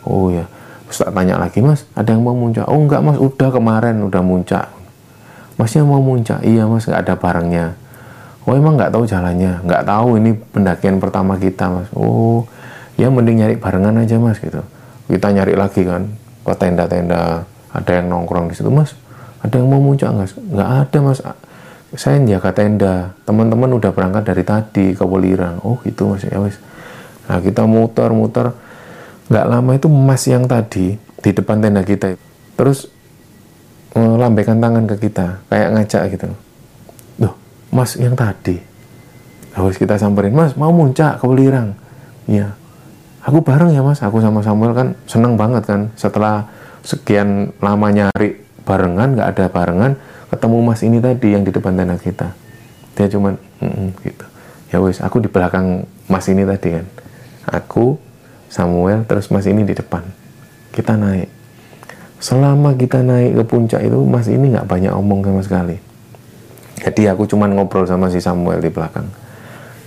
oh 0.07 0.31
ya 0.31 0.43
terus 0.87 1.03
tak 1.03 1.11
tanya 1.11 1.35
lagi 1.35 1.59
mas 1.59 1.83
ada 1.99 2.15
yang 2.15 2.23
mau 2.23 2.35
muncak 2.35 2.67
oh 2.67 2.75
enggak 2.75 2.99
mas. 2.99 3.15
Udah 3.15 3.49
kemarin 3.49 4.03
udah 4.03 4.19
muncak. 4.19 4.67
Masnya 5.55 5.87
mau 5.87 6.03
muncak? 6.03 6.43
Iya 6.43 6.67
mas. 6.67 6.83
Nggak 6.83 7.01
ada 7.07 7.13
barangnya. 7.15 7.65
Oh 8.43 8.55
emang 8.55 8.75
nggak 8.75 8.91
tahu 8.91 9.07
jalannya? 9.07 9.63
Nggak 9.63 9.83
tahu. 9.87 10.19
Ini 10.19 10.31
pendakian 10.51 10.99
pertama 10.99 11.39
kita 11.39 11.71
mas. 11.71 11.87
Oh 11.95 12.43
ya 12.99 13.07
mending 13.07 13.39
nyari 13.39 13.55
barengan 13.55 14.03
aja 14.03 14.19
mas 14.19 14.43
gitu. 14.43 14.59
Kita 15.07 15.31
nyari 15.31 15.55
lagi 15.55 15.87
kan 15.87 16.11
ke 16.43 16.53
tenda-tenda. 16.59 17.47
Ada 17.71 18.01
yang 18.03 18.11
nongkrong 18.11 18.51
di 18.51 18.55
situ 18.57 18.67
mas 18.73 18.97
ada 19.47 19.55
yang 19.63 19.69
mau 19.71 19.79
muncak 19.79 20.11
nggak? 20.11 20.29
Nggak 20.51 20.69
ada 20.83 20.97
mas. 20.99 21.19
Saya 21.95 22.19
jaga 22.27 22.51
tenda 22.51 23.15
teman-teman 23.23 23.79
udah 23.79 23.95
berangkat 23.95 24.27
dari 24.27 24.43
tadi 24.43 24.85
ke 24.91 25.03
Welirang 25.07 25.63
oh 25.63 25.79
gitu 25.87 26.11
mas. 26.11 26.27
Ya 26.27 26.37
mas 26.37 26.59
nah 27.27 27.39
kita 27.39 27.63
muter-muter. 27.63 28.51
Nggak 29.27 29.45
lama 29.47 29.71
itu 29.75 29.87
mas 29.87 30.23
yang 30.27 30.47
tadi 30.47 30.99
di 30.99 31.31
depan 31.31 31.63
tenda 31.63 31.83
kita 31.83 32.19
terus 32.59 32.91
melambaikan 33.95 34.59
tangan 34.59 34.83
ke 34.83 34.95
kita. 35.07 35.39
Kayak 35.47 35.69
ngajak 35.79 36.01
gitu. 36.11 36.27
Loh 37.23 37.33
mas 37.71 37.95
yang 37.95 38.13
tadi. 38.13 38.59
Harus 39.57 39.79
kita 39.79 39.97
samperin. 39.97 40.37
Mas 40.37 40.53
mau 40.53 40.69
muncak 40.69 41.17
ke 41.17 41.25
Welirang 41.25 41.73
iya. 42.27 42.53
Aku 43.23 43.43
bareng 43.43 43.71
ya 43.71 43.83
mas. 43.83 44.03
Aku 44.03 44.19
sama 44.19 44.43
Samuel 44.43 44.75
kan 44.75 44.87
seneng 45.07 45.39
banget 45.39 45.63
kan 45.67 45.91
setelah 45.95 46.47
sekian 46.87 47.51
lama 47.59 47.91
nyari 47.91 48.46
barengan 48.67 49.15
nggak 49.15 49.27
ada 49.31 49.45
barengan 49.47 49.95
ketemu 50.27 50.57
mas 50.59 50.83
ini 50.83 50.99
tadi 50.99 51.27
yang 51.31 51.47
di 51.47 51.55
depan 51.55 51.79
tenda 51.79 51.95
kita. 51.95 52.35
Dia 52.99 53.07
cuman 53.07 53.39
mm 53.63 53.71
-mm, 53.71 53.87
gitu. 54.03 54.25
Ya 54.75 54.83
wes 54.83 54.99
aku 54.99 55.23
di 55.23 55.31
belakang 55.31 55.87
mas 56.11 56.27
ini 56.27 56.43
tadi 56.43 56.75
kan. 56.75 56.85
Aku 57.47 57.95
Samuel 58.51 59.07
terus 59.07 59.31
mas 59.31 59.47
ini 59.47 59.63
di 59.63 59.71
depan. 59.71 60.03
Kita 60.75 60.99
naik. 60.99 61.31
Selama 62.19 62.75
kita 62.75 62.99
naik 62.99 63.39
ke 63.39 63.43
puncak 63.47 63.81
itu 63.87 64.03
mas 64.03 64.27
ini 64.27 64.51
nggak 64.51 64.67
banyak 64.67 64.91
omong 64.91 65.23
sama 65.23 65.41
sekali. 65.47 65.79
Jadi 66.83 67.07
aku 67.07 67.23
cuman 67.23 67.55
ngobrol 67.55 67.87
sama 67.87 68.11
si 68.11 68.19
Samuel 68.19 68.59
di 68.59 68.67
belakang. 68.67 69.07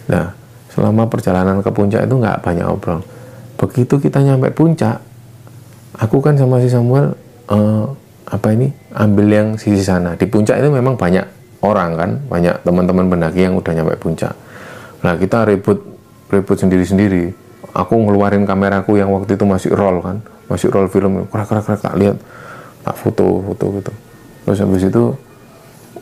Nah 0.08 0.40
selama 0.70 1.10
perjalanan 1.10 1.60
ke 1.60 1.70
puncak 1.74 2.06
itu 2.06 2.14
nggak 2.14 2.40
banyak 2.40 2.64
obrol 2.64 3.02
begitu 3.58 3.98
kita 3.98 4.22
nyampe 4.22 4.48
puncak 4.54 5.02
aku 5.98 6.22
kan 6.22 6.38
sama 6.38 6.62
si 6.62 6.70
Samuel 6.70 7.12
uh, 7.50 7.90
apa 8.30 8.54
ini 8.54 8.70
ambil 8.94 9.26
yang 9.26 9.48
sisi 9.58 9.82
sana. 9.82 10.14
Di 10.14 10.24
puncak 10.30 10.62
itu 10.62 10.70
memang 10.70 10.94
banyak 10.94 11.26
orang 11.66 11.90
kan 11.98 12.10
banyak 12.30 12.62
teman-teman 12.62 13.10
pendaki 13.10 13.42
yang 13.44 13.58
udah 13.58 13.72
nyampe 13.74 13.98
puncak. 13.98 14.32
Nah 15.02 15.18
kita 15.18 15.44
ribut 15.50 15.82
ribut 16.30 16.56
sendiri-sendiri. 16.56 17.34
Aku 17.74 17.94
ngeluarin 17.98 18.46
kameraku 18.46 18.98
yang 18.98 19.10
waktu 19.14 19.34
itu 19.34 19.44
masih 19.46 19.70
roll 19.74 20.02
kan 20.02 20.22
masih 20.50 20.66
roll 20.66 20.90
film 20.90 21.30
kerak 21.30 21.46
kerak 21.46 21.62
kerak 21.62 21.80
tak 21.82 21.94
lihat 21.94 22.16
tak 22.82 22.96
foto 22.98 23.38
foto 23.42 23.66
gitu. 23.78 23.92
Terus 24.46 24.58
habis 24.62 24.82
itu 24.86 25.04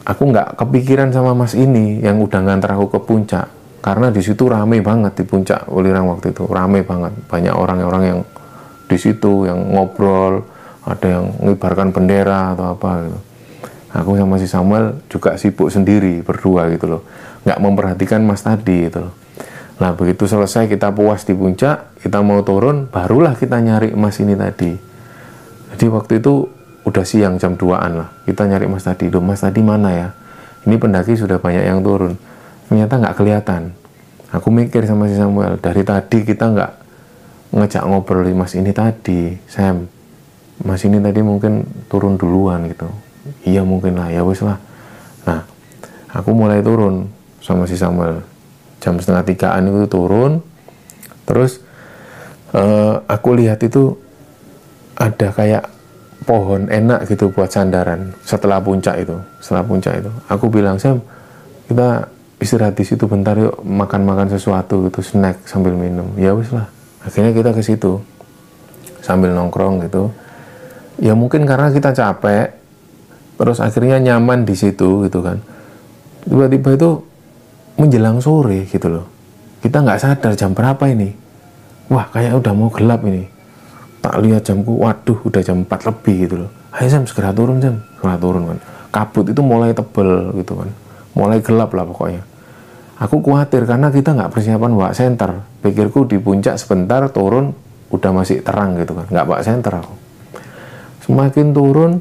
aku 0.09 0.23
nggak 0.33 0.57
kepikiran 0.57 1.13
sama 1.13 1.37
mas 1.37 1.53
ini 1.53 2.01
yang 2.01 2.17
udah 2.21 2.41
ngantar 2.41 2.77
aku 2.77 2.97
ke 2.97 3.01
puncak. 3.05 3.47
Karena 3.79 4.11
di 4.11 4.21
situ 4.25 4.49
rame 4.49 4.83
banget 4.83 5.23
di 5.23 5.25
puncak 5.25 5.71
Ulirang 5.71 6.09
waktu 6.13 6.33
itu 6.33 6.45
rame 6.49 6.85
banget. 6.85 7.13
Banyak 7.29 7.55
orang-orang 7.55 8.03
yang 8.05 8.21
di 8.89 8.97
situ 8.97 9.45
yang 9.45 9.69
ngobrol 9.77 10.58
ada 10.89 11.07
yang 11.21 11.37
mengibarkan 11.37 11.93
bendera 11.93 12.57
atau 12.57 12.73
apa 12.73 12.91
gitu. 13.05 13.19
Aku 13.89 14.21
sama 14.21 14.37
si 14.37 14.49
Samuel 14.49 15.01
juga 15.09 15.37
sibuk 15.41 15.73
sendiri 15.73 16.21
berdua 16.21 16.69
gitu 16.73 16.89
loh. 16.89 17.03
Nggak 17.45 17.59
memperhatikan 17.61 18.21
mas 18.25 18.45
tadi 18.45 18.89
gitu 18.89 19.09
loh. 19.09 19.15
Nah 19.79 19.95
begitu 19.95 20.27
selesai 20.27 20.67
kita 20.67 20.91
puas 20.93 21.23
di 21.23 21.33
puncak 21.33 22.01
kita 22.03 22.21
mau 22.21 22.43
turun 22.43 22.91
barulah 22.91 23.33
kita 23.37 23.61
nyari 23.61 23.97
mas 23.97 24.21
ini 24.21 24.37
tadi. 24.37 24.73
Jadi 25.73 25.85
waktu 25.93 26.21
itu 26.21 26.49
udah 26.85 27.05
siang 27.05 27.37
jam 27.37 27.57
2an 27.57 27.93
lah. 27.97 28.09
Kita 28.25 28.49
nyari 28.49 28.65
mas 28.69 28.85
tadi. 28.85 29.13
Duh, 29.13 29.21
mas 29.21 29.45
tadi 29.45 29.61
mana 29.61 29.93
ya? 29.93 30.09
Ini 30.65 30.77
pendaki 30.81 31.17
sudah 31.17 31.41
banyak 31.41 31.65
yang 31.65 31.81
turun. 31.85 32.17
Ternyata 32.69 33.01
nggak 33.01 33.15
kelihatan. 33.17 33.73
Aku 34.33 34.53
mikir 34.53 34.85
sama 34.85 35.09
si 35.09 35.17
Samuel 35.17 35.57
dari 35.57 35.81
tadi 35.85 36.25
kita 36.25 36.53
nggak 36.53 36.73
ngejak 37.57 37.85
ngobrol 37.89 38.29
mas 38.37 38.53
ini 38.53 38.77
tadi 38.77 39.33
Sam 39.49 39.98
mas 40.67 40.83
ini 40.83 40.99
tadi 40.99 41.23
mungkin 41.23 41.63
turun 41.87 42.19
duluan 42.19 42.67
gitu. 42.67 42.89
Iya 43.47 43.63
mungkin 43.63 44.01
lah 44.01 44.11
ya 44.11 44.25
wes 44.27 44.43
lah. 44.43 44.59
Nah 45.29 45.45
aku 46.11 46.35
mulai 46.35 46.65
turun 46.65 47.07
sama 47.39 47.69
si 47.69 47.79
Samuel. 47.79 48.25
Jam 48.79 48.99
setengah 48.99 49.23
tigaan 49.27 49.71
itu 49.71 49.87
turun. 49.87 50.43
Terus 51.29 51.61
uh, 52.57 53.05
aku 53.07 53.37
lihat 53.37 53.63
itu 53.63 53.95
ada 54.99 55.31
kayak 55.31 55.65
pohon 56.27 56.67
enak 56.67 57.07
gitu 57.07 57.31
buat 57.31 57.49
sandaran 57.49 58.13
setelah 58.27 58.59
puncak 58.59 58.99
itu 59.01 59.15
setelah 59.39 59.63
puncak 59.63 60.03
itu. 60.03 60.11
Aku 60.27 60.51
bilang 60.51 60.81
Sam 60.81 60.99
kita 61.71 62.11
istirahat 62.43 62.75
di 62.75 62.85
situ 62.87 63.07
bentar 63.07 63.39
yuk 63.39 63.63
makan-makan 63.63 64.31
sesuatu 64.33 64.89
gitu 64.91 65.01
snack 65.05 65.47
sambil 65.47 65.77
minum. 65.79 66.11
Ya 66.19 66.35
wis 66.35 66.51
lah. 66.51 66.67
Akhirnya 67.05 67.31
kita 67.31 67.55
ke 67.55 67.63
situ 67.63 68.03
sambil 69.05 69.33
nongkrong 69.33 69.87
gitu 69.87 70.11
ya 70.99 71.15
mungkin 71.15 71.47
karena 71.47 71.71
kita 71.71 71.95
capek 71.95 72.55
terus 73.39 73.63
akhirnya 73.63 74.03
nyaman 74.03 74.43
di 74.43 74.55
situ 74.59 75.07
gitu 75.07 75.23
kan. 75.23 75.39
Tiba-tiba 76.27 76.75
itu 76.75 76.91
menjelang 77.79 78.19
sore 78.19 78.67
gitu 78.67 78.91
loh. 78.91 79.07
Kita 79.63 79.83
nggak 79.83 79.99
sadar 80.03 80.35
jam 80.35 80.53
berapa 80.53 80.83
ini. 80.91 81.15
Wah 81.89 82.11
kayak 82.11 82.37
udah 82.43 82.53
mau 82.53 82.69
gelap 82.69 83.07
ini. 83.07 83.25
Tak 84.03 84.19
lihat 84.23 84.43
jamku 84.47 84.79
waduh 84.79 85.19
udah 85.23 85.43
jam 85.43 85.63
4 85.63 85.89
lebih 85.89 86.17
gitu 86.27 86.37
loh. 86.47 86.51
Ayo 86.75 86.87
jam 86.91 87.03
segera 87.07 87.31
turun 87.33 87.63
jam 87.63 87.81
segera 87.97 88.21
turun 88.21 88.45
kan 88.45 88.59
kabut 88.89 89.27
itu 89.29 89.41
mulai 89.45 89.77
tebel 89.77 90.33
gitu 90.41 90.53
kan 90.57 90.69
mulai 91.13 91.43
gelap 91.43 91.75
lah 91.75 91.85
pokoknya. 91.87 92.23
Aku 92.99 93.23
khawatir 93.23 93.63
karena 93.63 93.95
kita 93.95 94.11
nggak 94.11 94.31
persiapan 94.35 94.75
bawa 94.75 94.91
center. 94.91 95.47
Pikirku 95.63 96.11
di 96.11 96.19
puncak 96.19 96.59
sebentar 96.59 97.07
turun 97.15 97.55
udah 97.95 98.11
masih 98.11 98.43
terang 98.43 98.75
gitu 98.79 98.95
kan. 98.95 99.07
Nggak 99.07 99.27
bawa 99.27 99.41
center 99.43 99.73
aku 99.79 100.08
semakin 101.09 101.57
turun 101.57 101.93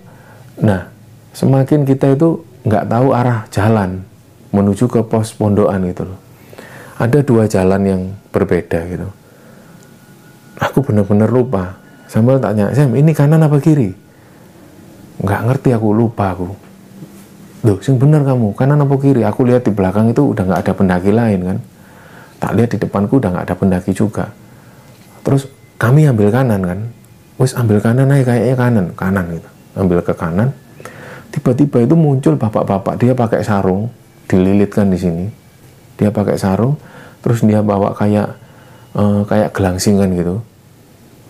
nah 0.59 0.91
semakin 1.31 1.87
kita 1.87 2.19
itu 2.19 2.43
nggak 2.67 2.85
tahu 2.91 3.07
arah 3.15 3.47
jalan 3.47 4.03
menuju 4.51 4.85
ke 4.91 4.99
pos 5.07 5.31
pondokan 5.31 5.87
gitu 5.87 6.03
loh 6.03 6.19
ada 6.99 7.23
dua 7.23 7.47
jalan 7.47 7.81
yang 7.87 8.01
berbeda 8.35 8.83
gitu 8.91 9.07
aku 10.59 10.83
benar-benar 10.83 11.31
lupa 11.31 11.87
Sambil 12.07 12.39
tanya, 12.39 12.71
Sam, 12.71 12.95
ini 12.95 13.11
kanan 13.11 13.43
apa 13.43 13.59
kiri? 13.59 13.91
Nggak 15.19 15.41
ngerti 15.43 15.69
aku, 15.75 15.91
lupa 15.91 16.31
aku. 16.31 16.47
Loh, 17.67 17.77
sing 17.83 17.99
bener 17.99 18.23
kamu, 18.23 18.55
kanan 18.55 18.79
apa 18.79 18.95
kiri? 18.95 19.27
Aku 19.27 19.43
lihat 19.43 19.67
di 19.67 19.75
belakang 19.75 20.15
itu 20.15 20.31
udah 20.31 20.43
nggak 20.47 20.61
ada 20.63 20.73
pendaki 20.73 21.11
lain 21.11 21.39
kan. 21.43 21.57
Tak 22.39 22.51
lihat 22.55 22.69
di 22.71 22.77
depanku 22.79 23.19
udah 23.19 23.29
nggak 23.35 23.45
ada 23.51 23.55
pendaki 23.59 23.91
juga. 23.91 24.31
Terus 25.27 25.51
kami 25.75 26.07
ambil 26.07 26.31
kanan 26.31 26.61
kan. 26.63 26.79
Wes 27.37 27.53
ambil 27.53 27.77
kanan 27.77 28.09
aja 28.09 28.33
kayaknya 28.33 28.55
kanan, 28.57 28.85
kanan 28.97 29.25
gitu. 29.37 29.49
Ambil 29.77 30.01
ke 30.01 30.13
kanan. 30.17 30.49
Tiba-tiba 31.29 31.85
itu 31.85 31.93
muncul 31.93 32.33
bapak-bapak, 32.33 32.97
dia 32.97 33.13
pakai 33.13 33.45
sarung, 33.45 33.93
dililitkan 34.25 34.89
di 34.89 34.97
sini. 34.97 35.25
Dia 36.01 36.09
pakai 36.09 36.33
sarung, 36.33 36.73
terus 37.21 37.45
dia 37.45 37.61
bawa 37.61 37.93
kayak 37.93 38.33
uh, 38.97 39.21
kayak 39.29 39.53
gelangsingan 39.53 40.09
gitu. 40.17 40.41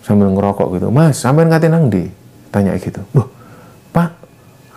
Sambil 0.00 0.32
ngerokok 0.32 0.80
gitu. 0.80 0.88
Mas 0.88 1.20
sampai 1.20 1.44
ngatain 1.44 1.68
nang 1.68 1.92
di 1.92 2.08
tanya 2.48 2.72
gitu. 2.80 3.04
Wah, 3.12 3.28
pak 3.92 4.08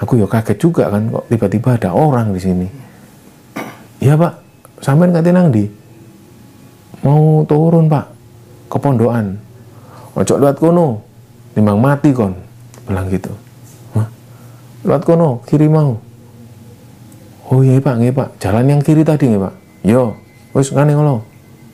aku 0.03 0.19
ya 0.19 0.27
kaget 0.27 0.57
juga 0.59 0.91
kan 0.91 1.07
kok 1.07 1.25
tiba-tiba 1.31 1.79
ada 1.79 1.95
orang 1.95 2.35
di 2.35 2.41
sini. 2.43 2.67
Iya 4.03 4.19
pak. 4.19 4.33
Sampai 4.83 5.07
ngatain 5.07 5.31
nang 5.31 5.47
di 5.47 5.63
mau 7.07 7.47
turun 7.47 7.87
pak 7.87 8.05
ke 8.67 8.77
pondokan. 8.83 9.39
Ojo 10.11 10.35
lihat 10.35 10.59
kono 10.59 11.10
timbang 11.53 11.79
mati 11.79 12.09
kon. 12.11 12.33
Bilang 12.87 13.07
gitu. 13.07 13.31
Hah? 13.95 14.07
lihat 14.87 15.03
kono 15.05 15.43
kiri 15.45 15.67
mau. 15.67 15.97
Oh 17.51 17.59
iya 17.61 17.77
pak 17.83 17.99
iya 17.99 18.11
pak. 18.15 18.39
Jalan 18.39 18.65
yang 18.67 18.81
kiri 18.81 19.03
tadi 19.03 19.27
nih 19.27 19.39
pak. 19.39 19.53
Yo 19.83 20.15
wis 20.55 20.71
ngane 20.71 20.95
ngono. 20.95 21.23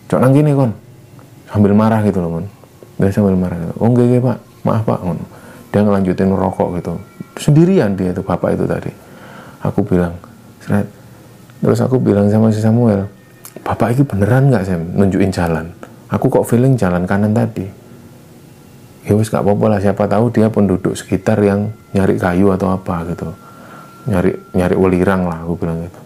Cok 0.09 0.19
nang 0.19 0.34
kini 0.34 0.51
kon. 0.53 0.71
Sambil 1.47 1.71
marah 1.71 2.03
gitu 2.03 2.19
loh 2.19 2.41
kon 2.41 2.47
dia 2.97 3.13
sambil 3.13 3.38
marah 3.38 3.57
gitu. 3.61 3.73
oh 3.78 3.88
enggak, 3.93 4.21
pak. 4.25 4.38
Maaf 4.65 4.84
pak 4.84 4.99
dia 5.69 5.82
ngelanjutin 5.86 6.28
merokok 6.34 6.82
gitu. 6.82 6.93
Sendirian 7.38 7.93
dia 7.93 8.09
itu 8.09 8.25
bapak 8.25 8.57
itu 8.57 8.65
tadi. 8.65 8.91
Aku 9.61 9.86
bilang 9.86 10.17
Seret. 10.61 10.89
terus 11.57 11.82
aku 11.82 11.97
bilang 11.97 12.30
sama 12.30 12.53
si 12.53 12.61
Samuel 12.61 13.09
bapak 13.65 13.97
ini 13.97 14.03
beneran 14.05 14.49
nggak 14.49 14.63
saya 14.65 14.78
nunjukin 14.82 15.30
jalan. 15.30 15.69
Aku 16.09 16.32
kok 16.32 16.47
feeling 16.47 16.73
jalan 16.80 17.05
kanan 17.05 17.36
tadi 17.36 17.86
ya 19.08 19.16
wis 19.16 19.32
gak 19.32 19.41
apa-apa 19.47 19.66
lah 19.72 19.80
siapa 19.80 20.03
tahu 20.05 20.28
dia 20.36 20.51
penduduk 20.51 20.91
sekitar 20.93 21.39
yang 21.39 21.72
nyari 21.95 22.20
kayu 22.20 22.51
atau 22.51 22.76
apa 22.76 23.08
gitu. 23.08 23.32
Nyari 24.12 24.32
nyari 24.51 24.76
welirang 24.76 25.26
lah 25.28 25.47
aku 25.47 25.55
bilang 25.55 25.80
gitu. 25.88 25.99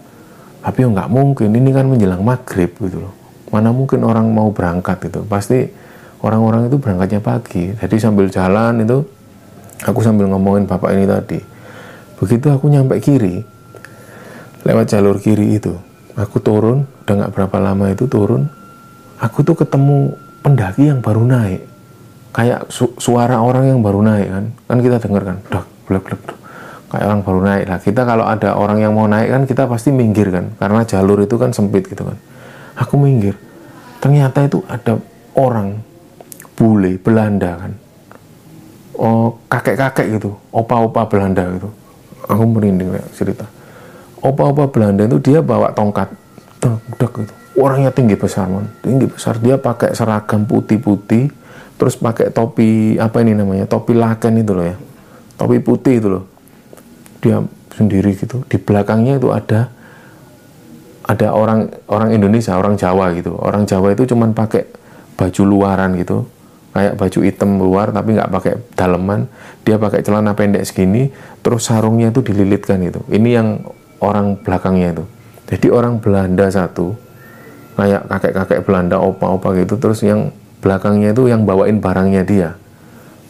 Tapi 0.62 0.78
ya 0.78 0.88
nggak 0.94 1.08
mungkin 1.10 1.50
ini 1.50 1.70
kan 1.74 1.90
menjelang 1.90 2.22
maghrib 2.22 2.70
gitu 2.78 3.02
loh. 3.02 3.14
Mana 3.50 3.74
mungkin 3.74 4.06
orang 4.06 4.30
mau 4.30 4.54
berangkat 4.54 5.10
gitu. 5.10 5.26
Pasti 5.26 5.66
orang-orang 6.22 6.70
itu 6.70 6.78
berangkatnya 6.78 7.18
pagi. 7.18 7.74
Jadi 7.74 7.96
sambil 7.98 8.30
jalan 8.30 8.86
itu 8.86 9.02
aku 9.82 9.98
sambil 10.06 10.30
ngomongin 10.30 10.70
bapak 10.70 10.94
ini 10.94 11.04
tadi. 11.10 11.42
Begitu 12.22 12.46
aku 12.54 12.70
nyampe 12.70 13.02
kiri 13.02 13.42
lewat 14.62 14.94
jalur 14.94 15.18
kiri 15.18 15.58
itu 15.58 15.74
aku 16.14 16.38
turun 16.38 16.86
udah 17.04 17.14
nggak 17.18 17.32
berapa 17.34 17.56
lama 17.58 17.90
itu 17.90 18.06
turun 18.06 18.46
aku 19.18 19.42
tuh 19.42 19.58
ketemu 19.58 20.14
pendaki 20.42 20.86
yang 20.86 21.02
baru 21.02 21.26
naik 21.26 21.66
kayak 22.32 22.72
su 22.72 22.96
suara 22.96 23.38
orang 23.38 23.68
yang 23.68 23.80
baru 23.84 24.00
naik 24.00 24.28
kan. 24.28 24.44
Kan 24.66 24.78
kita 24.80 24.96
dengar 24.98 25.22
kan 25.22 25.36
dak 25.52 25.66
blek 25.86 26.02
blek 26.08 26.20
kayak 26.92 27.04
orang 27.08 27.20
baru 27.24 27.40
naik. 27.44 27.64
Lah 27.68 27.78
kita 27.80 28.02
kalau 28.04 28.24
ada 28.28 28.56
orang 28.56 28.78
yang 28.80 28.92
mau 28.92 29.08
naik 29.08 29.28
kan 29.32 29.42
kita 29.48 29.64
pasti 29.68 29.92
minggir 29.92 30.32
kan. 30.32 30.52
Karena 30.56 30.84
jalur 30.84 31.20
itu 31.24 31.36
kan 31.40 31.52
sempit 31.52 31.88
gitu 31.88 32.04
kan. 32.04 32.16
Aku 32.76 33.00
minggir. 33.00 33.36
Ternyata 34.00 34.44
itu 34.48 34.64
ada 34.68 34.98
orang 35.36 35.80
bule 36.56 37.00
Belanda 37.00 37.56
kan. 37.56 37.72
Oh 38.96 39.40
kakek-kakek 39.48 40.20
gitu. 40.20 40.36
Opa-opa 40.52 41.08
Belanda 41.08 41.48
gitu. 41.52 41.68
Aku 42.28 42.44
merinding 42.46 42.92
ya, 42.96 43.04
cerita. 43.16 43.48
Opa-opa 44.22 44.68
Belanda 44.68 45.08
itu 45.08 45.18
dia 45.20 45.40
bawa 45.40 45.72
tongkat. 45.72 46.12
Dek 46.96 47.12
gitu. 47.24 47.32
Orangnya 47.52 47.92
tinggi 47.92 48.16
besar 48.16 48.48
man 48.48 48.68
tinggi 48.80 49.08
besar. 49.08 49.36
Dia 49.40 49.60
pakai 49.60 49.92
seragam 49.92 50.48
putih-putih 50.48 51.41
terus 51.82 51.98
pakai 51.98 52.30
topi 52.30 52.94
apa 52.94 53.26
ini 53.26 53.34
namanya 53.34 53.66
topi 53.66 53.90
laken 53.90 54.38
itu 54.38 54.54
loh 54.54 54.62
ya. 54.62 54.78
Topi 55.34 55.58
putih 55.58 55.98
itu 55.98 56.06
loh. 56.14 56.30
Dia 57.18 57.42
sendiri 57.74 58.14
gitu. 58.14 58.46
Di 58.46 58.54
belakangnya 58.54 59.18
itu 59.18 59.34
ada 59.34 59.66
ada 61.02 61.34
orang 61.34 61.74
orang 61.90 62.14
Indonesia 62.14 62.54
orang 62.54 62.78
Jawa 62.78 63.10
gitu. 63.18 63.34
Orang 63.34 63.66
Jawa 63.66 63.98
itu 63.98 64.06
cuman 64.06 64.30
pakai 64.30 64.62
baju 65.18 65.42
luaran 65.42 65.98
gitu. 65.98 66.22
Kayak 66.70 66.94
baju 67.02 67.18
hitam 67.26 67.50
luar 67.58 67.90
tapi 67.90 68.14
nggak 68.14 68.30
pakai 68.30 68.54
daleman. 68.78 69.26
Dia 69.66 69.74
pakai 69.74 70.06
celana 70.06 70.38
pendek 70.38 70.62
segini 70.62 71.10
terus 71.42 71.66
sarungnya 71.66 72.14
itu 72.14 72.22
dililitkan 72.22 72.78
itu 72.78 73.02
ini 73.10 73.34
yang 73.34 73.58
orang 73.98 74.38
belakangnya 74.38 74.94
itu. 74.94 75.04
Jadi 75.50 75.66
orang 75.66 75.98
Belanda 75.98 76.46
satu 76.46 76.94
kayak 77.74 78.06
kakek-kakek 78.06 78.62
Belanda 78.62 79.02
opa-opa 79.02 79.50
gitu. 79.58 79.82
Terus 79.82 80.06
yang 80.06 80.30
belakangnya 80.62 81.10
itu 81.10 81.26
yang 81.26 81.42
bawain 81.42 81.82
barangnya 81.82 82.22
dia. 82.22 82.54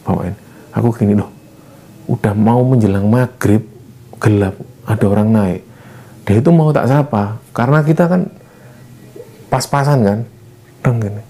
Bawain. 0.05 0.37
Aku 0.77 0.93
gini 0.93 1.17
loh 1.17 1.33
udah 2.07 2.37
mau 2.37 2.61
menjelang 2.67 3.09
maghrib 3.09 3.65
gelap 4.21 4.55
ada 4.85 5.05
orang 5.09 5.29
naik. 5.33 5.63
Dia 6.29 6.39
itu 6.39 6.51
mau 6.53 6.71
tak 6.71 6.87
sapa 6.93 7.41
karena 7.57 7.81
kita 7.81 8.05
kan 8.07 8.29
pas-pasan 9.49 9.99
kan. 10.05 10.19
Dong 10.85 11.01
gini. 11.01 11.23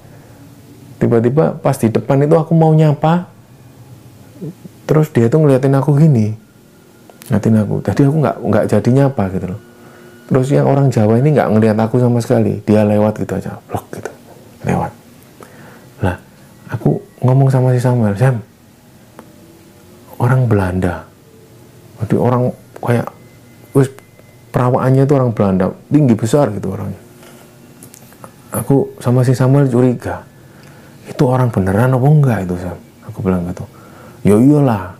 Tiba-tiba 0.98 1.56
pas 1.62 1.78
di 1.78 1.88
depan 1.88 2.26
itu 2.26 2.34
aku 2.34 2.52
mau 2.58 2.74
nyapa 2.74 3.30
terus 4.82 5.08
dia 5.14 5.30
tuh 5.30 5.46
ngeliatin 5.46 5.78
aku 5.78 5.94
gini 5.94 6.34
ngeliatin 7.30 7.56
aku. 7.62 7.76
Tadi 7.86 8.00
aku 8.02 8.16
nggak 8.18 8.36
nggak 8.42 8.64
jadi 8.66 8.88
nyapa 8.90 9.22
gitu 9.30 9.46
loh. 9.54 9.60
Terus 10.32 10.46
yang 10.50 10.66
orang 10.66 10.90
Jawa 10.90 11.22
ini 11.22 11.30
nggak 11.34 11.48
ngeliat 11.54 11.78
aku 11.78 12.02
sama 12.02 12.18
sekali. 12.18 12.58
Dia 12.66 12.82
lewat 12.82 13.22
gitu 13.22 13.38
aja 13.38 13.58
blok 13.70 13.86
gitu 13.94 14.10
lewat 14.62 15.01
lah 16.02 16.18
aku 16.68 16.98
ngomong 17.22 17.48
sama 17.48 17.70
si 17.70 17.80
Samuel 17.80 18.18
Sam 18.18 18.42
orang 20.18 20.46
Belanda. 20.46 21.06
Jadi 22.02 22.14
orang 22.18 22.50
kayak 22.78 23.06
wis 23.74 23.90
perawaannya 24.50 25.06
itu 25.06 25.14
orang 25.14 25.30
Belanda 25.34 25.70
tinggi 25.90 26.14
besar 26.18 26.50
gitu 26.50 26.74
orangnya. 26.74 26.98
Aku 28.52 28.98
sama 28.98 29.22
si 29.22 29.32
Samuel 29.34 29.70
curiga 29.70 30.26
itu 31.06 31.22
orang 31.26 31.50
beneran 31.50 31.94
apa 31.94 32.06
enggak 32.06 32.38
itu 32.46 32.54
Sam? 32.58 32.78
Aku 33.10 33.22
bilang 33.22 33.46
gitu. 33.50 33.66
Ya 34.22 34.38
iyalah 34.38 34.98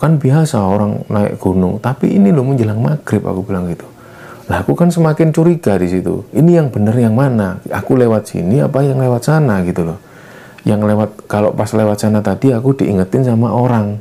kan 0.00 0.20
biasa 0.20 0.60
orang 0.60 1.00
naik 1.08 1.40
gunung 1.40 1.80
tapi 1.80 2.12
ini 2.12 2.28
loh 2.28 2.44
menjelang 2.44 2.80
maghrib 2.80 3.24
aku 3.24 3.40
bilang 3.44 3.68
gitu. 3.72 3.88
Lah 4.44 4.60
aku 4.60 4.76
kan 4.76 4.92
semakin 4.92 5.32
curiga 5.32 5.80
di 5.80 5.88
situ. 5.88 6.24
Ini 6.36 6.60
yang 6.60 6.68
bener 6.68 6.92
yang 6.96 7.16
mana? 7.16 7.60
Aku 7.72 7.96
lewat 7.96 8.28
sini 8.28 8.60
apa 8.60 8.84
yang 8.84 9.00
lewat 9.00 9.24
sana? 9.24 9.64
Gitu 9.64 9.84
loh 9.84 10.13
yang 10.64 10.80
lewat 10.80 11.28
kalau 11.28 11.52
pas 11.52 11.68
lewat 11.72 12.00
sana 12.00 12.24
tadi 12.24 12.52
aku 12.52 12.76
diingetin 12.76 13.24
sama 13.24 13.52
orang. 13.52 14.00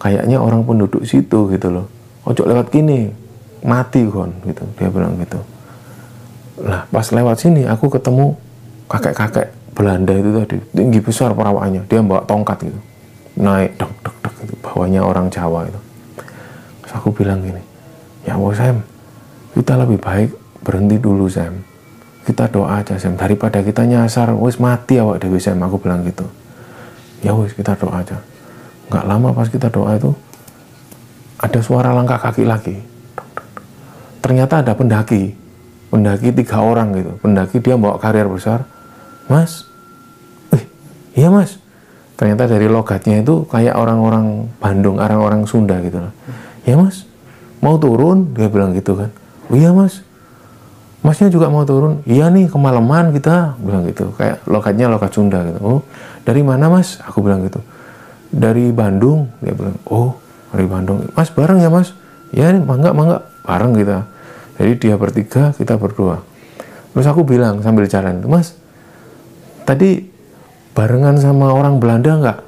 Kayaknya 0.00 0.40
orang 0.40 0.64
penduduk 0.64 1.04
situ 1.04 1.52
gitu 1.52 1.68
loh. 1.68 1.86
Ojo 2.24 2.42
lewat 2.48 2.72
gini 2.72 3.12
mati 3.66 4.06
kon 4.08 4.32
gitu. 4.48 4.64
Dia 4.80 4.88
bilang 4.88 5.18
gitu. 5.20 5.38
Lah 6.64 6.88
pas 6.88 7.04
lewat 7.12 7.36
sini 7.42 7.68
aku 7.68 7.92
ketemu 7.92 8.32
kakek-kakek 8.88 9.52
Belanda 9.76 10.14
itu 10.16 10.30
tadi. 10.32 10.56
Tinggi 10.72 10.98
besar 11.04 11.36
perawaannya 11.36 11.84
dia 11.84 12.00
bawa 12.00 12.24
tongkat 12.24 12.64
gitu. 12.64 12.80
Naik 13.36 13.76
dek 13.76 13.92
dek 14.00 14.16
dek 14.24 14.34
gitu. 14.46 14.54
Bawahnya 14.64 15.04
orang 15.04 15.28
Jawa 15.28 15.68
itu. 15.68 15.80
Aku 16.90 17.14
bilang 17.14 17.38
gini 17.38 17.62
ya 18.26 18.34
Allah 18.36 18.52
Sam 18.52 18.76
kita 19.54 19.78
lebih 19.78 19.98
baik 20.02 20.30
berhenti 20.66 20.96
dulu 20.98 21.30
Sam 21.30 21.62
kita 22.26 22.50
doa 22.52 22.80
aja 22.80 22.96
Sam. 23.00 23.16
Daripada 23.16 23.60
kita 23.64 23.84
nyasar 23.84 24.32
wis 24.36 24.60
mati 24.60 25.00
awak 25.00 25.24
Dewi 25.24 25.40
Sam 25.40 25.60
aku 25.60 25.80
bilang 25.80 26.04
gitu. 26.04 26.26
Ya 27.24 27.36
wis 27.36 27.52
kita 27.52 27.76
doa 27.76 28.00
aja. 28.00 28.20
Nggak 28.90 29.04
lama 29.06 29.28
pas 29.32 29.48
kita 29.48 29.68
doa 29.72 29.96
itu 29.96 30.10
ada 31.40 31.60
suara 31.64 31.90
langkah 31.96 32.20
kaki 32.20 32.44
lagi. 32.44 32.76
Ternyata 34.20 34.60
ada 34.60 34.72
pendaki. 34.76 35.32
Pendaki 35.90 36.30
tiga 36.30 36.62
orang 36.62 36.94
gitu. 36.94 37.12
Pendaki 37.18 37.56
dia 37.58 37.74
bawa 37.74 37.96
karier 37.96 38.28
besar. 38.28 38.68
Mas. 39.26 39.66
Eh 40.52 40.62
iya 41.16 41.32
mas. 41.32 41.56
Ternyata 42.20 42.44
dari 42.44 42.68
logatnya 42.68 43.24
itu 43.24 43.48
kayak 43.48 43.80
orang-orang 43.80 44.44
Bandung 44.60 45.00
orang-orang 45.00 45.48
Sunda 45.48 45.80
gitu 45.80 46.04
ya 46.68 46.76
mas 46.76 47.08
mau 47.60 47.76
turun? 47.76 48.32
Dia 48.36 48.48
bilang 48.48 48.72
gitu 48.76 48.96
kan. 48.96 49.10
Oh 49.48 49.56
iya 49.56 49.72
mas 49.72 50.04
masnya 51.00 51.32
juga 51.32 51.48
mau 51.48 51.64
turun 51.64 52.04
iya 52.04 52.28
nih 52.28 52.52
kemalaman 52.52 53.12
kita. 53.16 53.56
Bilang 53.60 53.88
gitu 53.88 54.12
kayak 54.16 54.44
logatnya 54.44 54.86
logat 54.88 55.12
Sunda 55.16 55.40
gitu. 55.48 55.60
Oh 55.60 55.80
dari 56.24 56.44
mana 56.44 56.68
mas? 56.68 57.00
Aku 57.00 57.24
bilang 57.24 57.44
gitu. 57.44 57.60
Dari 58.30 58.70
Bandung. 58.70 59.32
Dia 59.40 59.56
bilang 59.56 59.76
oh 59.88 60.20
dari 60.52 60.66
Bandung. 60.68 61.08
Mas 61.16 61.32
bareng 61.32 61.58
ya 61.60 61.72
mas? 61.72 61.96
Ya 62.30 62.52
mangga 62.52 62.92
mangga 62.92 63.24
bareng 63.44 63.72
kita. 63.76 63.98
Jadi 64.60 64.72
dia 64.76 64.94
bertiga 65.00 65.56
kita 65.56 65.80
berdua. 65.80 66.20
Terus 66.92 67.06
aku 67.08 67.24
bilang 67.24 67.64
sambil 67.64 67.88
jalan 67.88 68.20
mas 68.28 68.58
tadi 69.64 70.04
barengan 70.74 71.16
sama 71.16 71.54
orang 71.54 71.80
Belanda 71.80 72.12
nggak 72.20 72.38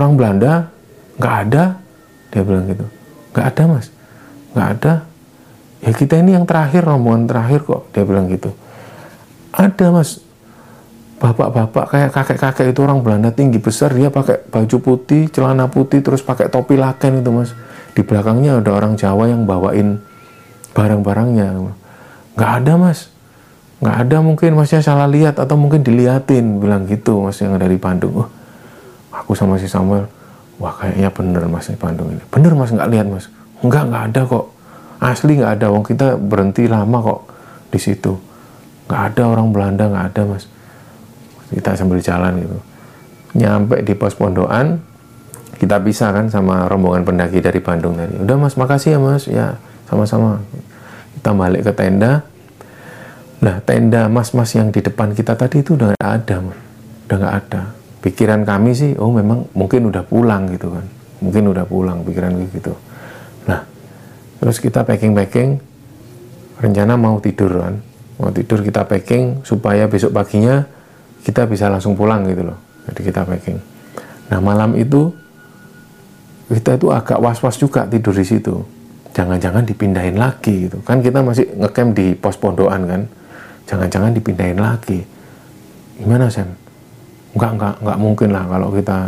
orang 0.00 0.12
Belanda? 0.16 0.52
Nggak 1.20 1.34
ada. 1.44 1.64
Dia 2.32 2.42
bilang 2.44 2.64
gitu. 2.70 2.86
Nggak 3.36 3.46
ada 3.52 3.62
mas. 3.68 3.86
Nggak 4.56 4.68
ada 4.80 4.92
ya 5.82 5.92
kita 5.94 6.18
ini 6.18 6.34
yang 6.34 6.44
terakhir 6.48 6.82
rombongan 6.86 7.30
terakhir 7.30 7.62
kok 7.64 7.90
dia 7.94 8.02
bilang 8.02 8.26
gitu. 8.30 8.50
Ada 9.54 9.90
mas. 9.90 10.22
Bapak-bapak 11.18 11.90
kayak 11.90 12.10
kakek-kakek 12.14 12.70
itu 12.70 12.78
orang 12.78 13.02
Belanda 13.02 13.34
tinggi 13.34 13.58
besar 13.58 13.90
dia 13.90 14.06
pakai 14.06 14.38
baju 14.46 14.76
putih 14.78 15.26
celana 15.26 15.66
putih 15.66 15.98
terus 15.98 16.22
pakai 16.22 16.46
topi 16.46 16.78
laken 16.78 17.18
itu 17.18 17.30
mas. 17.34 17.50
Di 17.90 18.06
belakangnya 18.06 18.62
ada 18.62 18.70
orang 18.70 18.94
Jawa 18.94 19.26
yang 19.26 19.42
bawain 19.42 19.98
barang-barangnya. 20.78 21.74
Nggak 22.38 22.52
ada 22.62 22.72
mas. 22.78 23.10
Nggak 23.82 23.96
ada 24.06 24.16
mungkin 24.22 24.50
masnya 24.54 24.82
salah 24.82 25.10
lihat 25.10 25.42
atau 25.42 25.58
mungkin 25.58 25.82
diliatin 25.82 26.62
bilang 26.62 26.86
gitu 26.86 27.26
mas 27.26 27.38
yang 27.42 27.58
dari 27.58 27.78
Bandung. 27.78 28.22
Oh, 28.22 28.28
aku 29.10 29.34
sama 29.34 29.58
si 29.58 29.66
Samuel 29.66 30.06
wah 30.62 30.74
kayaknya 30.74 31.10
bener 31.10 31.42
mas 31.50 31.66
di 31.66 31.78
Bandung 31.78 32.14
ini. 32.14 32.22
Bener 32.30 32.54
mas 32.54 32.70
nggak 32.70 32.90
lihat 32.94 33.06
mas. 33.10 33.26
Nggak 33.62 33.82
nggak 33.90 34.02
ada 34.14 34.20
kok 34.22 34.44
asli 34.98 35.38
nggak 35.38 35.62
ada 35.62 35.66
wong 35.70 35.86
kita 35.86 36.18
berhenti 36.18 36.66
lama 36.66 36.98
kok 36.98 37.20
di 37.70 37.78
situ. 37.78 38.12
Nggak 38.90 39.02
ada 39.14 39.22
orang 39.30 39.48
Belanda 39.54 39.84
nggak 39.86 40.06
ada 40.14 40.22
mas. 40.26 40.44
Kita 41.48 41.78
sambil 41.78 42.02
jalan 42.02 42.42
gitu. 42.42 42.58
Nyampe 43.38 43.80
di 43.86 43.94
pos 43.94 44.18
pondokan 44.18 44.82
kita 45.58 45.82
pisah 45.82 46.14
kan 46.14 46.30
sama 46.30 46.70
rombongan 46.70 47.02
pendaki 47.02 47.42
dari 47.42 47.58
Bandung 47.62 47.98
tadi. 47.98 48.14
Udah 48.18 48.36
mas 48.38 48.54
makasih 48.58 48.98
ya 48.98 49.00
mas. 49.00 49.24
Ya 49.30 49.46
sama-sama. 49.86 50.42
Kita 51.18 51.30
balik 51.34 51.66
ke 51.66 51.72
tenda. 51.74 52.26
Nah 53.38 53.62
tenda 53.62 54.10
mas-mas 54.10 54.50
yang 54.58 54.74
di 54.74 54.82
depan 54.82 55.14
kita 55.14 55.38
tadi 55.38 55.62
itu 55.62 55.78
udah 55.78 55.94
nggak 55.94 56.12
ada 56.26 56.36
man. 56.42 56.58
udah 57.06 57.16
nggak 57.22 57.36
ada. 57.46 57.62
Pikiran 58.02 58.42
kami 58.42 58.74
sih 58.74 58.98
oh 58.98 59.14
memang 59.14 59.46
mungkin 59.54 59.90
udah 59.94 60.02
pulang 60.02 60.50
gitu 60.50 60.74
kan. 60.74 60.86
Mungkin 61.22 61.50
udah 61.50 61.64
pulang 61.66 62.02
pikiran 62.02 62.34
gitu 62.50 62.74
terus 64.38 64.62
kita 64.62 64.86
packing-packing 64.86 65.58
rencana 66.58 66.98
mau 66.98 67.18
tidur 67.22 67.62
kan? 67.62 67.74
Mau 68.18 68.34
tidur 68.34 68.66
kita 68.66 68.82
packing 68.82 69.46
supaya 69.46 69.86
besok 69.86 70.10
paginya 70.10 70.66
kita 71.22 71.46
bisa 71.46 71.70
langsung 71.70 71.94
pulang 71.94 72.26
gitu 72.26 72.50
loh. 72.50 72.58
Jadi 72.90 73.00
kita 73.06 73.22
packing. 73.22 73.58
Nah 74.34 74.38
malam 74.42 74.74
itu 74.74 75.14
kita 76.50 76.80
itu 76.80 76.90
agak 76.90 77.22
was-was 77.22 77.54
juga 77.60 77.86
tidur 77.86 78.14
di 78.14 78.26
situ. 78.26 78.58
Jangan-jangan 79.14 79.62
dipindahin 79.62 80.18
lagi 80.18 80.66
gitu. 80.66 80.82
Kan 80.82 80.98
kita 81.02 81.22
masih 81.22 81.46
ngecamp 81.58 81.90
di 81.94 82.14
pos 82.18 82.34
pondokan 82.38 82.82
kan? 82.86 83.02
Jangan-jangan 83.70 84.10
dipindahin 84.14 84.58
lagi. 84.58 85.02
Gimana 85.98 86.26
Sam? 86.30 86.50
Nggak 87.38 87.52
nggak 87.54 87.74
nggak 87.86 87.98
mungkin 87.98 88.28
lah 88.34 88.44
kalau 88.50 88.68
kita 88.74 88.98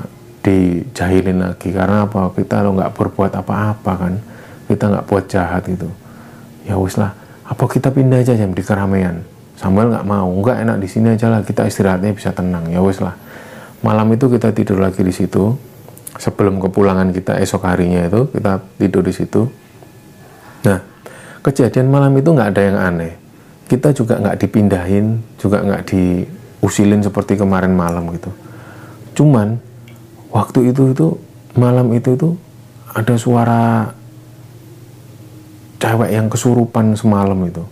dijahilin 0.45 1.39
lagi. 1.43 1.75
Karena 1.75 2.07
apa? 2.07 2.31
Kita 2.31 2.63
lo 2.63 2.79
nggak 2.79 2.93
berbuat 2.95 3.33
apa-apa 3.35 3.93
kan 3.97 4.15
kita 4.71 4.87
nggak 4.87 5.05
buat 5.11 5.27
jahat 5.27 5.67
gitu. 5.67 5.91
Ya 6.63 6.79
wis 6.79 6.95
lah. 6.95 7.11
Apa 7.43 7.67
kita 7.67 7.91
pindah 7.91 8.23
aja 8.23 8.39
jam 8.39 8.55
di 8.55 8.63
keramaian? 8.63 9.27
Samuel 9.59 9.91
nggak 9.91 10.07
mau. 10.07 10.31
Nggak 10.31 10.57
enak 10.63 10.77
di 10.79 10.87
sini 10.87 11.19
aja 11.19 11.27
lah. 11.27 11.43
Kita 11.43 11.67
istirahatnya 11.67 12.15
bisa 12.15 12.31
tenang. 12.31 12.71
Ya 12.71 12.79
wis 12.79 13.03
lah. 13.03 13.19
Malam 13.83 14.15
itu 14.15 14.31
kita 14.31 14.55
tidur 14.55 14.79
lagi 14.79 15.03
di 15.03 15.11
situ. 15.11 15.59
Sebelum 16.15 16.63
kepulangan 16.63 17.11
kita 17.11 17.43
esok 17.43 17.67
harinya 17.67 18.07
itu 18.07 18.31
kita 18.31 18.63
tidur 18.79 19.03
di 19.03 19.11
situ. 19.11 19.51
Nah 20.63 20.79
kejadian 21.43 21.91
malam 21.91 22.15
itu 22.15 22.31
nggak 22.31 22.49
ada 22.55 22.63
yang 22.63 22.79
aneh. 22.79 23.13
Kita 23.67 23.91
juga 23.91 24.23
nggak 24.23 24.37
dipindahin 24.39 25.19
juga 25.39 25.63
nggak 25.67 25.83
diusilin 25.91 27.03
seperti 27.03 27.35
kemarin 27.35 27.75
malam 27.75 28.11
gitu. 28.15 28.31
Cuman 29.19 29.59
waktu 30.31 30.71
itu 30.71 30.95
itu 30.95 31.07
malam 31.59 31.91
itu 31.97 32.15
itu 32.15 32.29
ada 32.91 33.15
suara 33.15 33.95
cewek 35.81 36.13
yang 36.13 36.29
kesurupan 36.29 36.93
semalam 36.93 37.41
itu 37.49 37.65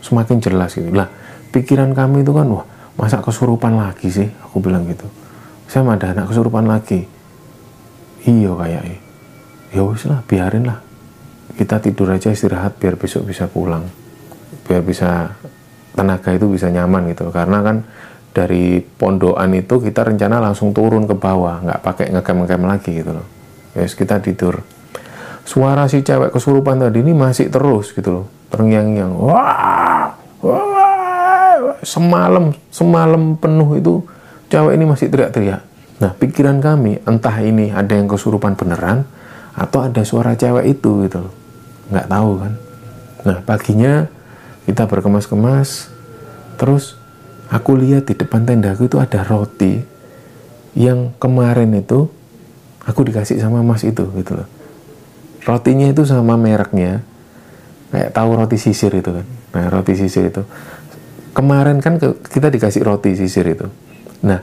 semakin 0.00 0.38
jelas 0.38 0.78
gitu. 0.78 0.94
Lah 0.94 1.10
pikiran 1.50 1.90
kami 1.92 2.22
itu 2.22 2.30
kan 2.30 2.46
wah 2.46 2.64
masa 2.94 3.18
kesurupan 3.18 3.74
lagi 3.74 4.08
sih? 4.08 4.28
Aku 4.46 4.62
bilang 4.62 4.86
gitu. 4.86 5.04
Saya 5.66 5.82
ada 5.90 6.14
anak 6.14 6.30
kesurupan 6.30 6.70
lagi. 6.70 7.04
Iya 8.24 8.56
kayaknya 8.56 9.04
ya 9.74 9.82
wis 9.82 10.06
lah 10.06 10.22
biarin 10.24 10.64
lah. 10.70 10.78
Kita 11.58 11.82
tidur 11.82 12.14
aja 12.14 12.30
istirahat 12.30 12.78
biar 12.78 12.94
besok 12.94 13.26
bisa 13.26 13.50
pulang. 13.50 13.82
Biar 14.64 14.80
bisa 14.86 15.34
tenaga 15.92 16.30
itu 16.30 16.46
bisa 16.46 16.70
nyaman 16.70 17.10
gitu. 17.10 17.28
Karena 17.34 17.60
kan 17.60 17.82
dari 18.34 18.78
pondokan 18.82 19.50
itu 19.54 19.82
kita 19.82 20.06
rencana 20.06 20.38
langsung 20.38 20.70
turun 20.70 21.06
ke 21.10 21.14
bawah 21.18 21.62
nggak 21.62 21.80
pakai 21.82 22.06
ngecamp 22.14 22.64
lagi 22.66 23.02
gitu 23.02 23.10
loh. 23.10 23.26
Yes 23.74 23.98
kita 23.98 24.22
tidur 24.22 24.62
suara 25.44 25.84
si 25.86 26.00
cewek 26.00 26.32
kesurupan 26.32 26.80
tadi 26.80 27.04
ini 27.04 27.12
masih 27.12 27.52
terus 27.52 27.92
gitu 27.92 28.10
loh. 28.10 28.26
Terngiang-ngiang. 28.48 29.12
Wah 29.14 30.16
wah 30.40 31.76
semalam 31.84 32.56
semalam 32.72 33.36
penuh 33.36 33.76
itu 33.76 33.94
cewek 34.48 34.74
ini 34.74 34.84
masih 34.88 35.12
teriak-teriak. 35.12 35.62
Nah 36.00 36.10
pikiran 36.16 36.58
kami 36.58 36.98
entah 37.04 37.36
ini 37.44 37.70
ada 37.70 37.92
yang 37.94 38.08
kesurupan 38.08 38.56
beneran 38.56 39.04
atau 39.54 39.84
ada 39.84 40.02
suara 40.02 40.34
cewek 40.34 40.80
itu 40.80 41.06
gitu 41.06 41.28
loh. 41.28 41.34
Nggak 41.92 42.08
tahu 42.08 42.30
kan. 42.40 42.52
Nah 43.24 43.36
paginya 43.44 44.08
kita 44.64 44.88
berkemas-kemas 44.88 45.92
terus 46.56 46.96
aku 47.52 47.76
lihat 47.76 48.08
di 48.08 48.16
depan 48.16 48.48
tendaku 48.48 48.88
itu 48.88 48.96
ada 48.96 49.20
roti 49.20 49.84
yang 50.74 51.12
kemarin 51.20 51.70
itu 51.76 52.08
aku 52.88 53.06
dikasih 53.06 53.38
sama 53.38 53.60
mas 53.60 53.84
itu 53.84 54.08
gitu 54.16 54.40
loh 54.40 54.48
rotinya 55.44 55.86
itu 55.88 56.02
sama 56.04 56.36
mereknya. 56.36 57.04
Kayak 57.94 58.10
tahu 58.10 58.30
roti 58.34 58.58
sisir 58.58 58.90
itu 58.90 59.10
kan. 59.14 59.26
Nah 59.54 59.64
roti 59.70 59.94
sisir 59.94 60.26
itu. 60.26 60.42
Kemarin 61.34 61.78
kan 61.78 61.98
kita 62.02 62.50
dikasih 62.50 62.82
roti 62.82 63.14
sisir 63.14 63.46
itu. 63.46 63.70
Nah 64.26 64.42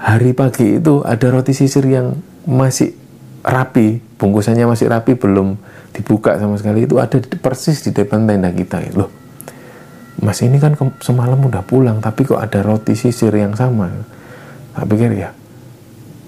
hari 0.00 0.32
pagi 0.32 0.80
itu 0.80 1.04
ada 1.04 1.28
roti 1.28 1.52
sisir 1.52 1.84
yang 1.84 2.16
masih 2.48 2.96
rapi 3.44 4.00
bungkusannya 4.16 4.64
masih 4.64 4.88
rapi 4.88 5.12
belum 5.12 5.60
dibuka 5.92 6.40
sama 6.40 6.56
sekali. 6.56 6.88
Itu 6.88 6.96
ada 6.96 7.20
persis 7.20 7.84
di 7.84 7.92
depan 7.92 8.24
tenda 8.24 8.48
kita 8.48 8.80
loh 8.96 9.26
mas 10.16 10.40
ini 10.40 10.56
kan 10.56 10.72
semalam 11.04 11.36
udah 11.36 11.60
pulang 11.60 12.00
tapi 12.00 12.24
kok 12.24 12.40
ada 12.40 12.64
roti 12.64 12.96
sisir 12.96 13.32
yang 13.36 13.52
sama? 13.52 13.92
Tak 14.72 14.88
pikir 14.88 15.12
ya 15.12 15.32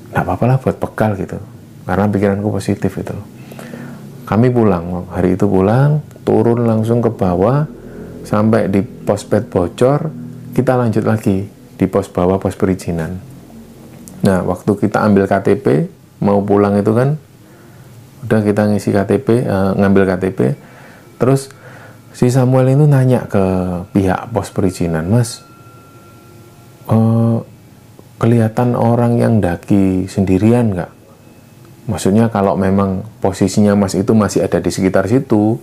nggak 0.08 0.24
apa-apa 0.24 0.44
lah 0.48 0.56
buat 0.60 0.76
bekal 0.80 1.16
gitu. 1.20 1.36
Karena 1.84 2.04
pikiranku 2.08 2.48
positif 2.52 2.92
itu 3.00 3.16
kami 4.29 4.53
pulang 4.53 5.09
hari 5.09 5.41
itu 5.41 5.49
pulang 5.49 6.05
turun 6.29 6.68
langsung 6.68 7.01
ke 7.01 7.09
bawah 7.09 7.64
sampai 8.29 8.68
di 8.68 8.85
pos 8.85 9.24
pet 9.24 9.49
bocor 9.49 10.12
kita 10.53 10.76
lanjut 10.76 11.09
lagi 11.09 11.49
di 11.49 11.87
pos 11.89 12.12
bawah 12.12 12.37
pos 12.37 12.53
perizinan. 12.53 13.16
Nah 14.20 14.45
waktu 14.45 14.68
kita 14.76 15.01
ambil 15.01 15.24
KTP 15.24 15.89
mau 16.20 16.45
pulang 16.45 16.76
itu 16.76 16.93
kan 16.93 17.16
udah 18.29 18.41
kita 18.45 18.68
ngisi 18.68 18.91
KTP 18.93 19.49
uh, 19.49 19.72
eh, 19.72 19.72
ngambil 19.81 20.05
KTP 20.12 20.39
terus 21.16 21.49
si 22.12 22.29
Samuel 22.29 22.74
itu 22.74 22.85
nanya 22.85 23.31
ke 23.31 23.45
pihak 23.95 24.35
pos 24.35 24.51
perizinan 24.51 25.07
mas 25.07 25.47
uh, 26.91 27.41
kelihatan 28.18 28.74
orang 28.74 29.22
yang 29.22 29.39
daki 29.39 30.11
sendirian 30.11 30.74
nggak 30.74 30.97
maksudnya 31.89 32.28
kalau 32.28 32.55
memang 32.55 33.03
posisinya 33.24 33.72
mas 33.72 33.97
itu 33.97 34.12
masih 34.12 34.45
ada 34.45 34.61
di 34.61 34.68
sekitar 34.68 35.09
situ 35.09 35.57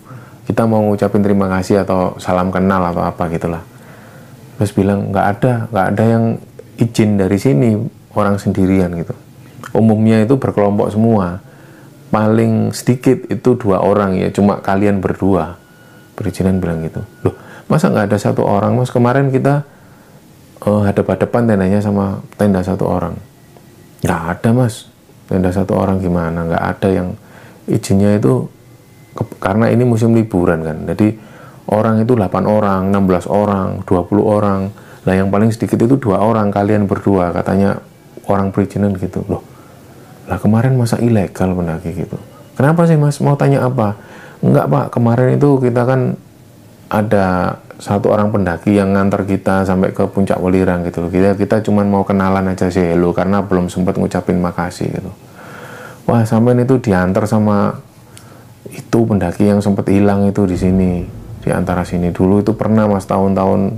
kita 0.46 0.66
mau 0.70 0.82
ngucapin 0.86 1.26
terima 1.26 1.50
kasih 1.50 1.82
atau 1.82 2.18
salam 2.22 2.54
kenal 2.54 2.82
atau 2.94 3.02
apa 3.02 3.26
gitulah. 3.34 3.66
Terus 4.62 4.72
bilang 4.78 5.10
nggak 5.10 5.26
ada 5.38 5.54
nggak 5.74 5.88
ada 5.94 6.04
yang 6.06 6.24
izin 6.78 7.18
dari 7.18 7.38
sini 7.42 7.70
orang 8.14 8.38
sendirian 8.38 8.94
gitu. 8.94 9.14
Umumnya 9.74 10.22
itu 10.22 10.38
berkelompok 10.38 10.94
semua. 10.94 11.42
Paling 12.14 12.72
sedikit 12.72 13.26
itu 13.28 13.58
dua 13.58 13.82
orang 13.82 14.16
ya 14.22 14.30
cuma 14.30 14.62
kalian 14.62 15.02
berdua. 15.02 15.58
Perizinan 16.14 16.62
bilang 16.62 16.86
gitu. 16.86 17.02
Loh 17.26 17.36
masa 17.66 17.90
nggak 17.90 18.14
ada 18.14 18.18
satu 18.22 18.46
orang? 18.46 18.78
Mas 18.78 18.94
kemarin 18.94 19.34
kita 19.34 19.66
uh, 20.62 20.86
hadap-hadapan 20.86 21.58
tendanya 21.58 21.82
sama 21.82 22.22
tenda 22.38 22.62
satu 22.62 22.86
orang. 22.86 23.18
Nggak 24.06 24.22
ada 24.38 24.50
mas 24.54 24.95
tenda 25.30 25.50
satu 25.54 25.76
orang 25.78 26.02
gimana? 26.02 26.46
Nggak 26.46 26.64
ada 26.64 26.90
yang 26.90 27.08
izinnya 27.66 28.18
itu 28.18 28.46
ke, 29.14 29.24
karena 29.42 29.70
ini 29.70 29.84
musim 29.84 30.14
liburan 30.14 30.62
kan. 30.62 30.78
Jadi 30.90 31.16
orang 31.72 32.02
itu 32.02 32.14
8 32.14 32.46
orang 32.46 32.94
16 32.94 33.30
orang 33.30 33.68
20 33.84 34.22
orang. 34.22 34.62
Lah 35.06 35.14
yang 35.14 35.30
paling 35.30 35.54
sedikit 35.54 35.78
itu 35.86 36.02
dua 36.02 36.18
orang 36.18 36.50
kalian 36.50 36.90
berdua 36.90 37.30
katanya 37.30 37.78
orang 38.26 38.50
perizinan 38.50 38.98
gitu. 38.98 39.22
Loh 39.30 39.56
lah 40.26 40.42
kemarin 40.42 40.74
masa 40.74 40.98
ilegal 40.98 41.54
pendaki 41.54 41.94
gitu? 41.94 42.18
Kenapa 42.58 42.90
sih 42.90 42.98
mas? 42.98 43.22
Mau 43.22 43.38
tanya 43.38 43.70
apa? 43.70 43.94
Enggak 44.42 44.66
pak. 44.70 44.86
Kemarin 44.98 45.38
itu 45.38 45.62
kita 45.62 45.86
kan 45.86 46.18
ada 46.90 47.60
satu 47.76 48.08
orang 48.16 48.32
pendaki 48.32 48.80
yang 48.80 48.96
ngantar 48.96 49.28
kita 49.28 49.68
sampai 49.68 49.92
ke 49.92 50.08
puncak 50.08 50.40
Welirang 50.40 50.88
gitu 50.88 51.04
loh. 51.04 51.12
Kita 51.12 51.36
kita 51.36 51.56
cuma 51.66 51.84
mau 51.84 52.08
kenalan 52.08 52.48
aja 52.56 52.72
sih 52.72 52.96
hello 52.96 53.12
karena 53.12 53.44
belum 53.44 53.68
sempat 53.68 54.00
ngucapin 54.00 54.40
makasih 54.40 54.88
gitu. 54.96 55.12
Wah, 56.08 56.24
sampai 56.24 56.56
itu 56.56 56.80
diantar 56.80 57.28
sama 57.28 57.76
itu 58.72 59.00
pendaki 59.04 59.50
yang 59.50 59.60
sempat 59.60 59.90
hilang 59.92 60.30
itu 60.30 60.48
di 60.48 60.56
sini 60.56 61.04
di 61.44 61.50
antara 61.52 61.84
sini. 61.84 62.16
Dulu 62.16 62.46
itu 62.46 62.56
pernah 62.56 62.88
mas 62.88 63.04
tahun-tahun 63.10 63.76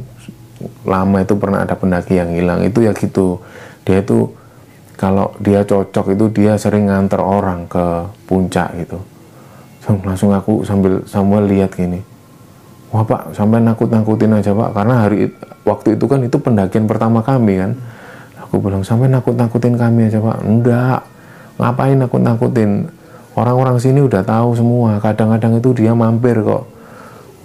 lama 0.86 1.18
itu 1.24 1.34
pernah 1.40 1.66
ada 1.66 1.74
pendaki 1.74 2.22
yang 2.22 2.30
hilang. 2.38 2.62
Itu 2.62 2.86
ya 2.86 2.94
gitu. 2.94 3.42
Dia 3.82 4.06
itu 4.06 4.30
kalau 4.94 5.34
dia 5.42 5.66
cocok 5.66 6.14
itu 6.14 6.26
dia 6.34 6.54
sering 6.62 6.90
nganter 6.92 7.22
orang 7.22 7.66
ke 7.66 8.06
puncak 8.30 8.78
gitu. 8.78 9.02
Langsung 10.04 10.36
aku 10.36 10.68
sambil 10.68 11.02
sambil 11.08 11.48
lihat 11.48 11.74
gini 11.74 12.17
wah 12.92 13.04
pak 13.04 13.36
sampai 13.36 13.60
nakut-nakutin 13.60 14.32
aja 14.36 14.52
pak. 14.56 14.70
Karena 14.72 14.96
hari 15.04 15.28
waktu 15.68 16.00
itu 16.00 16.06
kan 16.08 16.20
itu 16.24 16.38
pendakian 16.40 16.86
pertama 16.88 17.20
kami 17.20 17.60
kan. 17.60 17.72
Aku 18.48 18.64
bilang 18.64 18.84
sampai 18.86 19.12
nakut-nakutin 19.12 19.76
kami 19.76 20.08
aja 20.08 20.24
pak. 20.24 20.38
Enggak. 20.44 21.02
Ngapain 21.58 21.98
nakut-nakutin? 22.00 22.88
Orang-orang 23.38 23.78
sini 23.78 24.02
udah 24.02 24.24
tahu 24.24 24.58
semua. 24.58 24.98
Kadang-kadang 25.04 25.60
itu 25.60 25.70
dia 25.76 25.92
mampir 25.94 26.40
kok. 26.42 26.64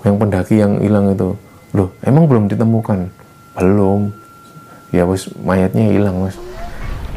Yang 0.07 0.17
pendaki 0.19 0.55
yang 0.63 0.79
hilang 0.79 1.11
itu. 1.11 1.35
Loh 1.75 1.89
emang 2.07 2.29
belum 2.31 2.47
ditemukan? 2.47 3.11
Belum. 3.59 4.13
Ya 4.93 5.09
bos 5.09 5.27
mayatnya 5.43 5.89
hilang 5.89 6.23
mas. 6.23 6.37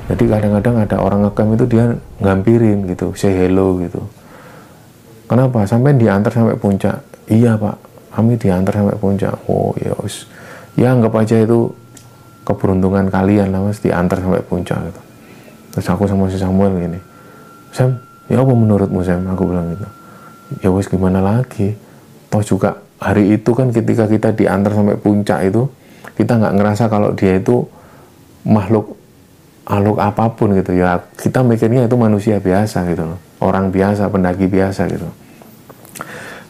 Jadi 0.06 0.30
kadang-kadang 0.30 0.76
ada 0.86 0.98
orang 1.02 1.26
ngekam 1.26 1.58
itu 1.58 1.66
dia 1.66 1.86
ngampirin 2.22 2.86
gitu 2.90 3.12
say 3.18 3.34
hello 3.34 3.82
gitu. 3.82 4.02
Kenapa? 5.26 5.66
Sampai 5.66 5.98
diantar 5.98 6.30
sampai 6.30 6.54
puncak? 6.54 7.02
Iya 7.26 7.58
pak 7.58 7.85
kami 8.16 8.40
diantar 8.40 8.72
sampai 8.80 8.96
puncak. 8.96 9.36
Oh 9.52 9.76
ya 9.76 9.92
us 10.00 10.24
ya 10.80 10.96
anggap 10.96 11.12
aja 11.20 11.36
itu 11.44 11.68
keberuntungan 12.48 13.12
kalian 13.12 13.52
lah 13.52 13.60
mas 13.60 13.84
diantar 13.84 14.24
sampai 14.24 14.40
puncak 14.40 14.80
gitu. 14.88 15.02
Terus 15.76 15.88
aku 15.92 16.08
sama 16.08 16.32
si 16.32 16.40
Samuel 16.40 16.72
gini 16.80 17.00
Sam 17.76 18.00
ya 18.32 18.40
apa 18.40 18.56
menurutmu 18.56 19.04
Sam? 19.04 19.28
Aku 19.36 19.52
bilang 19.52 19.76
gitu. 19.76 19.88
Ya 20.64 20.70
wes 20.72 20.88
gimana 20.88 21.20
lagi? 21.20 21.76
Toh 22.32 22.40
juga 22.40 22.80
hari 23.04 23.36
itu 23.36 23.52
kan 23.52 23.76
ketika 23.76 24.08
kita 24.08 24.32
diantar 24.32 24.72
sampai 24.72 24.96
puncak 24.96 25.52
itu 25.52 25.68
kita 26.16 26.40
nggak 26.40 26.56
ngerasa 26.56 26.88
kalau 26.88 27.12
dia 27.12 27.36
itu 27.36 27.68
makhluk 28.48 28.96
aluk 29.68 30.00
apa 30.00 30.32
pun 30.32 30.56
gitu. 30.56 30.72
Ya 30.72 31.04
kita 31.20 31.44
mikirnya 31.44 31.92
itu 31.92 32.00
manusia 32.00 32.40
biasa 32.40 32.88
gitu 32.88 33.04
loh. 33.04 33.20
Orang 33.44 33.76
biasa 33.76 34.08
pendaki 34.08 34.48
biasa 34.48 34.88
gitu 34.88 35.25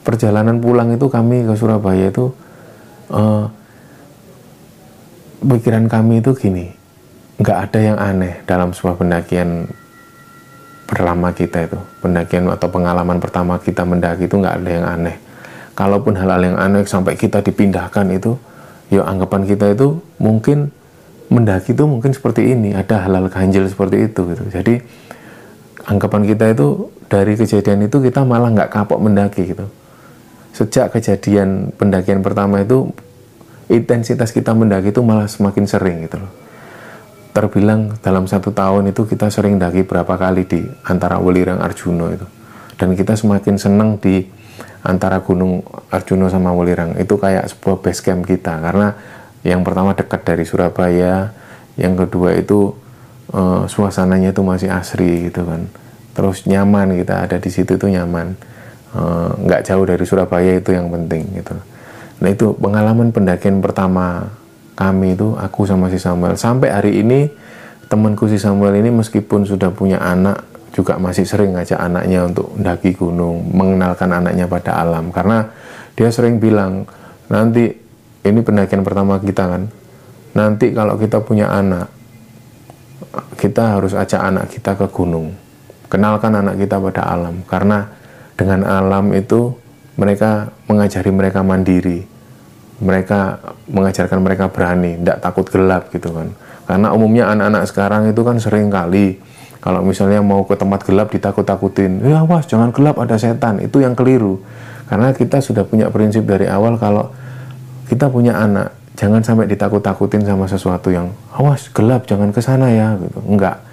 perjalanan 0.05 0.61
pulang 0.61 0.93
itu 0.93 1.09
kami 1.09 1.49
ke 1.49 1.53
Surabaya 1.57 2.13
itu 2.13 2.29
uh, 3.09 3.49
pikiran 5.41 5.89
kami 5.89 6.21
itu 6.21 6.31
gini 6.37 6.69
nggak 7.41 7.57
ada 7.67 7.79
yang 7.81 7.97
aneh 7.99 8.33
dalam 8.47 8.71
sebuah 8.71 8.95
pendakian 9.01 9.67
pertama 10.85 11.33
kita 11.35 11.67
itu. 11.67 11.79
Pendakian 11.99 12.47
atau 12.47 12.69
pengalaman 12.71 13.17
pertama 13.19 13.59
kita 13.59 13.83
mendaki 13.83 14.29
itu 14.29 14.39
nggak 14.39 14.55
ada 14.63 14.69
yang 14.69 14.85
aneh. 14.85 15.17
Kalaupun 15.75 16.15
hal-hal 16.15 16.53
yang 16.53 16.57
aneh 16.61 16.87
sampai 16.87 17.19
kita 17.19 17.43
dipindahkan 17.43 18.07
itu 18.15 18.39
ya 18.87 19.03
anggapan 19.03 19.43
kita 19.43 19.75
itu 19.75 19.99
mungkin 20.21 20.71
mendaki 21.27 21.75
itu 21.75 21.83
mungkin 21.83 22.15
seperti 22.15 22.55
ini 22.55 22.71
ada 22.71 23.03
hal-hal 23.03 23.27
ganjil 23.27 23.67
seperti 23.67 24.07
itu 24.07 24.21
gitu. 24.31 24.43
Jadi 24.47 24.79
anggapan 25.83 26.23
kita 26.23 26.55
itu 26.55 26.87
dari 27.11 27.35
kejadian 27.35 27.91
itu 27.91 27.99
kita 27.99 28.23
malah 28.23 28.53
nggak 28.53 28.71
kapok 28.71 29.03
mendaki 29.03 29.51
gitu 29.51 29.67
sejak 30.55 30.95
kejadian 30.95 31.75
pendakian 31.75 32.23
pertama 32.23 32.63
itu 32.63 32.95
intensitas 33.67 34.31
kita 34.31 34.55
mendaki 34.55 34.95
itu 34.95 35.03
malah 35.03 35.27
semakin 35.27 35.67
sering 35.67 36.07
gitu 36.07 36.23
loh. 36.23 36.31
Terbilang 37.35 37.99
dalam 37.99 38.23
satu 38.31 38.55
tahun 38.55 38.95
itu 38.95 39.03
kita 39.03 39.27
sering 39.27 39.59
daki 39.59 39.83
berapa 39.83 40.15
kali 40.15 40.47
di 40.47 40.63
antara 40.87 41.19
Welirang 41.19 41.59
Arjuno 41.59 42.07
itu. 42.07 42.23
Dan 42.79 42.95
kita 42.95 43.19
semakin 43.19 43.59
senang 43.59 43.99
di 43.99 44.23
antara 44.87 45.19
Gunung 45.19 45.59
Arjuno 45.91 46.31
sama 46.31 46.55
Welirang. 46.55 46.95
Itu 46.95 47.19
kayak 47.19 47.51
sebuah 47.51 47.83
base 47.83 47.99
camp 47.99 48.23
kita. 48.23 48.55
Karena 48.63 48.95
yang 49.43 49.67
pertama 49.67 49.91
dekat 49.91 50.23
dari 50.23 50.47
Surabaya 50.47 51.35
yang 51.75 51.99
kedua 51.99 52.39
itu 52.39 52.71
uh, 53.35 53.67
suasananya 53.67 54.31
itu 54.31 54.39
masih 54.39 54.71
asri 54.71 55.27
gitu 55.27 55.43
kan. 55.43 55.67
Terus 56.15 56.47
nyaman 56.47 56.95
kita 56.95 57.27
ada 57.27 57.35
di 57.35 57.51
situ 57.51 57.75
itu 57.75 57.91
nyaman. 57.91 58.31
Eh, 58.31 58.54
nggak 59.41 59.61
uh, 59.61 59.65
jauh 59.65 59.85
dari 59.87 60.05
Surabaya 60.05 60.51
itu 60.59 60.75
yang 60.75 60.91
penting 60.93 61.25
gitu. 61.41 61.55
Nah 62.21 62.29
itu 62.31 62.55
pengalaman 62.55 63.11
pendakian 63.11 63.59
pertama 63.59 64.29
kami 64.75 65.15
itu 65.15 65.35
aku 65.35 65.63
sama 65.63 65.87
si 65.87 65.99
Samuel. 65.99 66.35
Sampai 66.35 66.71
hari 66.71 66.99
ini 66.99 67.27
temanku 67.87 68.27
si 68.27 68.35
Samuel 68.35 68.79
ini 68.79 68.91
meskipun 68.91 69.47
sudah 69.47 69.71
punya 69.71 69.99
anak 69.99 70.43
juga 70.75 70.99
masih 70.99 71.23
sering 71.23 71.55
ngajak 71.55 71.79
anaknya 71.79 72.27
untuk 72.27 72.51
mendaki 72.51 72.91
gunung, 72.91 73.47
mengenalkan 73.55 74.11
anaknya 74.11 74.45
pada 74.45 74.75
alam. 74.83 75.07
Karena 75.15 75.47
dia 75.95 76.11
sering 76.11 76.43
bilang 76.43 76.83
nanti 77.31 77.71
ini 78.27 78.39
pendakian 78.43 78.83
pertama 78.83 79.15
kita 79.23 79.47
kan. 79.47 79.63
Nanti 80.35 80.75
kalau 80.75 80.99
kita 80.99 81.23
punya 81.23 81.47
anak 81.47 81.87
kita 83.39 83.79
harus 83.79 83.95
ajak 83.95 84.19
anak 84.19 84.51
kita 84.51 84.75
ke 84.75 84.87
gunung. 84.91 85.31
Kenalkan 85.87 86.35
anak 86.35 86.59
kita 86.59 86.75
pada 86.75 87.07
alam. 87.07 87.39
Karena 87.47 87.87
dengan 88.35 88.67
alam 88.67 89.15
itu 89.15 89.55
mereka 89.95 90.51
mengajari 90.67 91.11
mereka 91.11 91.39
mandiri. 91.41 92.03
Mereka 92.75 93.39
mengajarkan 93.71 94.19
mereka 94.19 94.51
berani 94.51 94.99
tidak 94.99 95.23
takut 95.23 95.47
gelap 95.47 95.87
gitu 95.95 96.11
kan. 96.11 96.35
Karena 96.67 96.91
umumnya 96.91 97.31
anak-anak 97.31 97.63
sekarang 97.71 98.01
itu 98.11 98.21
kan 98.27 98.35
sering 98.35 98.67
kali 98.67 99.15
kalau 99.63 99.79
misalnya 99.79 100.19
mau 100.19 100.43
ke 100.43 100.59
tempat 100.59 100.83
gelap 100.83 101.07
ditakut-takutin 101.09 102.03
ya 102.03 102.27
awas 102.27 102.43
jangan 102.45 102.75
gelap 102.75 102.99
ada 102.99 103.15
setan. 103.15 103.63
Itu 103.63 103.79
yang 103.79 103.95
keliru. 103.95 104.43
Karena 104.91 105.15
kita 105.15 105.39
sudah 105.39 105.63
punya 105.63 105.87
prinsip 105.87 106.27
dari 106.27 106.51
awal 106.51 106.75
kalau 106.75 107.15
kita 107.87 108.11
punya 108.11 108.35
anak 108.35 108.75
jangan 108.99 109.23
sampai 109.23 109.47
ditakut-takutin 109.47 110.27
sama 110.27 110.47
sesuatu 110.47 110.91
yang 110.91 111.11
awas 111.31 111.71
gelap 111.71 112.03
jangan 112.03 112.35
ke 112.35 112.43
sana 112.43 112.67
ya 112.71 112.99
gitu. 112.99 113.23
Enggak 113.23 113.63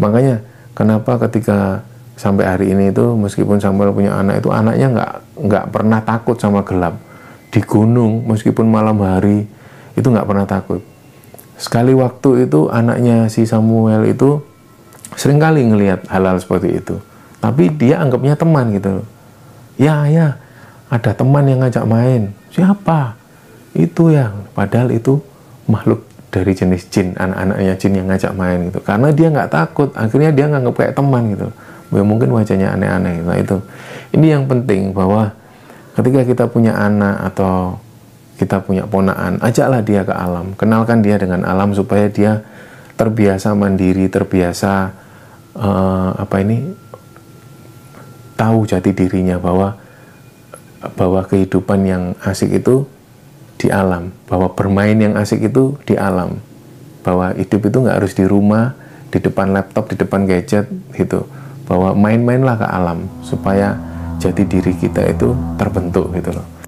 makanya 0.00 0.40
kenapa 0.72 1.20
ketika 1.28 1.84
sampai 2.20 2.44
hari 2.44 2.76
ini 2.76 2.92
itu 2.92 3.16
meskipun 3.16 3.56
Samuel 3.56 3.96
punya 3.96 4.12
anak 4.12 4.44
itu 4.44 4.52
anaknya 4.52 4.92
nggak 4.92 5.12
nggak 5.40 5.64
pernah 5.72 6.04
takut 6.04 6.36
sama 6.36 6.60
gelap. 6.60 7.00
Di 7.48 7.64
gunung 7.64 8.28
meskipun 8.28 8.68
malam 8.68 9.00
hari 9.00 9.48
itu 9.96 10.04
nggak 10.04 10.28
pernah 10.28 10.44
takut. 10.44 10.84
Sekali 11.56 11.96
waktu 11.96 12.44
itu 12.44 12.68
anaknya 12.68 13.32
si 13.32 13.48
Samuel 13.48 14.04
itu 14.12 14.36
sering 15.16 15.40
kali 15.40 15.64
ngelihat 15.64 16.04
hal-hal 16.12 16.36
seperti 16.36 16.76
itu. 16.76 17.00
Tapi 17.40 17.72
dia 17.72 18.04
anggapnya 18.04 18.36
teman 18.36 18.68
gitu 18.76 19.00
ya 19.80 20.04
ya 20.04 20.36
ada 20.92 21.16
teman 21.16 21.48
yang 21.48 21.64
ngajak 21.64 21.88
main. 21.88 22.36
Siapa? 22.52 23.16
Itu 23.72 24.12
ya. 24.12 24.28
Padahal 24.52 24.92
itu 24.92 25.24
makhluk 25.64 26.04
dari 26.28 26.52
jenis 26.52 26.84
jin 26.92 27.16
anak-anaknya 27.16 27.74
jin 27.80 27.92
yang 27.96 28.06
ngajak 28.12 28.32
main 28.36 28.68
gitu. 28.68 28.84
Karena 28.84 29.08
dia 29.08 29.32
nggak 29.32 29.48
takut. 29.48 29.88
Akhirnya 29.96 30.36
dia 30.36 30.52
nganggap 30.52 30.74
kayak 30.76 30.92
teman 30.92 31.32
gitu 31.32 31.48
mungkin 31.90 32.30
wajahnya 32.30 32.78
aneh-aneh. 32.78 33.26
Nah 33.26 33.36
itu. 33.36 33.58
Ini 34.14 34.38
yang 34.38 34.44
penting 34.46 34.94
bahwa 34.94 35.34
ketika 35.98 36.22
kita 36.22 36.44
punya 36.46 36.78
anak 36.78 37.34
atau 37.34 37.78
kita 38.38 38.62
punya 38.64 38.88
ponaan 38.88 39.42
ajaklah 39.42 39.82
dia 39.82 40.06
ke 40.06 40.14
alam. 40.14 40.54
Kenalkan 40.54 41.02
dia 41.02 41.18
dengan 41.18 41.42
alam 41.44 41.74
supaya 41.74 42.06
dia 42.08 42.40
terbiasa 42.94 43.56
mandiri 43.56 44.12
terbiasa 44.12 44.92
uh, 45.56 46.10
apa 46.20 46.36
ini 46.44 46.68
tahu 48.36 48.68
jati 48.68 48.92
dirinya 48.92 49.40
bahwa 49.40 49.76
bahwa 50.96 51.24
kehidupan 51.24 51.80
yang 51.84 52.04
asik 52.24 52.60
itu 52.60 52.84
di 53.60 53.68
alam 53.68 54.12
bahwa 54.28 54.52
bermain 54.52 54.96
yang 54.96 55.16
asik 55.16 55.48
itu 55.48 55.76
di 55.84 55.96
alam 55.96 56.40
bahwa 57.04 57.36
hidup 57.36 57.68
itu 57.68 57.76
nggak 57.84 57.96
harus 58.00 58.12
di 58.16 58.24
rumah 58.24 58.72
di 59.12 59.20
depan 59.20 59.52
laptop 59.52 59.92
di 59.92 59.96
depan 60.00 60.24
gadget 60.24 60.68
gitu 60.96 61.28
bahwa 61.70 61.94
main-mainlah 61.94 62.58
ke 62.58 62.66
alam 62.66 63.06
supaya 63.22 63.78
jati 64.18 64.42
diri 64.42 64.74
kita 64.74 65.06
itu 65.06 65.30
terbentuk 65.54 66.10
gitu 66.10 66.34
loh 66.34 66.59